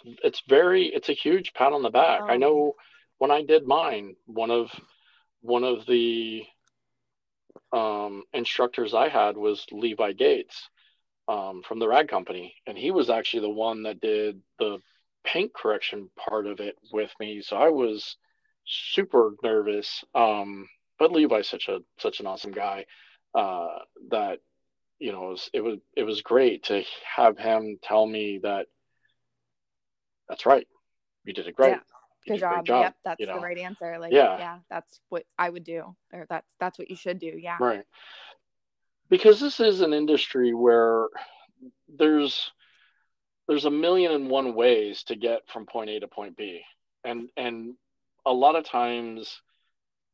It's, 0.06 0.20
it's 0.24 0.44
very 0.48 0.86
it's 0.88 1.10
a 1.10 1.14
huge 1.14 1.54
pat 1.54 1.74
on 1.74 1.82
the 1.84 1.90
back. 1.90 2.26
I 2.30 2.36
Um, 2.36 2.38
know 2.38 2.76
when 3.18 3.32
I 3.32 3.44
did 3.44 3.66
mine, 3.68 4.16
one 4.26 4.52
of 4.52 4.72
one 5.42 5.64
of 5.64 5.86
the 5.86 6.46
um, 7.72 8.24
instructors 8.34 8.94
I 8.94 9.10
had 9.10 9.38
was 9.38 9.66
Levi 9.72 10.14
Gates 10.14 10.70
um, 11.30 11.62
from 11.62 11.78
the 11.80 11.88
rag 11.88 12.08
company, 12.10 12.56
and 12.68 12.78
he 12.78 12.92
was 12.92 13.10
actually 13.10 13.42
the 13.42 13.50
one 13.50 13.84
that 13.84 14.02
did 14.02 14.42
the 14.58 14.80
paint 15.24 15.54
correction 15.54 16.10
part 16.18 16.48
of 16.48 16.60
it 16.60 16.76
with 16.92 17.12
me. 17.20 17.42
So 17.42 17.56
I 17.56 17.70
was 17.70 18.18
super 18.66 19.32
nervous. 19.44 20.04
Um, 20.16 20.68
but 20.98 21.12
Levi's 21.12 21.48
such 21.48 21.70
a 21.70 21.80
such 22.00 22.20
an 22.20 22.26
awesome 22.28 22.52
guy 22.52 22.86
uh, 23.36 23.68
that 24.10 24.40
you 24.98 25.12
know 25.12 25.28
it 25.28 25.30
was, 25.30 25.50
it 25.54 25.62
was 25.62 25.78
it 25.96 26.04
was 26.04 26.22
great 26.22 26.64
to 26.64 26.84
have 27.16 27.38
him 27.38 27.78
tell 27.84 28.06
me 28.06 28.40
that 28.44 28.66
that's 30.28 30.46
right, 30.46 30.68
you 31.26 31.34
did 31.34 31.48
it 31.48 31.56
great. 31.56 31.70
Yeah. 31.70 31.80
You 32.26 32.34
good 32.34 32.38
a 32.38 32.40
job. 32.42 32.54
great 32.54 32.66
job. 32.66 32.84
yep 32.84 32.96
that's 33.06 33.20
you 33.22 33.26
the 33.28 33.40
right 33.40 33.58
answer 33.58 33.98
like 33.98 34.12
Yeah. 34.12 34.38
yeah 34.38 34.58
that's 34.70 35.00
what 35.08 35.24
i 35.38 35.50
would 35.50 35.64
do 35.64 35.96
or 36.12 36.26
that's 36.30 36.54
that's 36.60 36.78
what 36.78 36.90
you 36.90 36.98
should 36.98 37.18
do 37.18 37.34
yeah 37.42 37.56
Right. 37.62 37.86
Because 39.10 39.40
this 39.40 39.60
is 39.60 39.82
an 39.82 39.94
industry 39.94 40.54
where 40.54 41.08
there's 41.88 42.52
there's 43.48 43.66
a 43.66 43.72
million 43.72 44.12
and 44.12 44.30
one 44.30 44.54
ways 44.54 45.04
to 45.04 45.16
get 45.16 45.42
from 45.48 45.66
point 45.66 45.90
A 45.90 46.00
to 46.00 46.08
point 46.08 46.38
B. 46.38 46.62
And 47.04 47.30
and 47.36 47.74
a 48.26 48.32
lot 48.34 48.56
of 48.56 48.64
times 48.64 49.42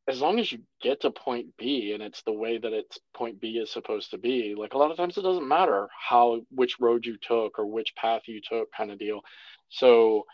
as 0.08 0.22
long 0.22 0.40
as 0.40 0.52
you 0.52 0.60
get 0.82 1.02
to 1.02 1.12
point 1.12 1.48
B 1.58 1.94
and 1.94 2.04
it's 2.04 2.22
the 2.24 2.32
way 2.32 2.58
that 2.58 2.74
it's 2.74 3.00
point 3.14 3.42
B 3.42 3.58
is 3.58 3.72
supposed 3.72 4.12
to 4.12 4.18
be, 4.18 4.54
like 4.56 4.74
a 4.74 4.78
lot 4.78 4.92
of 4.92 4.98
times 4.98 5.18
it 5.18 5.24
doesn't 5.24 5.48
matter 5.48 5.90
how 5.98 6.42
which 6.52 6.80
road 6.80 7.06
you 7.06 7.18
took 7.18 7.58
or 7.58 7.66
which 7.66 7.96
path 7.96 8.22
you 8.28 8.40
took 8.48 8.72
kind 8.72 8.92
of 8.92 9.00
deal. 9.00 9.22
So, 9.70 10.26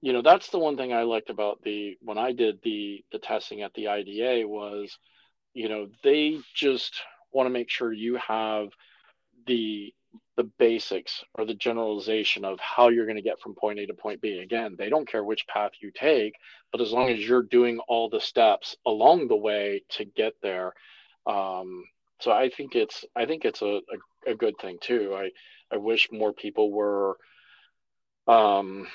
you 0.00 0.12
know, 0.12 0.20
that's 0.20 0.50
the 0.50 0.58
one 0.58 0.76
thing 0.76 0.92
I 0.92 1.02
liked 1.02 1.30
about 1.30 1.62
the 1.62 1.96
when 2.00 2.18
I 2.18 2.32
did 2.32 2.58
the 2.62 3.04
the 3.12 3.18
testing 3.18 3.62
at 3.62 3.72
the 3.74 3.88
IDA 3.88 4.46
was, 4.48 4.98
you 5.54 5.68
know, 5.68 5.88
they 6.02 6.40
just 6.54 7.00
want 7.34 7.46
to 7.46 7.52
make 7.52 7.70
sure 7.70 7.92
you 7.92 8.16
have 8.16 8.68
the 9.46 9.92
the 10.36 10.44
basics 10.58 11.24
or 11.34 11.44
the 11.44 11.54
generalization 11.54 12.44
of 12.44 12.58
how 12.60 12.88
you're 12.88 13.06
going 13.06 13.16
to 13.16 13.22
get 13.22 13.40
from 13.40 13.54
point 13.54 13.78
A 13.78 13.86
to 13.86 13.94
point 13.94 14.20
B. 14.20 14.38
Again, 14.38 14.76
they 14.78 14.88
don't 14.88 15.08
care 15.08 15.24
which 15.24 15.46
path 15.46 15.72
you 15.80 15.90
take, 15.92 16.34
but 16.72 16.80
as 16.80 16.92
long 16.92 17.08
as 17.08 17.18
you're 17.20 17.42
doing 17.42 17.78
all 17.88 18.08
the 18.08 18.20
steps 18.20 18.76
along 18.86 19.28
the 19.28 19.36
way 19.36 19.82
to 19.90 20.04
get 20.04 20.34
there. 20.42 20.72
Um, 21.26 21.84
so 22.20 22.30
I 22.30 22.50
think 22.50 22.74
it's 22.74 23.04
I 23.16 23.26
think 23.26 23.44
it's 23.44 23.62
a, 23.62 23.80
a, 24.26 24.32
a 24.32 24.34
good 24.34 24.56
thing 24.58 24.78
too. 24.80 25.14
I, 25.16 25.30
I 25.72 25.78
wish 25.78 26.08
more 26.12 26.32
people 26.32 26.70
were 26.70 27.16
um, 28.26 28.86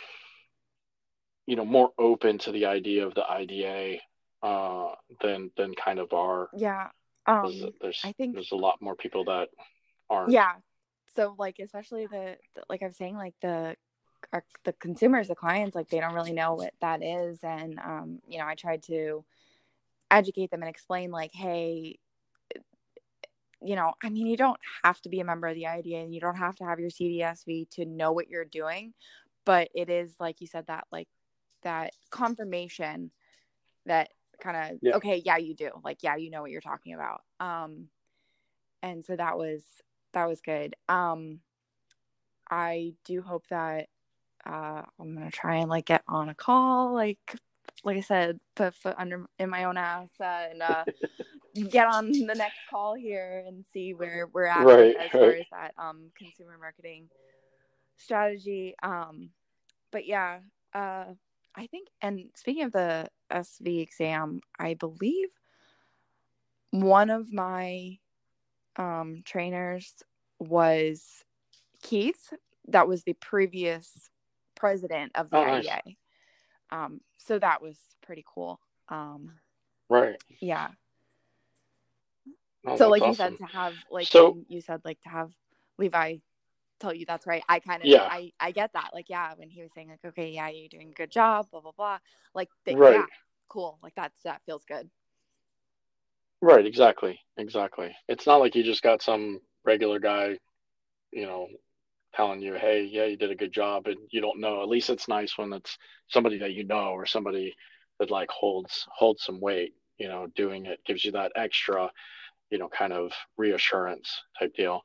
you 1.45 1.55
know, 1.55 1.65
more 1.65 1.91
open 1.97 2.37
to 2.39 2.51
the 2.51 2.67
idea 2.67 3.05
of 3.05 3.15
the 3.15 3.29
IDA 3.29 3.97
uh, 4.43 4.93
than 5.21 5.51
than 5.57 5.73
kind 5.73 5.99
of 5.99 6.13
are. 6.13 6.49
yeah 6.55 6.87
um 7.29 7.71
there's 7.81 7.99
I 8.03 8.11
think- 8.13 8.33
there's 8.35 8.51
a 8.51 8.55
lot 8.55 8.81
more 8.81 8.95
people 8.95 9.25
that 9.25 9.49
aren't. 10.09 10.31
yeah. 10.31 10.53
So 11.15 11.35
like 11.37 11.59
especially 11.59 12.05
the, 12.07 12.37
the 12.55 12.63
like 12.69 12.81
i'm 12.83 12.93
saying 12.93 13.15
like 13.15 13.35
the 13.41 13.75
our, 14.33 14.43
the 14.65 14.73
consumers 14.73 15.27
the 15.27 15.35
clients 15.35 15.75
like 15.75 15.89
they 15.89 15.99
don't 15.99 16.13
really 16.13 16.33
know 16.33 16.53
what 16.53 16.73
that 16.81 17.03
is. 17.03 17.39
And 17.43 17.79
um 17.79 18.19
you 18.27 18.39
know 18.39 18.45
i 18.45 18.55
tried 18.55 18.83
to 18.83 19.23
educate 20.11 20.49
them 20.51 20.61
and 20.61 20.69
explain 20.69 21.11
like 21.11 21.33
hey 21.33 21.97
you 23.61 23.75
know 23.75 23.93
i 24.03 24.09
mean 24.09 24.25
you 24.27 24.37
don't 24.37 24.59
have 24.83 24.99
to 25.01 25.09
be 25.09 25.19
a 25.19 25.25
member 25.25 25.47
of 25.47 25.55
the 25.55 25.67
ida 25.67 25.95
and 25.97 26.13
you 26.13 26.21
don't 26.21 26.37
have 26.37 26.55
to 26.55 26.63
have 26.63 26.79
your 26.79 26.89
cdsv 26.89 27.69
to 27.69 27.85
know 27.85 28.11
what 28.11 28.29
you're 28.29 28.45
doing. 28.45 28.93
But 29.45 29.69
it 29.73 29.89
is 29.89 30.15
like 30.19 30.41
you 30.41 30.47
said 30.47 30.67
that 30.67 30.85
like 30.91 31.07
that 31.63 31.93
confirmation 32.11 33.11
that 33.85 34.09
kind 34.41 34.73
of 34.73 34.79
Yeah. 34.81 34.95
okay 34.95 35.21
yeah 35.25 35.37
you 35.37 35.53
do 35.55 35.69
like 35.83 36.03
yeah 36.03 36.15
you 36.15 36.29
know 36.29 36.41
what 36.41 36.51
you're 36.51 36.61
talking 36.61 36.93
about 36.93 37.21
um 37.39 37.87
and 38.81 39.03
so 39.05 39.15
that 39.15 39.37
was 39.37 39.63
that 40.13 40.27
was 40.27 40.41
good 40.41 40.75
um 40.87 41.39
i 42.49 42.93
do 43.05 43.21
hope 43.21 43.45
that 43.49 43.87
uh 44.45 44.81
i'm 44.99 45.13
gonna 45.15 45.31
try 45.31 45.55
and 45.57 45.69
like 45.69 45.85
get 45.85 46.03
on 46.07 46.29
a 46.29 46.35
call 46.35 46.93
like 46.93 47.35
like 47.83 47.97
i 47.97 48.01
said 48.01 48.39
put 48.55 48.73
foot 48.73 48.95
under 48.97 49.25
in 49.39 49.49
my 49.49 49.65
own 49.65 49.77
ass 49.77 50.09
uh, 50.19 50.47
and 50.51 50.61
uh 50.61 50.85
get 51.69 51.87
on 51.87 52.11
the 52.11 52.35
next 52.35 52.59
call 52.69 52.93
here 52.95 53.43
and 53.47 53.65
see 53.71 53.93
where 53.93 54.27
we're 54.33 54.45
at 54.45 54.65
Right, 54.65 54.95
as 54.99 55.09
far 55.11 55.29
right. 55.29 55.39
as 55.39 55.45
that 55.51 55.73
um 55.77 56.11
consumer 56.17 56.57
marketing 56.59 57.09
strategy 57.97 58.75
um 58.83 59.29
but 59.91 60.05
yeah 60.05 60.39
uh 60.73 61.05
i 61.59 61.67
think 61.67 61.87
and 62.01 62.21
speaking 62.35 62.63
of 62.63 62.71
the 62.71 63.07
sv 63.31 63.81
exam 63.81 64.39
i 64.57 64.73
believe 64.73 65.27
one 66.71 67.09
of 67.09 67.31
my 67.33 67.97
um 68.77 69.21
trainers 69.25 69.93
was 70.39 71.23
keith 71.81 72.33
that 72.67 72.87
was 72.87 73.03
the 73.03 73.13
previous 73.13 74.09
president 74.55 75.11
of 75.15 75.29
the 75.29 75.37
Oh, 75.37 75.43
nice. 75.43 75.67
IDA. 75.67 75.81
um 76.71 77.01
so 77.17 77.37
that 77.39 77.61
was 77.61 77.77
pretty 78.01 78.23
cool 78.25 78.59
um 78.89 79.31
Right. 79.89 80.15
yeah 80.39 80.69
Oh, 82.67 82.75
so 82.77 82.89
like 82.89 83.03
you 83.05 83.13
said 83.15 83.37
to 83.37 83.45
have 83.45 83.73
like 83.89 84.07
So- 84.07 84.37
you 84.47 84.61
said 84.61 84.81
like 84.85 85.01
to 85.01 85.09
have 85.09 85.31
levi 85.77 86.17
tell 86.79 86.93
you 86.93 87.05
that's 87.05 87.27
right 87.27 87.43
i 87.49 87.59
kind 87.59 87.83
of 87.83 87.89
Yeah. 87.89 88.07
i 88.07 88.31
i 88.39 88.51
get 88.51 88.71
that 88.73 88.91
like 88.93 89.09
yeah 89.09 89.33
when 89.35 89.49
he 89.49 89.61
was 89.61 89.71
saying 89.73 89.89
like 89.89 90.03
okay 90.05 90.29
yeah 90.31 90.49
you're 90.49 90.69
doing 90.69 90.89
a 90.89 90.93
good 90.93 91.11
job 91.11 91.47
blah 91.51 91.61
blah 91.61 91.71
blah 91.77 91.97
like 92.35 92.49
Right. 92.69 92.95
yeah 92.95 93.05
cool 93.49 93.79
like 93.83 93.93
that's 93.95 94.23
that 94.23 94.41
feels 94.45 94.65
good 94.65 94.89
Right, 96.41 96.65
exactly. 96.65 97.19
Exactly. 97.37 97.95
It's 98.07 98.25
not 98.25 98.37
like 98.39 98.55
you 98.55 98.63
just 98.63 98.81
got 98.81 99.01
some 99.01 99.39
regular 99.65 99.99
guy, 99.99 100.37
you 101.11 101.25
know, 101.25 101.47
telling 102.15 102.41
you, 102.41 102.55
"Hey, 102.55 102.83
yeah, 102.83 103.05
you 103.05 103.17
did 103.17 103.31
a 103.31 103.35
good 103.35 103.53
job," 103.53 103.87
and 103.87 103.97
you 104.11 104.21
don't 104.21 104.39
know. 104.39 104.61
At 104.61 104.69
least 104.69 104.89
it's 104.89 105.07
nice 105.07 105.37
when 105.37 105.53
it's 105.53 105.77
somebody 106.09 106.39
that 106.39 106.53
you 106.53 106.63
know 106.65 106.91
or 106.91 107.05
somebody 107.05 107.55
that 107.99 108.11
like 108.11 108.29
holds 108.31 108.87
holds 108.91 109.23
some 109.23 109.39
weight, 109.41 109.75
you 109.97 110.07
know, 110.09 110.27
doing 110.35 110.65
it 110.65 110.83
gives 110.85 111.05
you 111.05 111.11
that 111.13 111.31
extra, 111.35 111.91
you 112.51 112.57
know, 112.59 112.69
kind 112.69 112.93
of 112.93 113.11
reassurance 113.37 114.23
type 114.39 114.53
deal. 114.55 114.83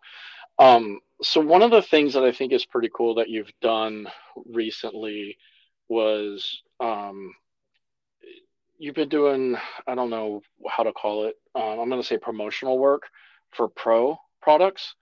Um, 0.59 1.01
so 1.25 1.41
one 1.41 1.62
of 1.62 1.70
the 1.70 1.83
things 1.83 2.14
that 2.14 2.22
I 2.25 2.33
think 2.33 2.53
is 2.53 2.64
pretty 2.66 2.91
cool 2.95 3.14
that 3.16 3.29
you've 3.29 3.53
done 3.61 4.07
recently 4.47 5.37
was 5.89 6.62
um, 6.81 7.33
you've 8.79 8.95
been 8.95 9.09
doing, 9.09 9.57
I 9.87 9.95
don't 9.95 10.11
know 10.11 10.43
how 10.68 10.83
to 10.83 10.93
call 10.93 11.25
it. 11.27 11.37
Um, 11.55 11.79
I'm 11.81 11.89
going 11.89 12.01
to 12.01 12.07
say 12.07 12.18
promotional 12.18 12.79
work 12.79 13.03
for 13.53 13.68
pro 13.68 14.18
products, 14.43 14.95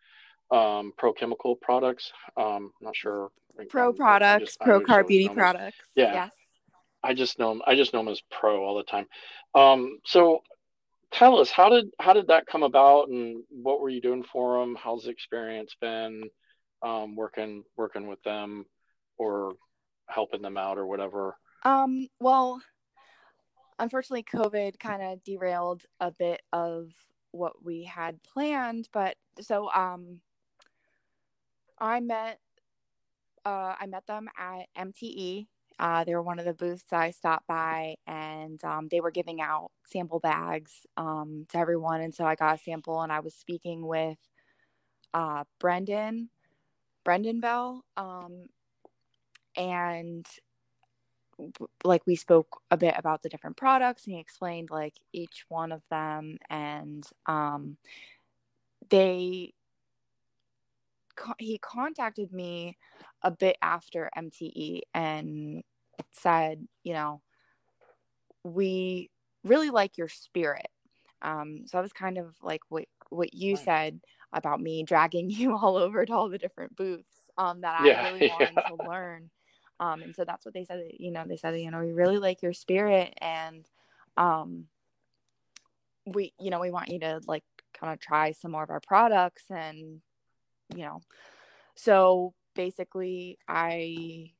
um, 0.50 0.92
pro 0.96 1.12
chemical 1.12 1.56
products. 1.56 2.12
Um, 2.36 2.72
not 2.80 2.94
sure. 2.96 3.30
pro 3.68 3.88
Um, 3.88 3.94
I 3.94 3.96
products 3.96 4.44
just- 4.44 4.60
pro 4.60 4.80
car 4.80 5.04
beauty 5.04 5.24
know 5.26 5.32
'em 5.32 5.38
as- 5.38 5.42
products 5.42 5.78
Yeah. 5.94 6.14
yes 6.14 6.30
I 7.04 7.14
just 7.14 7.38
know 7.38 7.50
'em- 7.50 7.62
I 7.66 7.74
just 7.74 7.92
know 7.92 7.98
them 8.00 8.08
as 8.08 8.20
pro 8.30 8.64
all 8.64 8.76
the 8.76 8.84
time. 8.84 9.08
Um, 9.54 9.98
so 10.06 10.42
tell 11.12 11.38
us 11.38 11.50
how 11.50 11.68
did 11.68 11.86
how 12.00 12.12
did 12.12 12.28
that 12.28 12.46
come 12.46 12.62
about 12.62 13.08
and 13.08 13.42
what 13.50 13.80
were 13.80 13.88
you 13.88 14.00
doing 14.00 14.24
for 14.24 14.60
them? 14.60 14.74
How's 14.74 15.04
the 15.04 15.10
experience 15.10 15.74
been 15.80 16.24
um, 16.82 17.16
working 17.16 17.64
working 17.76 18.06
with 18.06 18.22
them 18.22 18.66
or 19.18 19.52
helping 20.06 20.42
them 20.42 20.56
out 20.56 20.78
or 20.78 20.86
whatever? 20.86 21.36
Um, 21.64 22.08
well, 22.18 22.60
unfortunately, 23.78 24.24
COVID 24.24 24.78
kind 24.78 25.02
of 25.02 25.22
derailed 25.22 25.82
a 26.00 26.10
bit 26.10 26.42
of 26.52 26.88
what 27.30 27.64
we 27.64 27.84
had 27.84 28.22
planned, 28.22 28.88
but 28.92 29.16
so 29.40 29.70
um 29.70 30.20
I 31.78 32.00
met 32.00 32.38
uh 33.44 33.74
I 33.80 33.86
met 33.86 34.06
them 34.06 34.28
at 34.38 34.66
MTE. 34.78 35.46
Uh, 35.82 36.04
they 36.04 36.14
were 36.14 36.22
one 36.22 36.38
of 36.38 36.44
the 36.44 36.54
booths 36.54 36.92
I 36.92 37.10
stopped 37.10 37.48
by, 37.48 37.96
and 38.06 38.62
um, 38.64 38.86
they 38.88 39.00
were 39.00 39.10
giving 39.10 39.40
out 39.40 39.72
sample 39.84 40.20
bags 40.20 40.86
um, 40.96 41.44
to 41.48 41.58
everyone. 41.58 42.00
And 42.00 42.14
so 42.14 42.24
I 42.24 42.36
got 42.36 42.54
a 42.54 42.62
sample, 42.62 43.02
and 43.02 43.10
I 43.10 43.18
was 43.18 43.34
speaking 43.34 43.84
with 43.84 44.16
uh, 45.12 45.42
Brendan, 45.58 46.30
Brendan 47.04 47.40
Bell, 47.40 47.84
um, 47.96 48.46
and 49.56 50.24
like 51.82 52.02
we 52.06 52.14
spoke 52.14 52.62
a 52.70 52.76
bit 52.76 52.94
about 52.96 53.22
the 53.22 53.28
different 53.28 53.56
products 53.56 54.06
and 54.06 54.14
he 54.14 54.20
explained 54.20 54.70
like 54.70 54.94
each 55.12 55.44
one 55.48 55.72
of 55.72 55.82
them 55.90 56.38
and 56.50 57.04
um 57.26 57.76
they 58.90 59.52
he 61.38 61.58
contacted 61.58 62.32
me 62.32 62.76
a 63.22 63.30
bit 63.30 63.56
after 63.62 64.10
MTE 64.16 64.82
and 64.94 65.62
said 66.12 66.66
you 66.82 66.92
know 66.92 67.20
we 68.44 69.10
really 69.44 69.70
like 69.70 69.98
your 69.98 70.08
spirit 70.08 70.68
um 71.22 71.62
so 71.66 71.78
I 71.78 71.80
was 71.80 71.92
kind 71.92 72.18
of 72.18 72.34
like 72.42 72.62
what 72.68 72.84
what 73.10 73.34
you 73.34 73.52
Nice. 73.52 73.64
said 73.64 74.00
about 74.32 74.60
me 74.60 74.82
dragging 74.82 75.30
you 75.30 75.56
all 75.56 75.76
over 75.76 76.04
to 76.04 76.12
all 76.12 76.28
the 76.28 76.38
different 76.38 76.76
booths 76.76 77.30
um 77.38 77.60
that 77.60 77.74
Yeah, 77.78 77.98
I 77.98 78.02
really 78.02 78.28
wanted 78.28 78.56
yeah. 78.56 78.62
to 78.68 78.88
learn 78.88 79.30
um 79.80 80.02
and 80.02 80.14
so 80.14 80.24
that's 80.24 80.44
what 80.44 80.54
they 80.54 80.64
said 80.64 80.82
you 80.98 81.10
know 81.10 81.24
they 81.26 81.36
said 81.36 81.58
you 81.58 81.70
know 81.70 81.80
we 81.80 81.92
really 81.92 82.18
like 82.18 82.42
your 82.42 82.52
spirit 82.52 83.14
and 83.20 83.66
um 84.16 84.66
we 86.06 86.32
you 86.38 86.50
know 86.50 86.60
we 86.60 86.70
want 86.70 86.88
you 86.88 86.98
to 87.00 87.20
like 87.26 87.44
kind 87.74 87.92
of 87.92 88.00
try 88.00 88.32
some 88.32 88.50
more 88.50 88.62
of 88.64 88.70
our 88.70 88.80
products 88.80 89.44
and 89.50 90.00
you 90.74 90.82
know 90.82 91.00
so 91.74 92.34
basically 92.54 93.38
i 93.48 94.30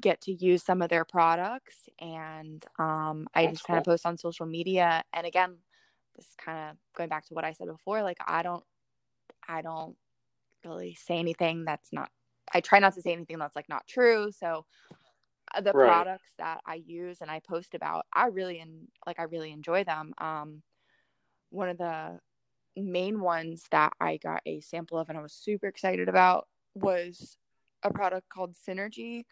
get 0.00 0.20
to 0.20 0.32
use 0.32 0.62
some 0.62 0.82
of 0.82 0.88
their 0.88 1.04
products 1.04 1.88
and 2.00 2.64
um 2.78 3.26
i 3.34 3.44
That's 3.44 3.54
just 3.54 3.64
kind 3.64 3.78
of 3.78 3.84
cool. 3.84 3.94
post 3.94 4.06
on 4.06 4.16
social 4.18 4.46
media 4.46 5.02
and 5.12 5.26
again 5.26 5.56
this 6.16 6.34
kind 6.36 6.70
of 6.70 6.76
going 6.96 7.08
back 7.08 7.24
to 7.26 7.34
what 7.34 7.44
i 7.44 7.52
said 7.52 7.66
before 7.66 8.02
like 8.02 8.18
i 8.26 8.42
don't 8.42 8.64
i 9.48 9.62
don't 9.62 9.96
really 10.64 10.94
say 10.94 11.18
anything 11.18 11.64
that's 11.64 11.92
not 11.92 12.10
I 12.52 12.60
try 12.60 12.78
not 12.78 12.94
to 12.94 13.02
say 13.02 13.12
anything 13.12 13.38
that's 13.38 13.56
like 13.56 13.68
not 13.68 13.86
true. 13.86 14.30
So 14.32 14.64
uh, 15.54 15.60
the 15.60 15.74
Right. 15.74 15.88
products 15.88 16.32
that 16.38 16.60
I 16.66 16.76
use 16.76 17.20
and 17.20 17.30
I 17.30 17.40
post 17.40 17.74
about, 17.74 18.06
I 18.12 18.26
really 18.26 18.58
and 18.60 18.88
like 19.06 19.18
I 19.20 19.24
really 19.24 19.52
enjoy 19.52 19.84
them. 19.84 20.12
Um, 20.18 20.62
one 21.50 21.68
of 21.68 21.78
the 21.78 22.20
main 22.76 23.20
ones 23.20 23.64
that 23.70 23.92
I 24.00 24.18
got 24.18 24.42
a 24.46 24.60
sample 24.60 24.98
of 24.98 25.08
and 25.08 25.18
I 25.18 25.22
was 25.22 25.32
super 25.32 25.66
excited 25.66 26.08
about 26.08 26.48
was 26.74 27.36
a 27.82 27.90
product 27.92 28.28
called 28.28 28.54
Synergy, 28.54 29.24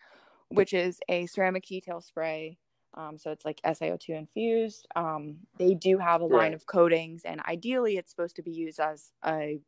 which 0.48 0.72
is 0.72 1.00
a 1.08 1.26
ceramic 1.26 1.64
detail 1.66 2.00
spray. 2.00 2.58
Um, 2.94 3.18
so 3.18 3.30
it's 3.30 3.44
like 3.44 3.60
SiO2 3.64 4.10
infused. 4.16 4.86
Um, 4.96 5.38
they 5.58 5.74
do 5.74 5.98
have 5.98 6.22
a 6.22 6.26
line 6.26 6.52
Right. 6.52 6.54
of 6.54 6.66
coatings, 6.66 7.22
and 7.24 7.40
ideally, 7.42 7.98
it's 7.98 8.10
supposed 8.10 8.36
to 8.36 8.42
be 8.42 8.52
used 8.52 8.80
as 8.80 9.12
a, 9.24 9.60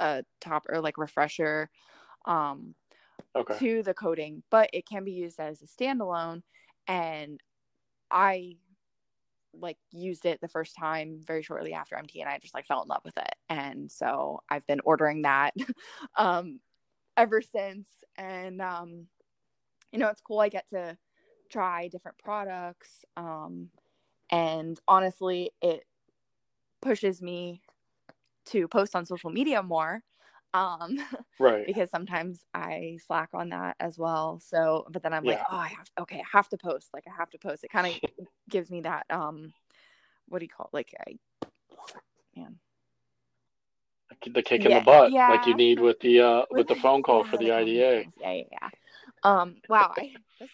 a 0.00 0.24
top 0.40 0.64
or 0.70 0.80
like 0.80 0.98
refresher 0.98 1.70
um, 2.24 2.74
Okay. 3.34 3.58
to 3.58 3.82
the 3.82 3.94
coating, 3.94 4.42
but 4.50 4.70
it 4.72 4.86
can 4.86 5.04
be 5.04 5.12
used 5.12 5.38
as 5.40 5.62
a 5.62 5.66
standalone. 5.66 6.42
And 6.88 7.40
I 8.10 8.56
like 9.54 9.78
used 9.90 10.26
it 10.26 10.40
the 10.40 10.48
first 10.48 10.76
time 10.76 11.20
very 11.26 11.42
shortly 11.42 11.72
after 11.72 11.96
MT, 11.96 12.20
and 12.20 12.28
I 12.30 12.38
just 12.38 12.54
like 12.54 12.66
fell 12.66 12.82
in 12.82 12.88
love 12.88 13.02
with 13.04 13.16
it. 13.16 13.34
And 13.48 13.90
so 13.90 14.40
I've 14.50 14.66
been 14.66 14.80
ordering 14.84 15.22
that 15.22 15.54
um, 16.16 16.60
ever 17.16 17.42
since. 17.42 17.88
And 18.16 18.60
um, 18.60 19.06
you 19.92 19.98
know, 19.98 20.08
it's 20.08 20.20
cool. 20.20 20.40
I 20.40 20.48
get 20.48 20.68
to 20.70 20.96
try 21.50 21.88
different 21.88 22.18
products. 22.18 23.04
Um, 23.16 23.70
and 24.30 24.78
honestly, 24.88 25.52
it 25.62 25.84
pushes 26.82 27.22
me 27.22 27.62
to 28.46 28.68
post 28.68 28.94
on 28.96 29.06
social 29.06 29.30
media 29.30 29.62
more. 29.62 30.02
Um, 30.54 30.98
Right. 31.38 31.66
because 31.66 31.90
sometimes 31.90 32.44
I 32.54 32.98
slack 33.04 33.30
on 33.34 33.50
that 33.50 33.76
as 33.80 33.98
well. 33.98 34.40
So, 34.40 34.86
but 34.90 35.02
then 35.02 35.12
I'm 35.12 35.24
like, 35.24 35.40
oh, 35.50 35.56
I 35.56 35.68
have 35.68 35.90
okay, 36.00 36.20
I 36.20 36.36
have 36.36 36.48
to 36.50 36.56
post. 36.58 36.90
Like, 36.94 37.04
I 37.08 37.14
have 37.16 37.30
to 37.30 37.38
post. 37.38 37.64
It 37.64 37.70
kind 37.70 37.86
of 37.88 38.26
gives 38.48 38.70
me 38.70 38.82
that 38.82 39.06
um, 39.10 39.52
what 40.28 40.38
do 40.40 40.44
you 40.44 40.48
call 40.48 40.66
it? 40.72 40.74
like 40.74 40.94
I, 41.06 41.18
man, 42.36 42.58
The 44.34 44.42
kick 44.42 44.64
Yeah, 44.64 44.68
in 44.68 44.74
the 44.74 44.84
butt, 44.84 45.12
like 45.28 45.46
you 45.46 45.54
need 45.54 45.80
with 45.80 46.00
the 46.00 46.20
uh 46.20 46.44
with 46.50 46.68
the 46.68 46.74
phone 46.76 47.02
call 47.02 47.24
for 47.24 47.36
the 47.36 47.50
IDA. 47.52 48.04
Yeah, 48.16 48.32
yeah, 48.34 48.42
yeah. 48.52 48.70
Um, 49.22 49.56
wow, 49.68 49.92
I, 49.96 50.14
this 50.38 50.50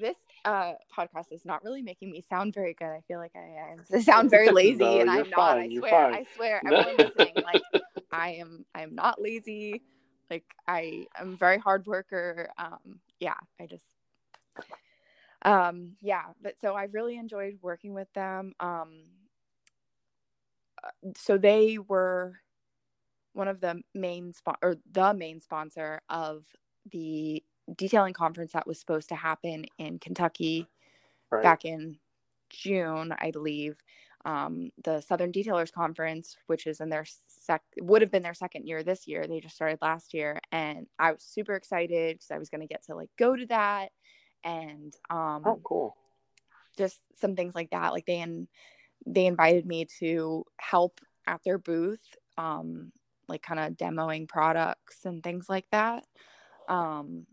this 0.00 0.16
uh 0.44 0.72
podcast 0.96 1.32
is 1.32 1.44
not 1.44 1.64
really 1.64 1.82
making 1.82 2.10
me 2.10 2.22
sound 2.28 2.54
very 2.54 2.74
good. 2.74 2.88
I 2.88 3.00
feel 3.06 3.18
like 3.18 3.32
I, 3.36 3.96
I 3.96 3.98
sound 4.00 4.30
very 4.30 4.50
lazy, 4.50 4.84
No, 4.84 5.00
and 5.00 5.10
I'm 5.10 5.30
not. 5.30 5.58
I 5.58 5.68
fine, 5.68 5.78
swear. 5.78 6.06
I 6.12 6.24
swear, 6.36 6.60
everyone 6.66 6.96
listening, 6.96 7.34
like 7.44 7.62
I 8.12 8.30
am, 8.34 8.64
I 8.74 8.82
am 8.82 8.94
not 8.94 9.20
lazy. 9.20 9.82
Like 10.30 10.44
I 10.66 11.06
am 11.18 11.34
a 11.34 11.36
very 11.36 11.58
hard 11.58 11.86
worker. 11.86 12.50
Um, 12.58 13.00
yeah, 13.20 13.34
I 13.60 13.66
just, 13.66 13.84
um, 15.42 15.96
yeah. 16.00 16.24
But 16.42 16.60
so 16.60 16.74
I 16.74 16.84
really 16.84 17.16
enjoyed 17.16 17.58
working 17.60 17.92
with 17.94 18.12
them. 18.14 18.54
Um, 18.60 19.02
uh, 20.82 20.90
so 21.16 21.36
they 21.36 21.78
were 21.78 22.38
one 23.32 23.48
of 23.48 23.60
the 23.60 23.82
main 23.94 24.32
spon- 24.32 24.56
or 24.62 24.76
the 24.92 25.12
main 25.12 25.40
sponsor 25.40 26.00
of 26.08 26.44
the 26.90 27.42
detailing 27.76 28.14
conference 28.14 28.52
that 28.52 28.66
was 28.66 28.78
supposed 28.78 29.08
to 29.10 29.14
happen 29.14 29.66
in 29.78 29.98
Kentucky 29.98 30.68
Right. 31.30 31.42
back 31.42 31.64
in 31.64 31.98
June, 32.50 33.12
I 33.18 33.30
believe. 33.30 33.76
Um, 34.24 34.70
the 34.84 35.00
Southern 35.00 35.32
Detailers 35.32 35.72
Conference, 35.72 36.36
which 36.46 36.66
is 36.66 36.80
in 36.80 36.88
their 36.88 37.04
sec, 37.28 37.62
would 37.80 38.00
have 38.02 38.10
been 38.10 38.22
their 38.22 38.34
second 38.34 38.66
year 38.66 38.82
this 38.82 39.06
year. 39.06 39.26
They 39.26 39.40
just 39.40 39.54
started 39.54 39.78
last 39.82 40.14
year, 40.14 40.40
and 40.52 40.86
I 40.98 41.12
was 41.12 41.22
super 41.22 41.54
excited 41.54 42.16
because 42.16 42.30
I 42.30 42.38
was 42.38 42.48
going 42.48 42.62
to 42.62 42.66
get 42.66 42.84
to 42.84 42.94
like 42.94 43.10
go 43.18 43.36
to 43.36 43.46
that, 43.46 43.90
and 44.44 44.94
um, 45.10 45.42
Oh, 45.44 45.60
cool. 45.64 45.96
just 46.78 47.00
some 47.14 47.36
things 47.36 47.54
like 47.54 47.70
that. 47.70 47.92
Like 47.92 48.06
they 48.06 48.20
in, 48.20 48.48
they 49.04 49.26
invited 49.26 49.66
me 49.66 49.86
to 49.98 50.44
help 50.58 51.00
at 51.26 51.42
their 51.44 51.58
booth, 51.58 52.16
um, 52.38 52.92
like 53.28 53.42
kind 53.42 53.60
of 53.60 53.72
demoing 53.76 54.28
products 54.28 55.04
and 55.04 55.22
things 55.22 55.48
like 55.48 55.66
that. 55.70 56.04
Um, 56.68 57.26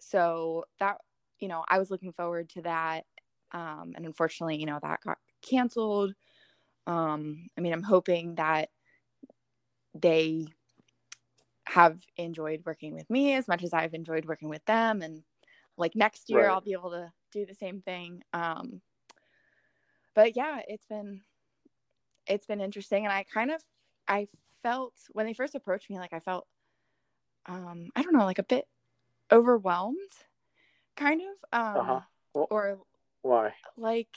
so 0.00 0.64
that 0.78 0.98
you 1.40 1.48
know, 1.48 1.64
I 1.68 1.78
was 1.78 1.90
looking 1.90 2.12
forward 2.12 2.50
to 2.50 2.62
that, 2.62 3.06
um, 3.52 3.92
and 3.96 4.04
unfortunately, 4.04 4.56
you 4.56 4.66
know, 4.66 4.78
that 4.82 5.00
got 5.00 5.18
canceled. 5.42 6.14
Um, 6.86 7.48
I 7.56 7.60
mean, 7.60 7.72
I'm 7.72 7.82
hoping 7.82 8.34
that 8.36 8.68
they 9.94 10.46
have 11.64 12.00
enjoyed 12.16 12.62
working 12.66 12.94
with 12.94 13.08
me 13.08 13.34
as 13.34 13.48
much 13.48 13.62
as 13.62 13.72
I've 13.72 13.94
enjoyed 13.94 14.26
working 14.26 14.48
with 14.48 14.64
them. 14.66 15.02
And 15.02 15.22
like 15.76 15.94
next 15.94 16.28
year, 16.28 16.40
right. 16.40 16.50
I'll 16.50 16.60
be 16.60 16.72
able 16.72 16.90
to 16.90 17.12
do 17.32 17.46
the 17.46 17.54
same 17.54 17.80
thing. 17.80 18.22
Um, 18.32 18.80
but 20.14 20.36
yeah, 20.36 20.60
it's 20.68 20.86
been 20.86 21.22
it's 22.26 22.46
been 22.46 22.60
interesting, 22.60 23.04
and 23.04 23.12
I 23.12 23.24
kind 23.24 23.50
of 23.50 23.62
I 24.06 24.28
felt 24.62 24.94
when 25.12 25.26
they 25.26 25.32
first 25.32 25.54
approached 25.54 25.88
me, 25.88 25.98
like 25.98 26.12
I 26.12 26.20
felt 26.20 26.46
um, 27.46 27.88
I 27.96 28.02
don't 28.02 28.12
know, 28.12 28.24
like 28.24 28.38
a 28.38 28.44
bit 28.44 28.66
overwhelmed, 29.32 29.96
kind 30.96 31.20
of, 31.20 31.58
um, 31.58 31.80
uh-huh. 31.80 32.00
well, 32.34 32.46
or 32.50 32.78
why? 33.22 33.52
Like 33.76 34.08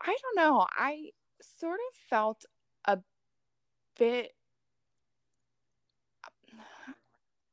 I 0.00 0.16
don't 0.20 0.36
know. 0.36 0.66
I 0.70 1.10
sort 1.40 1.80
of 1.80 1.96
felt 2.10 2.44
a 2.84 2.98
bit 3.98 4.32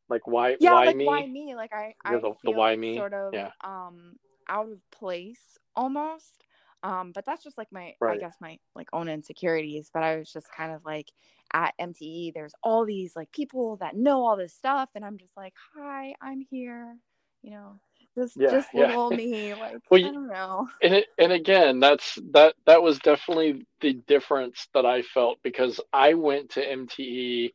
like 0.10 0.28
why 0.28 0.58
yeah, 0.60 0.74
why 0.74 0.86
like 0.86 0.96
me? 0.96 1.06
why 1.06 1.26
me? 1.26 1.56
Like 1.56 1.72
I 1.74 1.96
I 2.04 2.18
the, 2.18 2.34
the 2.44 2.52
why 2.52 2.76
me 2.76 2.98
sort 2.98 3.14
of 3.14 3.34
yeah. 3.34 3.52
um 3.64 4.16
out 4.48 4.70
of 4.70 4.80
place 4.92 5.58
almost. 5.76 6.44
Um, 6.84 7.12
but 7.14 7.26
that's 7.26 7.44
just 7.44 7.58
like 7.58 7.72
my 7.72 7.94
right. 8.02 8.18
I 8.18 8.20
guess 8.20 8.36
my 8.42 8.58
like 8.76 8.90
own 8.92 9.08
insecurities. 9.08 9.90
But 9.94 10.04
I 10.04 10.18
was 10.18 10.32
just 10.32 10.52
kind 10.52 10.74
of 10.74 10.84
like 10.84 11.12
at 11.54 11.74
MTE, 11.80 12.34
there's 12.34 12.54
all 12.64 12.86
these 12.86 13.16
like 13.16 13.32
people 13.32 13.78
that 13.78 13.96
know 13.96 14.26
all 14.26 14.38
this 14.38 14.54
stuff, 14.54 14.90
and 14.96 15.06
I'm 15.06 15.18
just 15.18 15.36
like, 15.36 15.54
hi, 15.76 16.14
I'm 16.22 16.42
here, 16.50 16.96
you 17.42 17.52
know 17.52 17.80
just 18.18 18.36
yeah, 18.38 18.52
just 18.52 18.70
yeah. 18.74 18.88
little 18.88 19.12
me 19.16 19.54
like 19.54 19.78
well, 19.90 20.06
i 20.06 20.12
don't 20.12 20.28
know 20.28 20.68
and 20.82 20.94
it, 20.96 21.08
and 21.18 21.32
again 21.32 21.80
that's 21.80 22.18
that 22.32 22.56
that 22.66 22.82
was 22.82 23.00
definitely 23.00 23.66
the 23.82 23.94
difference 23.94 24.68
that 24.74 24.86
i 24.86 25.02
felt 25.02 25.38
because 25.44 25.80
i 25.94 26.14
went 26.14 26.52
to 26.52 26.66
mte 26.66 27.52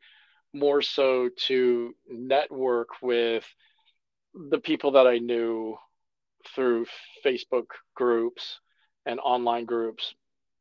more 0.53 0.81
so 0.81 1.29
to 1.37 1.95
network 2.09 2.89
with 3.03 3.47
the 4.51 4.59
people 4.59 4.93
that 4.93 5.07
i 5.07 5.19
knew 5.19 5.77
through 6.55 6.87
facebook 7.25 7.67
groups 7.95 8.61
and 9.05 9.21
online 9.21 9.65
groups 9.65 10.15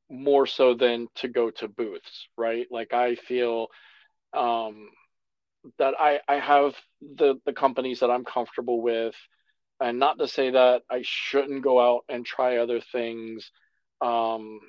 more 0.10 0.46
so 0.46 0.74
than 0.74 1.08
to 1.16 1.28
go 1.28 1.50
to 1.50 1.68
booths 1.68 2.28
right 2.38 2.68
like 2.72 2.94
i 2.94 3.16
feel 3.16 3.68
um 4.34 4.90
that 5.80 5.94
i 6.00 6.20
i 6.28 6.36
have 6.36 6.76
the 7.18 7.36
the 7.46 7.54
companies 7.54 8.00
that 8.00 8.12
i'm 8.12 8.24
comfortable 8.24 8.82
with 8.82 9.16
and 9.80 10.00
not 10.00 10.20
to 10.20 10.28
say 10.28 10.52
that 10.52 10.84
I 10.90 11.02
shouldn't 11.04 11.64
go 11.64 11.80
out 11.80 12.06
and 12.10 12.26
try 12.26 12.58
other 12.58 12.80
things, 12.80 13.52
um, 14.02 14.60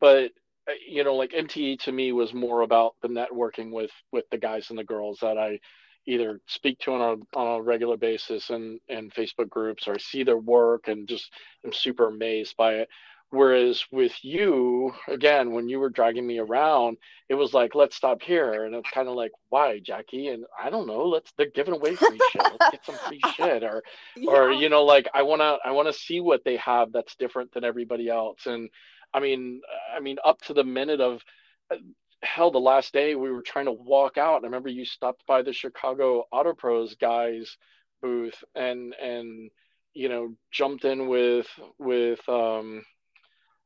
but 0.00 0.32
uh, 0.68 0.74
you 0.86 1.04
know, 1.04 1.14
like 1.14 1.30
MTE 1.32 1.80
to 1.80 1.92
me 1.92 2.12
was 2.12 2.34
more 2.34 2.62
about 2.62 2.94
the 3.02 3.08
networking 3.08 3.72
with 3.72 3.90
with 4.12 4.24
the 4.30 4.38
guys 4.38 4.70
and 4.70 4.78
the 4.78 4.84
girls 4.84 5.18
that 5.22 5.38
I 5.38 5.60
either 6.06 6.40
speak 6.46 6.78
to 6.80 6.92
on 6.92 7.00
a 7.00 7.38
on 7.38 7.60
a 7.60 7.62
regular 7.62 7.96
basis 7.96 8.50
and 8.50 8.80
and 8.88 9.12
Facebook 9.14 9.48
groups 9.48 9.88
or 9.88 9.94
I 9.94 9.98
see 9.98 10.24
their 10.24 10.38
work 10.38 10.88
and 10.88 11.08
just 11.08 11.30
am 11.64 11.72
super 11.72 12.08
amazed 12.08 12.56
by 12.56 12.74
it. 12.74 12.88
Whereas 13.30 13.84
with 13.92 14.24
you, 14.24 14.94
again, 15.06 15.52
when 15.52 15.68
you 15.68 15.78
were 15.80 15.90
dragging 15.90 16.26
me 16.26 16.38
around, 16.38 16.96
it 17.28 17.34
was 17.34 17.52
like, 17.52 17.74
let's 17.74 17.94
stop 17.94 18.22
here. 18.22 18.64
And 18.64 18.74
it's 18.74 18.90
kind 18.90 19.06
of 19.06 19.16
like, 19.16 19.32
why, 19.50 19.80
Jacki? 19.80 20.32
And 20.32 20.44
I 20.58 20.70
don't 20.70 20.86
know, 20.86 21.04
let's 21.04 21.30
they're 21.36 21.50
giving 21.50 21.74
away 21.74 21.94
free 21.94 22.18
shit. 22.32 22.42
Let's 22.42 22.70
get 22.70 22.86
some 22.86 22.96
free 23.06 23.20
shit. 23.36 23.62
Or 23.62 23.82
yeah. 24.16 24.30
or, 24.30 24.52
you 24.52 24.70
know, 24.70 24.84
like 24.84 25.08
I 25.12 25.22
wanna 25.22 25.58
I 25.64 25.72
wanna 25.72 25.92
see 25.92 26.20
what 26.20 26.42
they 26.44 26.56
have 26.56 26.90
that's 26.92 27.16
different 27.16 27.52
than 27.52 27.64
everybody 27.64 28.08
else. 28.08 28.46
And 28.46 28.70
I 29.12 29.20
mean, 29.20 29.60
I 29.94 30.00
mean, 30.00 30.16
up 30.24 30.40
to 30.42 30.54
the 30.54 30.64
minute 30.64 31.00
of 31.02 31.22
uh, 31.70 31.76
hell, 32.22 32.50
the 32.50 32.58
last 32.58 32.94
day 32.94 33.14
we 33.14 33.30
were 33.30 33.42
trying 33.42 33.66
to 33.66 33.72
walk 33.72 34.16
out. 34.16 34.42
I 34.42 34.46
remember 34.46 34.70
you 34.70 34.86
stopped 34.86 35.24
by 35.26 35.42
the 35.42 35.52
Chicago 35.52 36.24
Auto 36.32 36.54
Pros 36.54 36.94
guys 36.94 37.58
booth 38.00 38.42
and 38.54 38.94
and 38.94 39.50
you 39.94 40.08
know 40.08 40.34
jumped 40.50 40.84
in 40.84 41.08
with 41.08 41.46
with 41.78 42.26
um 42.28 42.82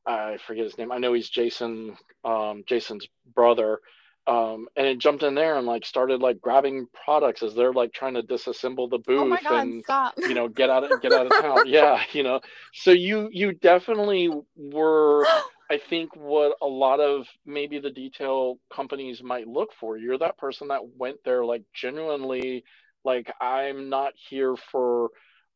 I 0.05 0.37
forget 0.45 0.65
his 0.65 0.77
name. 0.77 0.91
I 0.91 0.97
know 0.97 1.13
he's 1.13 1.29
Jason, 1.29 1.95
um, 2.23 2.63
Jason's 2.67 3.07
brother. 3.33 3.79
Um, 4.25 4.67
and 4.77 4.87
it 4.87 4.99
jumped 4.99 5.23
in 5.23 5.35
there 5.35 5.57
and 5.57 5.67
like 5.67 5.85
started 5.85 6.21
like 6.21 6.39
grabbing 6.39 6.87
products 7.05 7.43
as 7.43 7.55
they're 7.55 7.73
like 7.73 7.91
trying 7.91 8.13
to 8.13 8.23
disassemble 8.23 8.89
the 8.89 8.99
booth 8.99 9.33
oh 9.33 9.49
God, 9.49 9.67
and 9.67 9.83
stop. 9.83 10.13
you 10.17 10.33
know 10.33 10.47
get 10.47 10.69
out 10.69 10.89
of 10.89 11.01
get 11.01 11.11
out 11.11 11.25
of 11.25 11.33
town. 11.41 11.57
yeah, 11.65 12.01
you 12.13 12.23
know. 12.23 12.39
So 12.73 12.91
you 12.91 13.27
you 13.33 13.51
definitely 13.51 14.29
were 14.55 15.25
I 15.69 15.77
think 15.89 16.15
what 16.15 16.55
a 16.61 16.67
lot 16.67 17.01
of 17.01 17.27
maybe 17.45 17.79
the 17.79 17.89
detail 17.89 18.59
companies 18.73 19.21
might 19.21 19.47
look 19.47 19.71
for. 19.77 19.97
You're 19.97 20.19
that 20.19 20.37
person 20.37 20.69
that 20.69 20.81
went 20.97 21.17
there 21.25 21.43
like 21.43 21.63
genuinely 21.73 22.63
like 23.03 23.29
I'm 23.41 23.89
not 23.89 24.13
here 24.29 24.55
for 24.71 25.09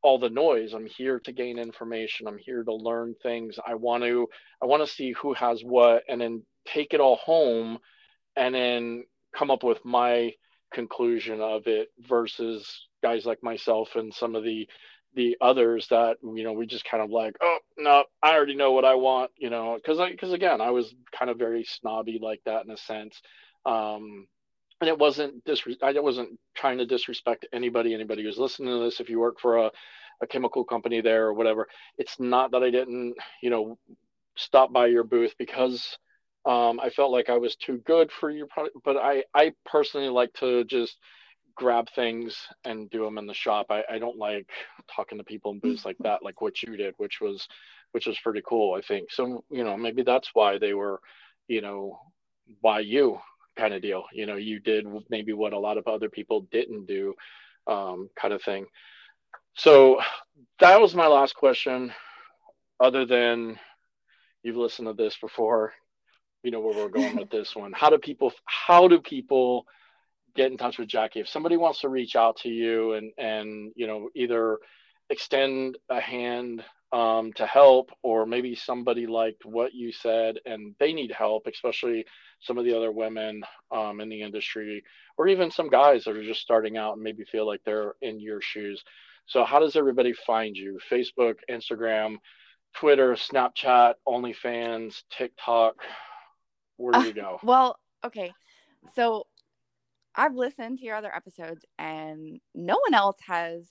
all 0.04 0.20
the 0.20 0.30
noise. 0.30 0.74
I'm 0.74 0.86
here 0.86 1.20
to 1.22 1.32
gain 1.32 1.60
information. 1.60 2.28
I'm 2.28 2.38
here 2.38 2.64
to 2.64 2.74
learn 2.74 3.16
things. 3.22 3.58
I 3.66 3.76
want 3.76 4.04
to 4.04 4.28
i 4.62 4.66
want 4.66 4.86
to 4.86 4.92
see 4.94 5.12
who 5.14 5.34
has 5.34 5.62
what 5.62 6.04
and 6.08 6.22
then 6.22 6.44
take 6.66 6.94
it 6.94 7.00
all 7.00 7.18
home 7.18 7.80
and 8.36 8.54
then 8.54 9.04
come 9.36 9.52
up 9.52 9.64
with 9.64 9.84
my 9.86 10.34
conclusion 10.74 11.42
of 11.42 11.68
it 11.68 11.90
versus 12.08 12.88
guys 13.02 13.26
like 13.26 13.42
myself 13.44 13.96
and 13.96 14.14
some 14.14 14.36
of 14.36 14.44
the 14.44 14.68
the 15.16 15.38
others 15.42 15.88
that 15.90 16.18
you 16.22 16.44
know 16.44 16.52
we 16.52 16.68
just 16.68 16.86
kind 16.86 17.02
of 17.02 17.10
like 17.10 17.36
oh 17.42 17.58
no 17.78 18.04
i 18.22 18.34
already 18.34 18.56
know 18.56 18.74
what 18.74 18.86
i 18.86 18.94
want 18.94 19.32
you 19.38 19.50
know 19.50 19.76
because 19.76 19.98
because 20.12 20.34
again 20.34 20.60
i 20.60 20.70
was 20.70 20.94
kind 21.18 21.32
of 21.32 21.38
very 21.40 21.64
snobby 21.64 22.20
like 22.22 22.42
that 22.46 22.66
in 22.66 22.72
a 22.72 22.78
sense. 22.78 23.22
Um 23.66 24.28
and 24.82 24.88
it 24.88 24.98
wasn't 24.98 25.44
disre- 25.46 25.82
I 25.82 26.00
wasn't 26.00 26.40
trying 26.56 26.78
to 26.78 26.86
disrespect 26.86 27.48
anybody. 27.52 27.94
Anybody 27.94 28.24
who's 28.24 28.38
listening 28.38 28.70
to 28.70 28.84
this, 28.84 29.00
if 29.00 29.10
you 29.10 29.20
work 29.20 29.40
for 29.40 29.58
a, 29.58 29.72
a 30.22 30.28
chemical 30.28 30.64
company 30.64 31.02
there 31.02 31.26
or 31.28 31.34
whatever, 31.34 31.68
it's 31.98 32.20
not 32.20 32.52
that 32.52 32.64
I 32.64 32.70
didn't, 32.70 33.16
you 33.42 33.50
know, 33.50 33.78
stop 34.36 34.72
by 34.72 34.88
your 34.88 35.04
booth 35.04 35.34
because 35.40 35.98
um, 36.46 36.80
I 36.80 36.90
felt 36.90 37.12
like 37.12 37.30
I 37.30 37.38
was 37.38 37.56
too 37.56 37.82
good 37.86 38.12
for 38.12 38.30
your 38.30 38.48
product. 38.48 38.78
But 38.86 38.98
I, 38.98 39.24
I 39.34 39.54
personally 39.66 40.10
like 40.10 40.34
to 40.34 40.64
just 40.66 40.98
grab 41.56 41.88
things 41.96 42.38
and 42.64 42.90
do 42.92 43.04
them 43.04 43.18
in 43.18 43.26
the 43.26 43.34
shop. 43.34 43.68
I, 43.72 43.84
I 43.90 43.98
don't 43.98 44.18
like 44.18 44.48
talking 44.96 45.18
to 45.18 45.24
people 45.24 45.52
in 45.52 45.60
booths 45.60 45.86
like 45.86 45.98
that, 46.02 46.24
like 46.24 46.40
what 46.40 46.62
you 46.62 46.78
did, 46.78 46.94
which 46.98 47.20
was, 47.20 47.48
which 47.94 48.06
was 48.06 48.20
pretty 48.20 48.44
cool. 48.48 48.76
I 48.76 48.82
think 48.82 49.12
so. 49.12 49.44
You 49.50 49.64
know, 49.64 49.76
maybe 49.76 50.04
that's 50.04 50.30
why 50.34 50.60
they 50.60 50.76
were, 50.76 51.00
you 51.48 51.62
know, 51.62 52.00
why 52.62 52.82
you 52.82 53.20
kind 53.58 53.74
of 53.74 53.82
deal. 53.82 54.04
You 54.14 54.26
know, 54.26 54.36
you 54.36 54.60
did 54.60 54.86
maybe 55.10 55.34
what 55.34 55.54
a 55.54 55.60
lot 55.60 55.78
of 55.78 55.88
other 55.88 56.10
people 56.10 56.48
didn't 56.52 56.86
do, 56.86 57.14
um, 57.68 58.10
kind 58.20 58.34
of 58.34 58.42
thing. 58.44 58.66
So 59.56 60.00
that 60.60 60.80
was 60.80 60.96
my 60.96 61.08
last 61.08 61.36
question. 61.36 61.92
Other 62.80 63.06
than 63.06 63.60
you've 64.44 64.56
listened 64.56 64.88
to 64.88 64.94
this 64.94 65.18
before, 65.18 65.74
you 66.44 66.52
know 66.52 66.60
where 66.60 66.76
we're 66.76 66.90
going 66.90 67.18
with 67.18 67.30
this 67.32 67.56
one. 67.56 67.74
How 67.74 67.90
do 67.90 67.98
people? 67.98 68.32
How 68.46 68.88
do 68.88 69.00
people 69.00 69.66
get 70.36 70.52
in 70.52 70.58
touch 70.58 70.78
with 70.78 70.88
Jacki? 70.88 71.18
If 71.18 71.28
somebody 71.28 71.58
wants 71.58 71.82
to 71.82 71.90
reach 71.90 72.16
out 72.16 72.38
to 72.38 72.50
you 72.50 72.94
and 72.94 73.12
and 73.18 73.72
you 73.76 73.88
know 73.88 74.10
either 74.16 74.60
extend 75.10 75.78
a 75.90 76.00
hand 76.00 76.64
um, 76.92 77.34
to 77.34 77.46
help, 77.46 77.92
or 78.02 78.26
maybe 78.26 78.56
somebody 78.56 79.08
liked 79.08 79.46
what 79.46 79.74
you 79.74 79.92
said 79.92 80.38
and 80.46 80.76
they 80.80 80.94
need 80.94 81.12
help, 81.12 81.48
especially 81.48 82.06
some 82.40 82.58
of 82.58 82.66
the 82.66 82.76
other 82.76 82.92
women 82.92 83.42
um, 83.72 84.00
in 84.00 84.10
the 84.10 84.22
industry, 84.22 84.84
or 85.18 85.28
even 85.28 85.52
some 85.52 85.70
guys 85.70 86.04
that 86.04 86.16
are 86.16 86.24
just 86.24 86.42
starting 86.42 86.78
out 86.78 86.94
and 86.94 87.04
maybe 87.04 87.26
feel 87.26 87.46
like 87.46 87.62
they're 87.66 87.94
in 88.02 88.20
your 88.20 88.42
shoes. 88.42 88.84
So, 89.26 89.44
how 89.44 89.60
does 89.60 89.76
everybody 89.76 90.14
find 90.14 90.56
you? 90.56 90.80
Facebook, 90.90 91.36
Instagram, 91.50 92.18
Twitter, 92.74 93.14
Snapchat, 93.14 93.96
OnlyFans, 94.08 95.04
TikTok? 95.10 95.76
Where 96.78 96.94
do 96.94 97.00
uh, 97.00 97.04
you 97.04 97.14
go? 97.14 97.40
Well, 97.44 97.78
okay. 98.06 98.32
So, 98.96 99.28
I've 100.16 100.36
listened 100.36 100.80
to 100.80 100.86
your 100.86 100.96
other 100.96 101.14
episodes, 101.14 101.66
and 101.78 102.40
no 102.56 102.80
one 102.88 102.94
else 102.94 103.18
has 103.28 103.68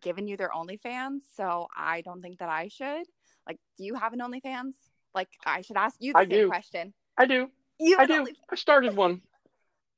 given 0.00 0.26
you 0.26 0.36
their 0.36 0.50
OnlyFans, 0.50 1.20
so 1.36 1.68
I 1.76 2.02
don't 2.02 2.22
think 2.22 2.38
that 2.38 2.48
I 2.48 2.68
should. 2.68 3.04
Like, 3.46 3.58
do 3.76 3.84
you 3.84 3.94
have 3.94 4.12
an 4.12 4.20
OnlyFans? 4.20 4.72
Like, 5.14 5.28
I 5.46 5.62
should 5.62 5.76
ask 5.76 5.96
you 6.00 6.12
the 6.12 6.18
I 6.18 6.22
same 6.22 6.30
do. 6.30 6.48
question. 6.48 6.94
I 7.16 7.26
do. 7.26 7.48
You 7.80 7.96
I 7.98 8.06
do. 8.06 8.26
I 8.50 8.56
started 8.56 8.96
one. 8.96 9.22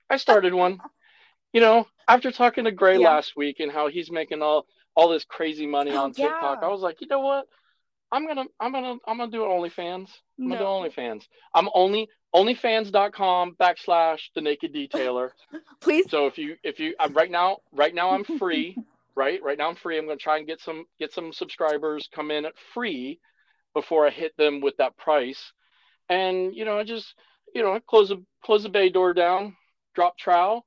I 0.09 0.16
started 0.16 0.55
one. 0.55 0.80
You 1.53 1.61
know, 1.61 1.88
after 2.07 2.30
talking 2.30 2.62
to 2.62 2.70
Gray 2.70 3.01
yeah. 3.01 3.09
last 3.09 3.32
week 3.36 3.59
and 3.59 3.72
how 3.72 3.88
he's 3.88 4.09
making 4.09 4.40
all 4.40 4.66
all 4.94 5.09
this 5.09 5.24
crazy 5.24 5.66
money 5.66 5.90
oh, 5.90 6.05
on 6.05 6.12
TikTok. 6.12 6.62
I 6.62 6.68
was 6.68 6.80
like, 6.80 7.01
you 7.01 7.09
know 7.09 7.18
what? 7.18 7.46
I'm 8.12 8.26
gonna 8.26 8.44
I'm 8.59 8.72
gonna 8.72 8.96
I'm 9.07 9.18
gonna 9.18 9.30
do 9.30 9.40
OnlyFans. 9.40 10.09
I'm 10.38 10.48
no. 10.48 10.57
gonna 10.57 10.59
do 10.59 10.64
OnlyFans. 10.64 11.24
I'm 11.55 11.68
only 11.74 12.09
onlyfans.com 12.34 13.57
backslash 13.61 14.20
the 14.34 14.40
naked 14.40 14.74
detailer. 14.74 15.30
Please. 15.80 16.11
So 16.11 16.26
if 16.26 16.38
you 16.38 16.57
if 16.62 16.80
you 16.80 16.94
I'm 16.98 17.12
right 17.12 17.30
now 17.30 17.59
right 17.72 17.94
now 17.94 18.11
I'm 18.11 18.24
free 18.24 18.76
right? 19.16 19.40
Right 19.42 19.58
now 19.58 19.68
I'm 19.68 19.76
free. 19.76 19.98
I'm 19.98 20.06
going 20.06 20.18
to 20.18 20.22
try 20.22 20.38
and 20.38 20.46
get 20.46 20.61
some 20.61 20.84
get 20.98 21.12
some 21.12 21.32
subscribers 21.32 22.08
come 22.14 22.30
in 22.30 22.44
at 22.44 22.54
free 22.74 23.20
before 23.74 24.06
I 24.06 24.11
hit 24.11 24.36
them 24.36 24.61
with 24.61 24.76
that 24.78 24.96
price. 24.96 25.52
and 26.08 26.54
you 26.54 26.64
know, 26.64 26.78
I 26.78 26.84
just 26.84 27.14
you 27.54 27.62
know, 27.62 27.74
I 27.74 27.80
close 27.80 28.08
the 28.08 28.22
close 28.44 28.62
the 28.62 28.68
bay 28.68 28.88
door 28.88 29.12
down, 29.14 29.56
drop 29.94 30.16
trowel, 30.18 30.64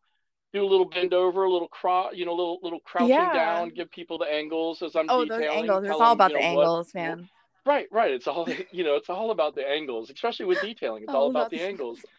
do 0.54 0.64
a 0.64 0.68
little 0.68 0.86
bend 0.90 1.14
over, 1.14 1.44
a 1.44 1.52
little 1.52 1.68
craw, 1.68 2.12
you 2.12 2.26
know, 2.26 2.34
little 2.34 2.60
little 2.62 2.80
crouching 2.82 3.10
Yeah. 3.10 3.34
down, 3.34 3.70
give 3.70 3.90
people 3.92 4.18
the 4.18 4.26
angles 4.32 4.82
as 4.82 4.96
I'm 4.96 5.08
Oh, 5.10 5.24
detailing. 5.24 5.48
those 5.48 5.58
angles. 5.58 5.84
It's 5.86 5.92
all 5.94 6.00
them, 6.00 6.12
about 6.12 6.32
you 6.32 6.38
the 6.38 6.44
know, 6.44 6.54
what- 6.56 6.62
angles, 6.64 6.94
man. 6.94 7.30
Right, 7.66 7.88
right. 7.92 8.12
It's 8.12 8.28
all 8.28 8.46
you 8.72 8.84
know. 8.84 8.96
It's 8.96 9.10
all 9.10 9.32
about 9.32 9.56
the 9.56 9.66
angles, 9.68 10.10
especially 10.10 10.46
with 10.46 10.60
detailing. 10.62 11.04
It's 11.04 11.14
all, 11.14 11.24
All 11.24 11.30
about, 11.30 11.40
about 11.48 11.52
the 11.52 11.62
angles. 11.62 12.00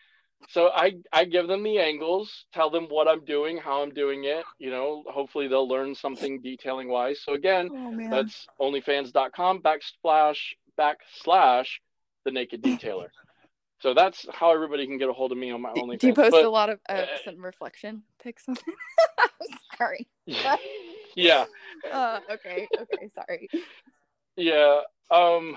So 0.49 0.69
I 0.69 0.93
I 1.13 1.25
give 1.25 1.49
them 1.49 1.63
the 1.63 1.79
angles, 1.79 2.45
tell 2.53 2.71
them 2.71 2.87
what 2.89 3.09
I'm 3.09 3.25
doing, 3.25 3.59
how 3.59 3.83
I'm 3.83 3.91
doing 3.91 4.25
it. 4.25 4.45
You 4.59 4.71
know, 4.71 5.03
hopefully 5.09 5.49
they'll 5.49 5.69
learn 5.69 5.95
something 5.95 6.41
detailing 6.41 6.89
wise. 6.89 7.21
So 7.25 7.35
again, 7.35 7.71
Oh 7.73 8.09
that's 8.11 8.47
onlyfans.com 8.61 9.63
backslash 9.63 10.39
backslash 10.79 11.69
the 12.25 12.31
naked 12.31 12.63
detailer. 12.63 13.09
So 13.81 13.93
that's 13.93 14.27
how 14.33 14.53
everybody 14.53 14.87
can 14.87 14.97
get 14.97 15.11
a 15.11 15.13
hold 15.13 15.31
of 15.33 15.39
me 15.39 15.51
on 15.51 15.61
my 15.61 15.73
Do- 15.75 15.83
OnlyFans. 15.83 15.99
Do 16.01 16.07
you 16.07 16.15
post 16.15 16.31
But, 16.31 16.45
a 16.45 16.51
lot 16.51 16.71
of 16.71 16.81
uh, 16.89 16.93
uh, 16.93 17.07
some 17.25 17.45
reflection 17.45 18.03
pics 18.23 18.49
on 18.49 18.57
it? 18.57 19.31
sorry. 19.79 20.07
yeah, 21.15 21.45
Uh, 21.93 22.21
okay. 22.31 22.67
Okay. 22.81 23.11
Sorry. 23.15 23.49
yeah. 24.37 24.81
Um, 25.11 25.57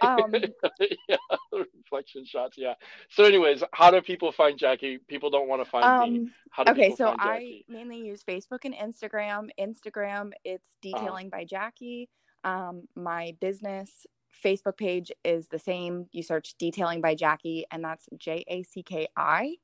Um, 0.00 0.34
yeah, 1.08 1.16
reflection 1.52 2.24
shots. 2.24 2.56
Yeah. 2.58 2.74
So, 3.10 3.24
anyways, 3.24 3.62
how 3.72 3.90
do 3.90 4.00
people 4.00 4.32
find 4.32 4.58
Jacki? 4.58 4.98
People 5.08 5.30
don't 5.30 5.48
want 5.48 5.62
to 5.64 5.70
find 5.70 6.12
me. 6.12 6.18
um, 6.20 6.32
How 6.50 6.64
do 6.64 6.72
okay. 6.72 6.94
So 6.94 7.14
I 7.18 7.62
mainly 7.68 7.98
use 7.98 8.22
Facebook 8.22 8.64
and 8.64 8.74
Instagram. 8.74 9.48
Instagram, 9.58 10.32
it's 10.44 10.76
Uh-huh. 10.84 10.98
detailing 10.98 11.28
by 11.30 11.44
Jacki. 11.44 12.08
Um, 12.44 12.88
my 12.96 13.36
business 13.40 14.06
Facebook 14.44 14.76
page 14.76 15.12
is 15.24 15.48
the 15.48 15.58
same. 15.58 16.06
You 16.12 16.22
search 16.22 16.54
detailing 16.58 17.00
by 17.00 17.14
Jacki, 17.14 17.64
and 17.70 17.84
that's 17.84 18.08
J 18.16 18.44
A 18.48 18.62
C 18.64 18.82
K 18.82 19.06
I. 19.16 19.56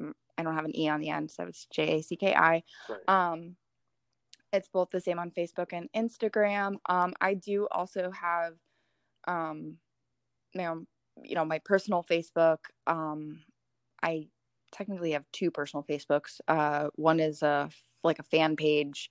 Mm, 0.00 0.12
don't 0.42 0.54
have 0.54 0.64
an 0.64 0.76
E 0.78 0.88
on 0.88 1.00
the 1.00 1.10
end, 1.10 1.30
so 1.30 1.44
it's 1.44 1.66
J 1.66 1.98
A 1.98 2.02
C 2.02 2.16
K 2.16 2.34
I. 2.34 2.62
Right. 2.88 3.08
Um, 3.08 3.56
it's 4.52 4.68
both 4.68 4.90
the 4.90 5.00
same 5.00 5.18
on 5.18 5.30
Facebook 5.32 5.72
and 5.72 5.90
Instagram. 5.94 6.76
Um, 6.88 7.12
I 7.20 7.34
do 7.34 7.66
also 7.70 8.10
have, 8.12 8.54
um, 9.26 9.78
you 10.54 10.62
know, 10.62 10.84
you 11.22 11.34
know, 11.34 11.44
my 11.44 11.58
personal 11.60 12.04
Facebook. 12.08 12.58
Um, 12.86 13.42
I 14.02 14.28
technically 14.72 15.12
have 15.12 15.24
two 15.32 15.50
personal 15.50 15.84
Facebooks. 15.84 16.40
Uh, 16.48 16.88
one 16.96 17.20
is 17.20 17.42
a 17.42 17.70
like 18.04 18.18
a 18.18 18.24
fan 18.24 18.56
page 18.56 19.10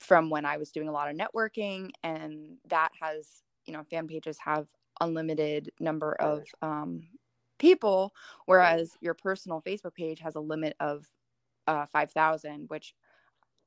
from 0.00 0.30
when 0.30 0.44
I 0.44 0.56
was 0.56 0.72
doing 0.72 0.88
a 0.88 0.92
lot 0.92 1.10
of 1.10 1.16
networking, 1.16 1.90
and 2.02 2.56
that 2.68 2.90
has, 3.00 3.42
you 3.66 3.72
know, 3.72 3.84
fan 3.84 4.08
pages 4.08 4.38
have 4.44 4.66
unlimited 5.00 5.70
number 5.80 6.14
of 6.14 6.42
um, 6.60 7.02
people, 7.58 8.12
whereas 8.46 8.92
your 9.00 9.14
personal 9.14 9.62
Facebook 9.62 9.94
page 9.94 10.20
has 10.20 10.34
a 10.34 10.40
limit 10.40 10.74
of 10.80 11.06
uh, 11.68 11.86
five 11.86 12.10
thousand, 12.10 12.68
which 12.68 12.94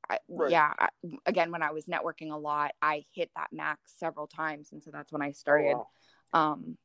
I, 0.10 0.20
Right. 0.30 0.52
yeah 0.52 0.74
I, 0.78 0.90
again 1.26 1.52
when 1.52 1.62
i 1.62 1.72
was 1.72 1.86
networking 1.86 2.32
a 2.32 2.38
lot 2.38 2.72
i 2.82 3.06
hit 3.14 3.32
that 3.36 3.50
max 3.52 3.94
several 3.98 4.28
times 4.28 4.72
and 4.72 4.82
so 4.82 4.92
that's 4.92 5.12
when 5.12 5.22
i 5.22 5.32
started 5.32 5.74
Oh, 5.74 5.88
wow. 6.34 6.42
um 6.54 6.78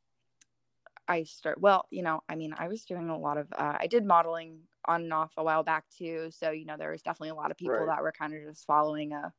i 1.08 1.22
start 1.24 1.60
well 1.60 1.86
you 1.90 2.02
know 2.02 2.22
i 2.28 2.34
mean 2.34 2.54
i 2.58 2.68
was 2.68 2.84
doing 2.84 3.08
a 3.08 3.18
lot 3.18 3.36
of 3.36 3.48
uh, 3.56 3.76
i 3.78 3.86
did 3.86 4.04
modeling 4.04 4.60
on 4.86 5.02
and 5.02 5.12
off 5.12 5.32
a 5.36 5.44
while 5.44 5.62
back 5.62 5.84
too 5.96 6.30
so 6.30 6.50
you 6.50 6.64
know 6.64 6.76
there 6.78 6.90
was 6.90 7.02
definitely 7.02 7.30
a 7.30 7.34
lot 7.34 7.50
of 7.50 7.56
people 7.56 7.72
Right. 7.72 7.86
that 7.86 8.02
were 8.02 8.12
kind 8.12 8.34
of 8.34 8.42
just 8.42 8.66
following 8.66 9.12
a 9.12 9.32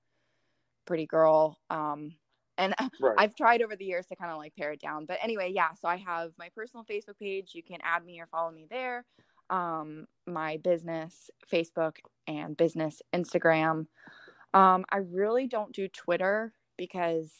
pretty 0.86 1.06
girl 1.06 1.60
um 1.70 2.12
and 2.58 2.76
Right. 3.00 3.16
I've 3.18 3.36
tried 3.36 3.62
over 3.62 3.76
the 3.76 3.86
years 3.86 4.06
to 4.08 4.16
kind 4.16 4.32
of 4.32 4.38
like 4.38 4.56
pare 4.56 4.72
it 4.72 4.80
down. 4.82 5.06
But 5.06 5.20
anyway, 5.24 5.52
yeah. 5.54 5.74
So 5.82 5.88
I 5.88 5.98
have 5.98 6.32
my 6.38 6.50
personal 6.56 6.84
Facebook 6.86 7.18
page. 7.20 7.52
You 7.54 7.64
can 7.64 7.80
add 7.82 8.06
me 8.06 8.20
or 8.20 8.28
follow 8.28 8.52
me 8.52 8.68
there. 8.70 9.06
Um, 9.52 10.08
my 10.26 10.58
business 10.58 11.30
Facebook 11.52 11.98
and 12.28 12.58
business 12.58 13.02
Instagram. 13.14 13.88
Um, 14.54 14.86
I 14.90 14.98
really 14.98 15.48
don't 15.48 15.74
do 15.74 15.88
Twitter 15.88 16.54
because 16.78 17.32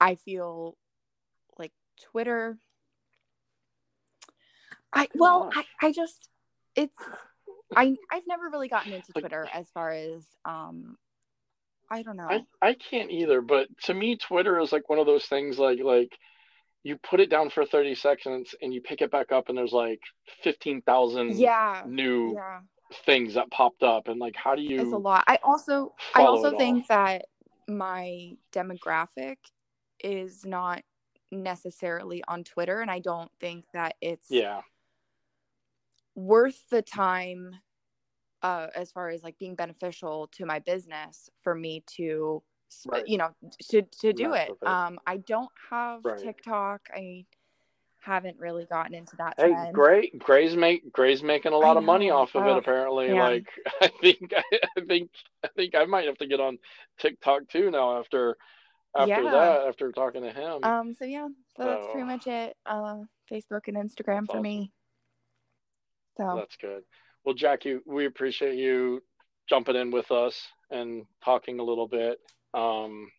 I 0.00 0.16
feel 0.16 0.76
like 1.58 1.72
Twitter. 2.10 2.58
I 4.92 5.08
well, 5.14 5.50
I. 5.54 5.64
I 5.80 5.92
just 5.92 6.28
it's 6.74 6.96
I 7.74 7.96
I've 8.12 8.26
never 8.26 8.48
really 8.50 8.68
gotten 8.68 8.92
into 8.92 9.12
Twitter 9.12 9.48
as 9.52 9.68
far 9.70 9.92
as 9.92 10.24
um 10.44 10.96
I 11.90 12.02
don't 12.02 12.16
know. 12.16 12.28
I, 12.28 12.44
I 12.60 12.74
can't 12.74 13.10
either, 13.12 13.40
but 13.40 13.68
to 13.84 13.94
me, 13.94 14.16
Twitter 14.16 14.58
is 14.58 14.72
like 14.72 14.88
one 14.88 14.98
of 14.98 15.06
those 15.06 15.24
things 15.26 15.58
like 15.58 15.78
like 15.82 16.12
you 16.86 16.96
put 16.98 17.18
it 17.18 17.28
down 17.30 17.50
for 17.50 17.66
30 17.66 17.96
seconds 17.96 18.54
and 18.62 18.72
you 18.72 18.80
pick 18.80 19.02
it 19.02 19.10
back 19.10 19.32
up 19.32 19.48
and 19.48 19.58
there's 19.58 19.72
like 19.72 20.00
15,000 20.44 21.36
yeah. 21.36 21.82
new 21.84 22.32
Yeah. 22.34 22.60
things 23.04 23.34
that 23.34 23.50
popped 23.50 23.82
up 23.82 24.06
and 24.06 24.20
like 24.20 24.36
how 24.36 24.54
do 24.54 24.62
you 24.62 24.82
it's 24.82 24.92
a 24.92 24.96
lot. 24.96 25.24
I 25.26 25.38
also 25.42 25.94
I 26.14 26.22
also 26.22 26.56
think 26.56 26.86
that 26.86 27.24
my 27.66 28.36
demographic 28.54 29.36
is 30.04 30.44
not 30.46 30.82
necessarily 31.32 32.22
on 32.28 32.44
Twitter 32.44 32.80
and 32.80 32.90
I 32.90 33.00
don't 33.00 33.32
think 33.40 33.64
that 33.74 33.96
it's 34.00 34.28
yeah 34.30 34.60
worth 36.14 36.62
the 36.70 36.82
time 36.82 37.56
uh 38.42 38.68
as 38.76 38.92
far 38.92 39.08
as 39.08 39.22
like 39.24 39.38
being 39.38 39.56
beneficial 39.56 40.28
to 40.28 40.46
my 40.46 40.60
business 40.60 41.28
for 41.42 41.54
me 41.54 41.82
to 41.96 42.42
Right. 42.86 43.06
you 43.06 43.18
know 43.18 43.30
to 43.70 43.82
to 44.00 44.12
do 44.12 44.34
it. 44.34 44.50
Um 44.62 44.98
I 45.06 45.18
don't 45.18 45.50
have 45.70 46.04
Right. 46.04 46.18
TikTok. 46.18 46.82
I 46.94 47.24
haven't 48.00 48.38
really 48.38 48.64
gotten 48.66 48.94
into 48.94 49.16
that 49.16 49.34
Hey, 49.36 49.48
trend. 49.48 49.74
Gray, 49.74 50.10
Gray's 50.18 50.54
make 50.56 50.92
Gray's 50.92 51.22
making 51.22 51.52
a 51.52 51.56
lot 51.58 51.76
of 51.76 51.82
money 51.84 52.10
off 52.10 52.34
of 52.36 52.46
it. 52.46 52.56
Apparently, 52.56 53.08
yeah. 53.08 53.22
like 53.28 53.46
I 53.80 53.88
think 54.00 54.32
I 54.34 54.80
think 54.86 55.10
I 55.44 55.48
think 55.56 55.74
I 55.74 55.84
might 55.84 56.06
have 56.06 56.18
to 56.18 56.26
get 56.26 56.40
on 56.40 56.58
TikTok 56.98 57.48
too 57.48 57.70
now 57.70 57.98
after 57.98 58.36
after 58.96 59.08
Yeah. 59.22 59.30
that 59.30 59.66
after 59.68 59.92
talking 59.92 60.22
to 60.22 60.32
him. 60.32 60.62
Um 60.64 60.94
so 60.94 61.04
yeah, 61.04 61.28
that's 61.56 61.84
So- 61.86 61.92
pretty 61.92 62.06
much 62.06 62.26
it. 62.26 62.56
Uh 62.66 62.98
Facebook 63.30 63.62
and 63.68 63.76
Instagram 63.76 64.26
for 64.26 64.32
awesome. 64.32 64.42
me. 64.42 64.72
So 66.16 66.34
That's 66.36 66.56
good. 66.56 66.82
Well, 67.24 67.34
Jacki, 67.34 67.78
we 67.84 68.06
appreciate 68.06 68.54
you 68.56 69.02
jumping 69.48 69.76
in 69.76 69.90
with 69.90 70.10
us 70.10 70.46
and 70.70 71.04
talking 71.24 71.58
a 71.60 71.62
little 71.62 71.88
bit. 71.88 72.18
Um, 72.56 73.10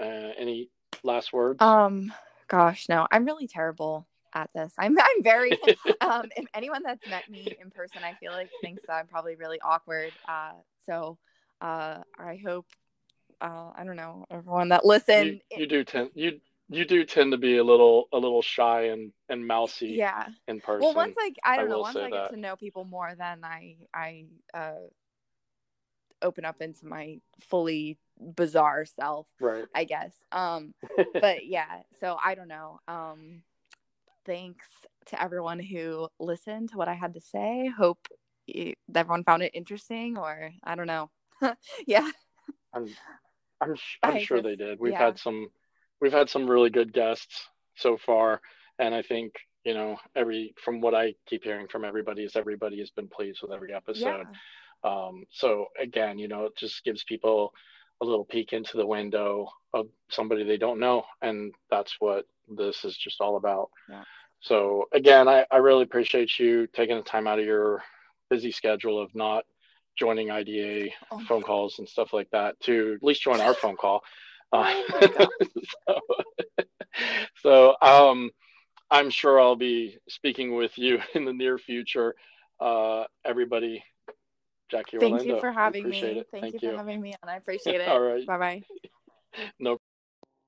uh, 0.00 0.32
any 0.36 0.70
last 1.02 1.32
words? 1.32 1.62
Um, 1.62 2.12
gosh, 2.48 2.88
no, 2.88 3.06
I'm 3.12 3.24
really 3.24 3.46
terrible 3.46 4.06
at 4.34 4.50
this. 4.54 4.72
I'm 4.78 4.98
I'm 4.98 5.22
very 5.22 5.52
um 6.00 6.28
if 6.36 6.46
anyone 6.54 6.82
that's 6.84 7.06
met 7.08 7.28
me 7.30 7.46
in 7.60 7.70
person, 7.70 8.02
I 8.04 8.14
feel 8.14 8.32
like 8.32 8.50
thinks 8.62 8.84
that 8.86 8.94
I'm 8.94 9.06
probably 9.06 9.36
really 9.36 9.60
awkward. 9.60 10.12
Uh 10.28 10.52
so 10.86 11.18
uh 11.60 11.98
I 12.18 12.40
hope 12.44 12.66
uh 13.40 13.70
I 13.76 13.84
don't 13.84 13.96
know, 13.96 14.26
everyone 14.30 14.70
that 14.70 14.84
you, 14.84 15.40
you 15.58 15.66
do 15.66 15.84
tend 15.84 16.10
you 16.14 16.40
you 16.70 16.84
do 16.84 17.04
tend 17.04 17.32
to 17.32 17.38
be 17.38 17.58
a 17.58 17.64
little 17.64 18.08
a 18.12 18.18
little 18.18 18.42
shy 18.42 18.86
and 18.86 19.12
and 19.28 19.46
mousy 19.46 19.90
yeah. 19.90 20.26
in 20.48 20.60
person. 20.60 20.80
Well 20.80 20.94
once 20.94 21.16
I 21.18 21.32
I 21.44 21.54
I 21.54 21.56
don't 21.58 21.68
know, 21.68 21.80
once 21.80 21.96
I 21.96 22.10
get 22.10 22.12
that. 22.12 22.30
to 22.30 22.36
know 22.36 22.56
people 22.56 22.84
more 22.84 23.12
then 23.16 23.44
I 23.44 23.76
I 23.94 24.24
uh 24.52 24.72
open 26.22 26.44
up 26.44 26.60
into 26.60 26.86
my 26.86 27.20
fully 27.40 27.98
bizarre 28.18 28.84
self, 28.84 29.26
right. 29.40 29.64
I 29.74 29.84
guess. 29.84 30.12
Um 30.32 30.74
but 31.20 31.46
yeah 31.46 31.82
so 32.00 32.16
i 32.24 32.34
don't 32.34 32.48
know 32.48 32.78
um 32.88 33.42
thanks 34.26 34.66
to 35.06 35.22
everyone 35.22 35.58
who 35.58 36.08
listened 36.18 36.70
to 36.70 36.76
what 36.78 36.88
i 36.88 36.94
had 36.94 37.14
to 37.14 37.20
say 37.20 37.70
hope 37.76 38.08
you, 38.46 38.72
everyone 38.94 39.24
found 39.24 39.42
it 39.42 39.50
interesting 39.54 40.16
or 40.16 40.50
i 40.64 40.74
don't 40.74 40.86
know 40.86 41.10
yeah 41.86 42.08
I'm 42.72 42.88
I'm 43.60 43.76
sh- 43.76 43.98
I'm 44.02 44.14
I 44.14 44.22
sure 44.22 44.38
just- 44.38 44.44
they 44.48 44.56
did. 44.56 44.78
We've 44.80 44.92
yeah. 44.92 45.04
had 45.06 45.18
some 45.18 45.48
we've 46.00 46.12
had 46.12 46.28
some 46.28 46.48
really 46.48 46.70
good 46.70 46.92
guests 46.92 47.48
so 47.76 47.96
far, 47.96 48.40
and 48.78 48.94
I 48.94 49.02
think 49.02 49.34
you 49.64 49.74
know 49.74 49.96
every 50.14 50.54
from 50.62 50.80
what 50.80 50.94
I 50.94 51.14
keep 51.26 51.44
hearing 51.44 51.68
from 51.68 51.84
everybody 51.84 52.24
is 52.24 52.36
everybody 52.36 52.78
has 52.80 52.90
been 52.90 53.08
pleased 53.08 53.40
with 53.42 53.52
every 53.52 53.72
episode. 53.72 54.26
yeah 54.26 54.90
Um, 54.90 55.24
so 55.30 55.66
again, 55.80 56.18
you 56.18 56.28
know, 56.28 56.44
it 56.46 56.56
just 56.56 56.84
gives 56.84 57.04
people 57.04 57.54
a 58.00 58.04
little 58.04 58.24
peek 58.24 58.52
into 58.52 58.76
the 58.76 58.86
window 58.86 59.48
of 59.72 59.88
somebody 60.08 60.44
they 60.44 60.56
don't 60.56 60.80
know, 60.80 61.04
and 61.22 61.52
that's 61.70 61.96
what 62.00 62.26
this 62.48 62.84
is 62.84 62.96
just 62.96 63.20
all 63.20 63.36
about. 63.36 63.70
Yeah. 63.88 64.02
So 64.40 64.84
again, 64.92 65.26
I, 65.28 65.46
I 65.50 65.56
really 65.56 65.84
appreciate 65.84 66.38
you 66.38 66.66
taking 66.68 66.96
the 66.96 67.02
time 67.02 67.26
out 67.26 67.38
of 67.38 67.46
your 67.46 67.82
busy 68.28 68.50
schedule 68.50 69.00
of 69.00 69.14
not 69.14 69.44
joining 69.96 70.30
IDA 70.30 70.90
Oh 71.10 71.20
phone 71.26 71.42
calls 71.42 71.78
and 71.78 71.88
stuff 71.88 72.12
like 72.12 72.28
that 72.30 72.58
to 72.60 72.94
at 72.96 73.02
least 73.02 73.22
join 73.22 73.40
our 73.40 73.54
phone 73.54 73.76
call. 73.76 74.02
Uh, 74.52 74.72
Oh 75.00 75.28
so, 75.88 76.00
so 77.42 77.76
um, 77.82 78.30
I'm 78.88 79.10
sure 79.10 79.40
I'll 79.40 79.56
be 79.56 79.98
speaking 80.08 80.54
with 80.54 80.78
you 80.78 81.00
in 81.14 81.24
the 81.24 81.32
near 81.32 81.58
future. 81.58 82.14
Uh, 82.60 83.04
everybody, 83.24 83.82
Jacki 84.72 84.98
thank 84.98 85.12
Orlando. 85.12 85.34
you 85.34 85.40
for 85.40 85.52
having 85.52 85.88
me 85.88 86.00
it. 86.00 86.28
thank, 86.30 86.54
you 86.54 86.58
for 86.60 86.76
having 86.76 87.00
me 87.00 87.14
and 87.22 87.30
i 87.30 87.36
appreciate 87.38 87.80
it 87.80 87.88
All 87.88 88.00
right. 88.00 88.26
bye 88.26 88.38
bye 88.38 88.62
No. 89.58 89.78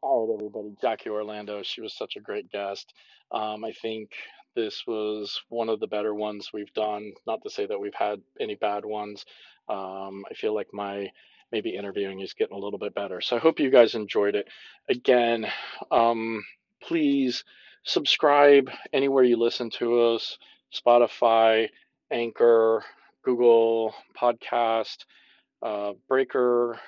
All 0.02 0.28
right, 0.28 0.34
everybody. 0.34 0.76
Jacki 0.82 1.10
Orlando. 1.10 1.62
She 1.64 1.80
was 1.80 1.96
such 1.96 2.14
a 2.16 2.20
great 2.20 2.50
guest. 2.50 2.92
Um, 3.32 3.64
I 3.64 3.72
think 3.72 4.12
this 4.54 4.84
was 4.86 5.40
one 5.48 5.68
of 5.68 5.80
the 5.80 5.88
better 5.88 6.14
ones 6.14 6.50
we've 6.52 6.72
done. 6.72 7.12
Not 7.26 7.42
to 7.42 7.50
say 7.50 7.66
that 7.66 7.80
we've 7.80 7.94
had 7.94 8.20
any 8.38 8.54
bad 8.54 8.84
ones. 8.84 9.24
Um, 9.68 10.24
I 10.30 10.34
feel 10.34 10.54
like 10.54 10.68
my 10.72 11.10
maybe 11.52 11.74
interviewing 11.76 12.20
is 12.20 12.34
getting 12.34 12.56
a 12.56 12.60
little 12.60 12.78
bit 12.78 12.94
better. 12.94 13.20
So 13.20 13.36
I 13.36 13.40
hope 13.40 13.58
you 13.58 13.70
guys 13.70 13.94
enjoyed 13.94 14.34
it. 14.34 14.46
Again, 14.88 15.46
um, 15.90 16.44
please 16.82 17.44
subscribe 17.84 18.70
anywhere 18.92 19.24
you 19.24 19.36
listen 19.36 19.70
to 19.70 20.00
us 20.00 20.38
Spotify, 20.74 21.68
Anchor, 22.10 22.84
Google 23.26 23.92
Podcast, 24.16 24.98
uh, 25.60 25.92
Breaker, 26.08 26.78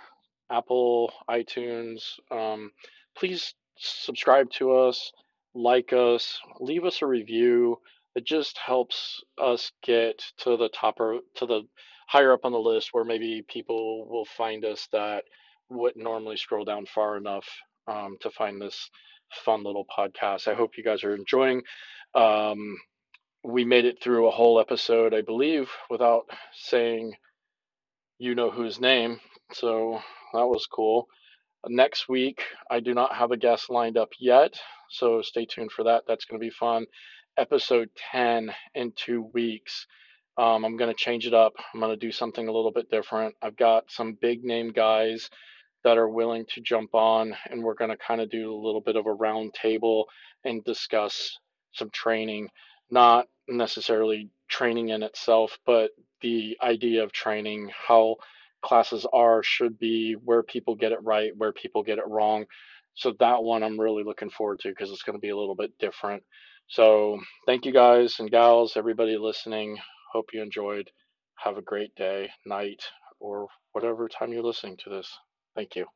Apple, 0.51 1.13
iTunes. 1.29 2.03
Um, 2.31 2.71
please 3.17 3.55
subscribe 3.77 4.49
to 4.53 4.77
us, 4.77 5.13
like 5.55 5.93
us, 5.93 6.39
leave 6.61 6.85
us 6.85 7.03
a 7.03 7.07
review. 7.07 7.79
It 8.15 8.25
just 8.25 8.57
helps 8.57 9.21
us 9.43 9.73
get 9.83 10.23
to 10.39 10.57
the 10.57 10.69
top 10.69 11.01
or 11.01 11.19
to 11.35 11.47
the 11.47 11.63
higher 12.07 12.33
up 12.33 12.45
on 12.45 12.53
the 12.53 12.59
list 12.59 12.91
where 12.93 13.05
maybe 13.05 13.45
people 13.49 14.09
will 14.09 14.25
find 14.25 14.65
us 14.65 14.89
that 14.93 15.25
wouldn't 15.69 16.03
normally 16.03 16.37
scroll 16.37 16.65
down 16.65 16.87
far 16.87 17.17
enough 17.17 17.47
um, 17.89 18.17
to 18.21 18.31
find 18.31 18.63
this 18.63 18.91
fun 19.45 19.65
little 19.65 19.87
podcast. 19.87 20.47
I 20.47 20.55
hope 20.55 20.79
you 20.79 20.85
guys 20.85 21.03
are 21.03 21.17
enjoying. 21.17 21.63
Um, 22.15 22.79
we 23.45 23.65
made 23.65 23.85
it 23.85 24.03
through 24.03 24.29
a 24.29 24.33
whole 24.33 24.61
episode, 24.61 25.15
I 25.15 25.23
believe, 25.23 25.71
without 25.91 26.25
saying 26.53 27.15
you 28.19 28.35
know 28.35 28.51
whose 28.51 28.81
name. 28.81 29.21
So 29.53 30.01
that 30.35 30.47
was 30.47 30.67
cool. 30.67 31.07
Next 31.67 32.09
week, 32.09 32.43
I 32.71 32.81
do 32.81 32.95
not 32.95 33.15
have 33.15 33.31
a 33.31 33.37
guest 33.37 33.71
lined 33.71 33.97
up 33.97 34.11
yet, 34.21 34.59
so 34.91 35.23
stay 35.23 35.45
tuned 35.45 35.73
for 35.73 35.85
that. 35.85 36.05
That's 36.07 36.25
going 36.25 36.41
to 36.41 36.45
be 36.45 36.51
fun. 36.51 36.87
Episode 37.37 37.91
10 38.13 38.51
in 38.75 38.93
two 38.97 39.29
weeks. 39.33 39.87
Um, 40.37 40.65
I'm 40.65 40.77
going 40.77 40.91
to 40.91 40.97
change 40.97 41.27
it 41.27 41.35
up. 41.35 41.53
I'm 41.75 41.81
going 41.81 41.93
to 41.93 42.07
do 42.07 42.13
something 42.13 42.47
a 42.47 42.53
little 42.53 42.71
bit 42.71 42.91
different. 42.91 43.35
I've 43.43 43.57
got 43.57 43.91
some 43.91 44.17
big 44.21 44.45
name 44.45 44.71
guys 44.71 45.29
that 45.85 45.99
are 45.99 46.09
willing 46.09 46.45
to 46.55 46.61
jump 46.61 46.95
on, 46.95 47.35
and 47.51 47.63
we're 47.63 47.75
going 47.75 47.91
to 47.91 47.97
kind 47.97 48.21
of 48.21 48.31
do 48.31 48.53
a 48.53 48.63
little 48.65 48.81
bit 48.81 48.97
of 48.97 49.07
a 49.07 49.13
round 49.13 49.55
table 49.55 50.07
and 50.45 50.65
discuss 50.65 51.39
some 51.73 51.91
training, 51.91 52.49
not 52.91 53.27
necessarily 53.49 54.31
training 54.49 54.91
in 54.91 55.03
itself, 55.03 55.59
but 55.67 55.91
the 56.21 56.57
idea 56.63 57.03
of 57.05 57.13
training, 57.13 57.71
how 57.87 58.17
classes 58.63 59.07
are, 59.13 59.43
should 59.43 59.79
be, 59.79 60.15
where 60.15 60.43
people 60.43 60.75
get 60.75 60.93
it 60.93 61.03
right, 61.03 61.37
where 61.37 61.53
people 61.53 61.83
get 61.83 61.99
it 61.99 62.07
wrong. 62.07 62.45
So 62.95 63.15
that 63.21 63.43
one 63.43 63.63
I'm 63.63 63.79
really 63.79 64.03
looking 64.03 64.31
forward 64.31 64.61
to 64.61 64.69
because 64.69 64.91
it's 64.91 65.03
going 65.03 65.17
to 65.17 65.21
be 65.21 65.29
a 65.29 65.37
little 65.37 65.55
bit 65.55 65.73
different. 65.79 66.23
So 66.67 67.19
thank 67.47 67.65
you 67.65 67.73
guys 67.73 68.17
and 68.19 68.31
gals, 68.31 68.77
everybody 68.77 69.17
listening. 69.17 69.79
Hope 70.13 70.31
you 70.33 70.43
enjoyed. 70.43 70.91
Have 71.37 71.57
a 71.57 71.63
great 71.63 71.95
day, 71.95 72.31
night, 72.45 72.83
or 73.21 73.49
whatever 73.73 74.09
time 74.09 74.33
you're 74.33 74.43
listening 74.43 74.77
to 74.85 74.91
this. 74.91 75.09
Thank 75.55 75.77
you. 75.77 75.87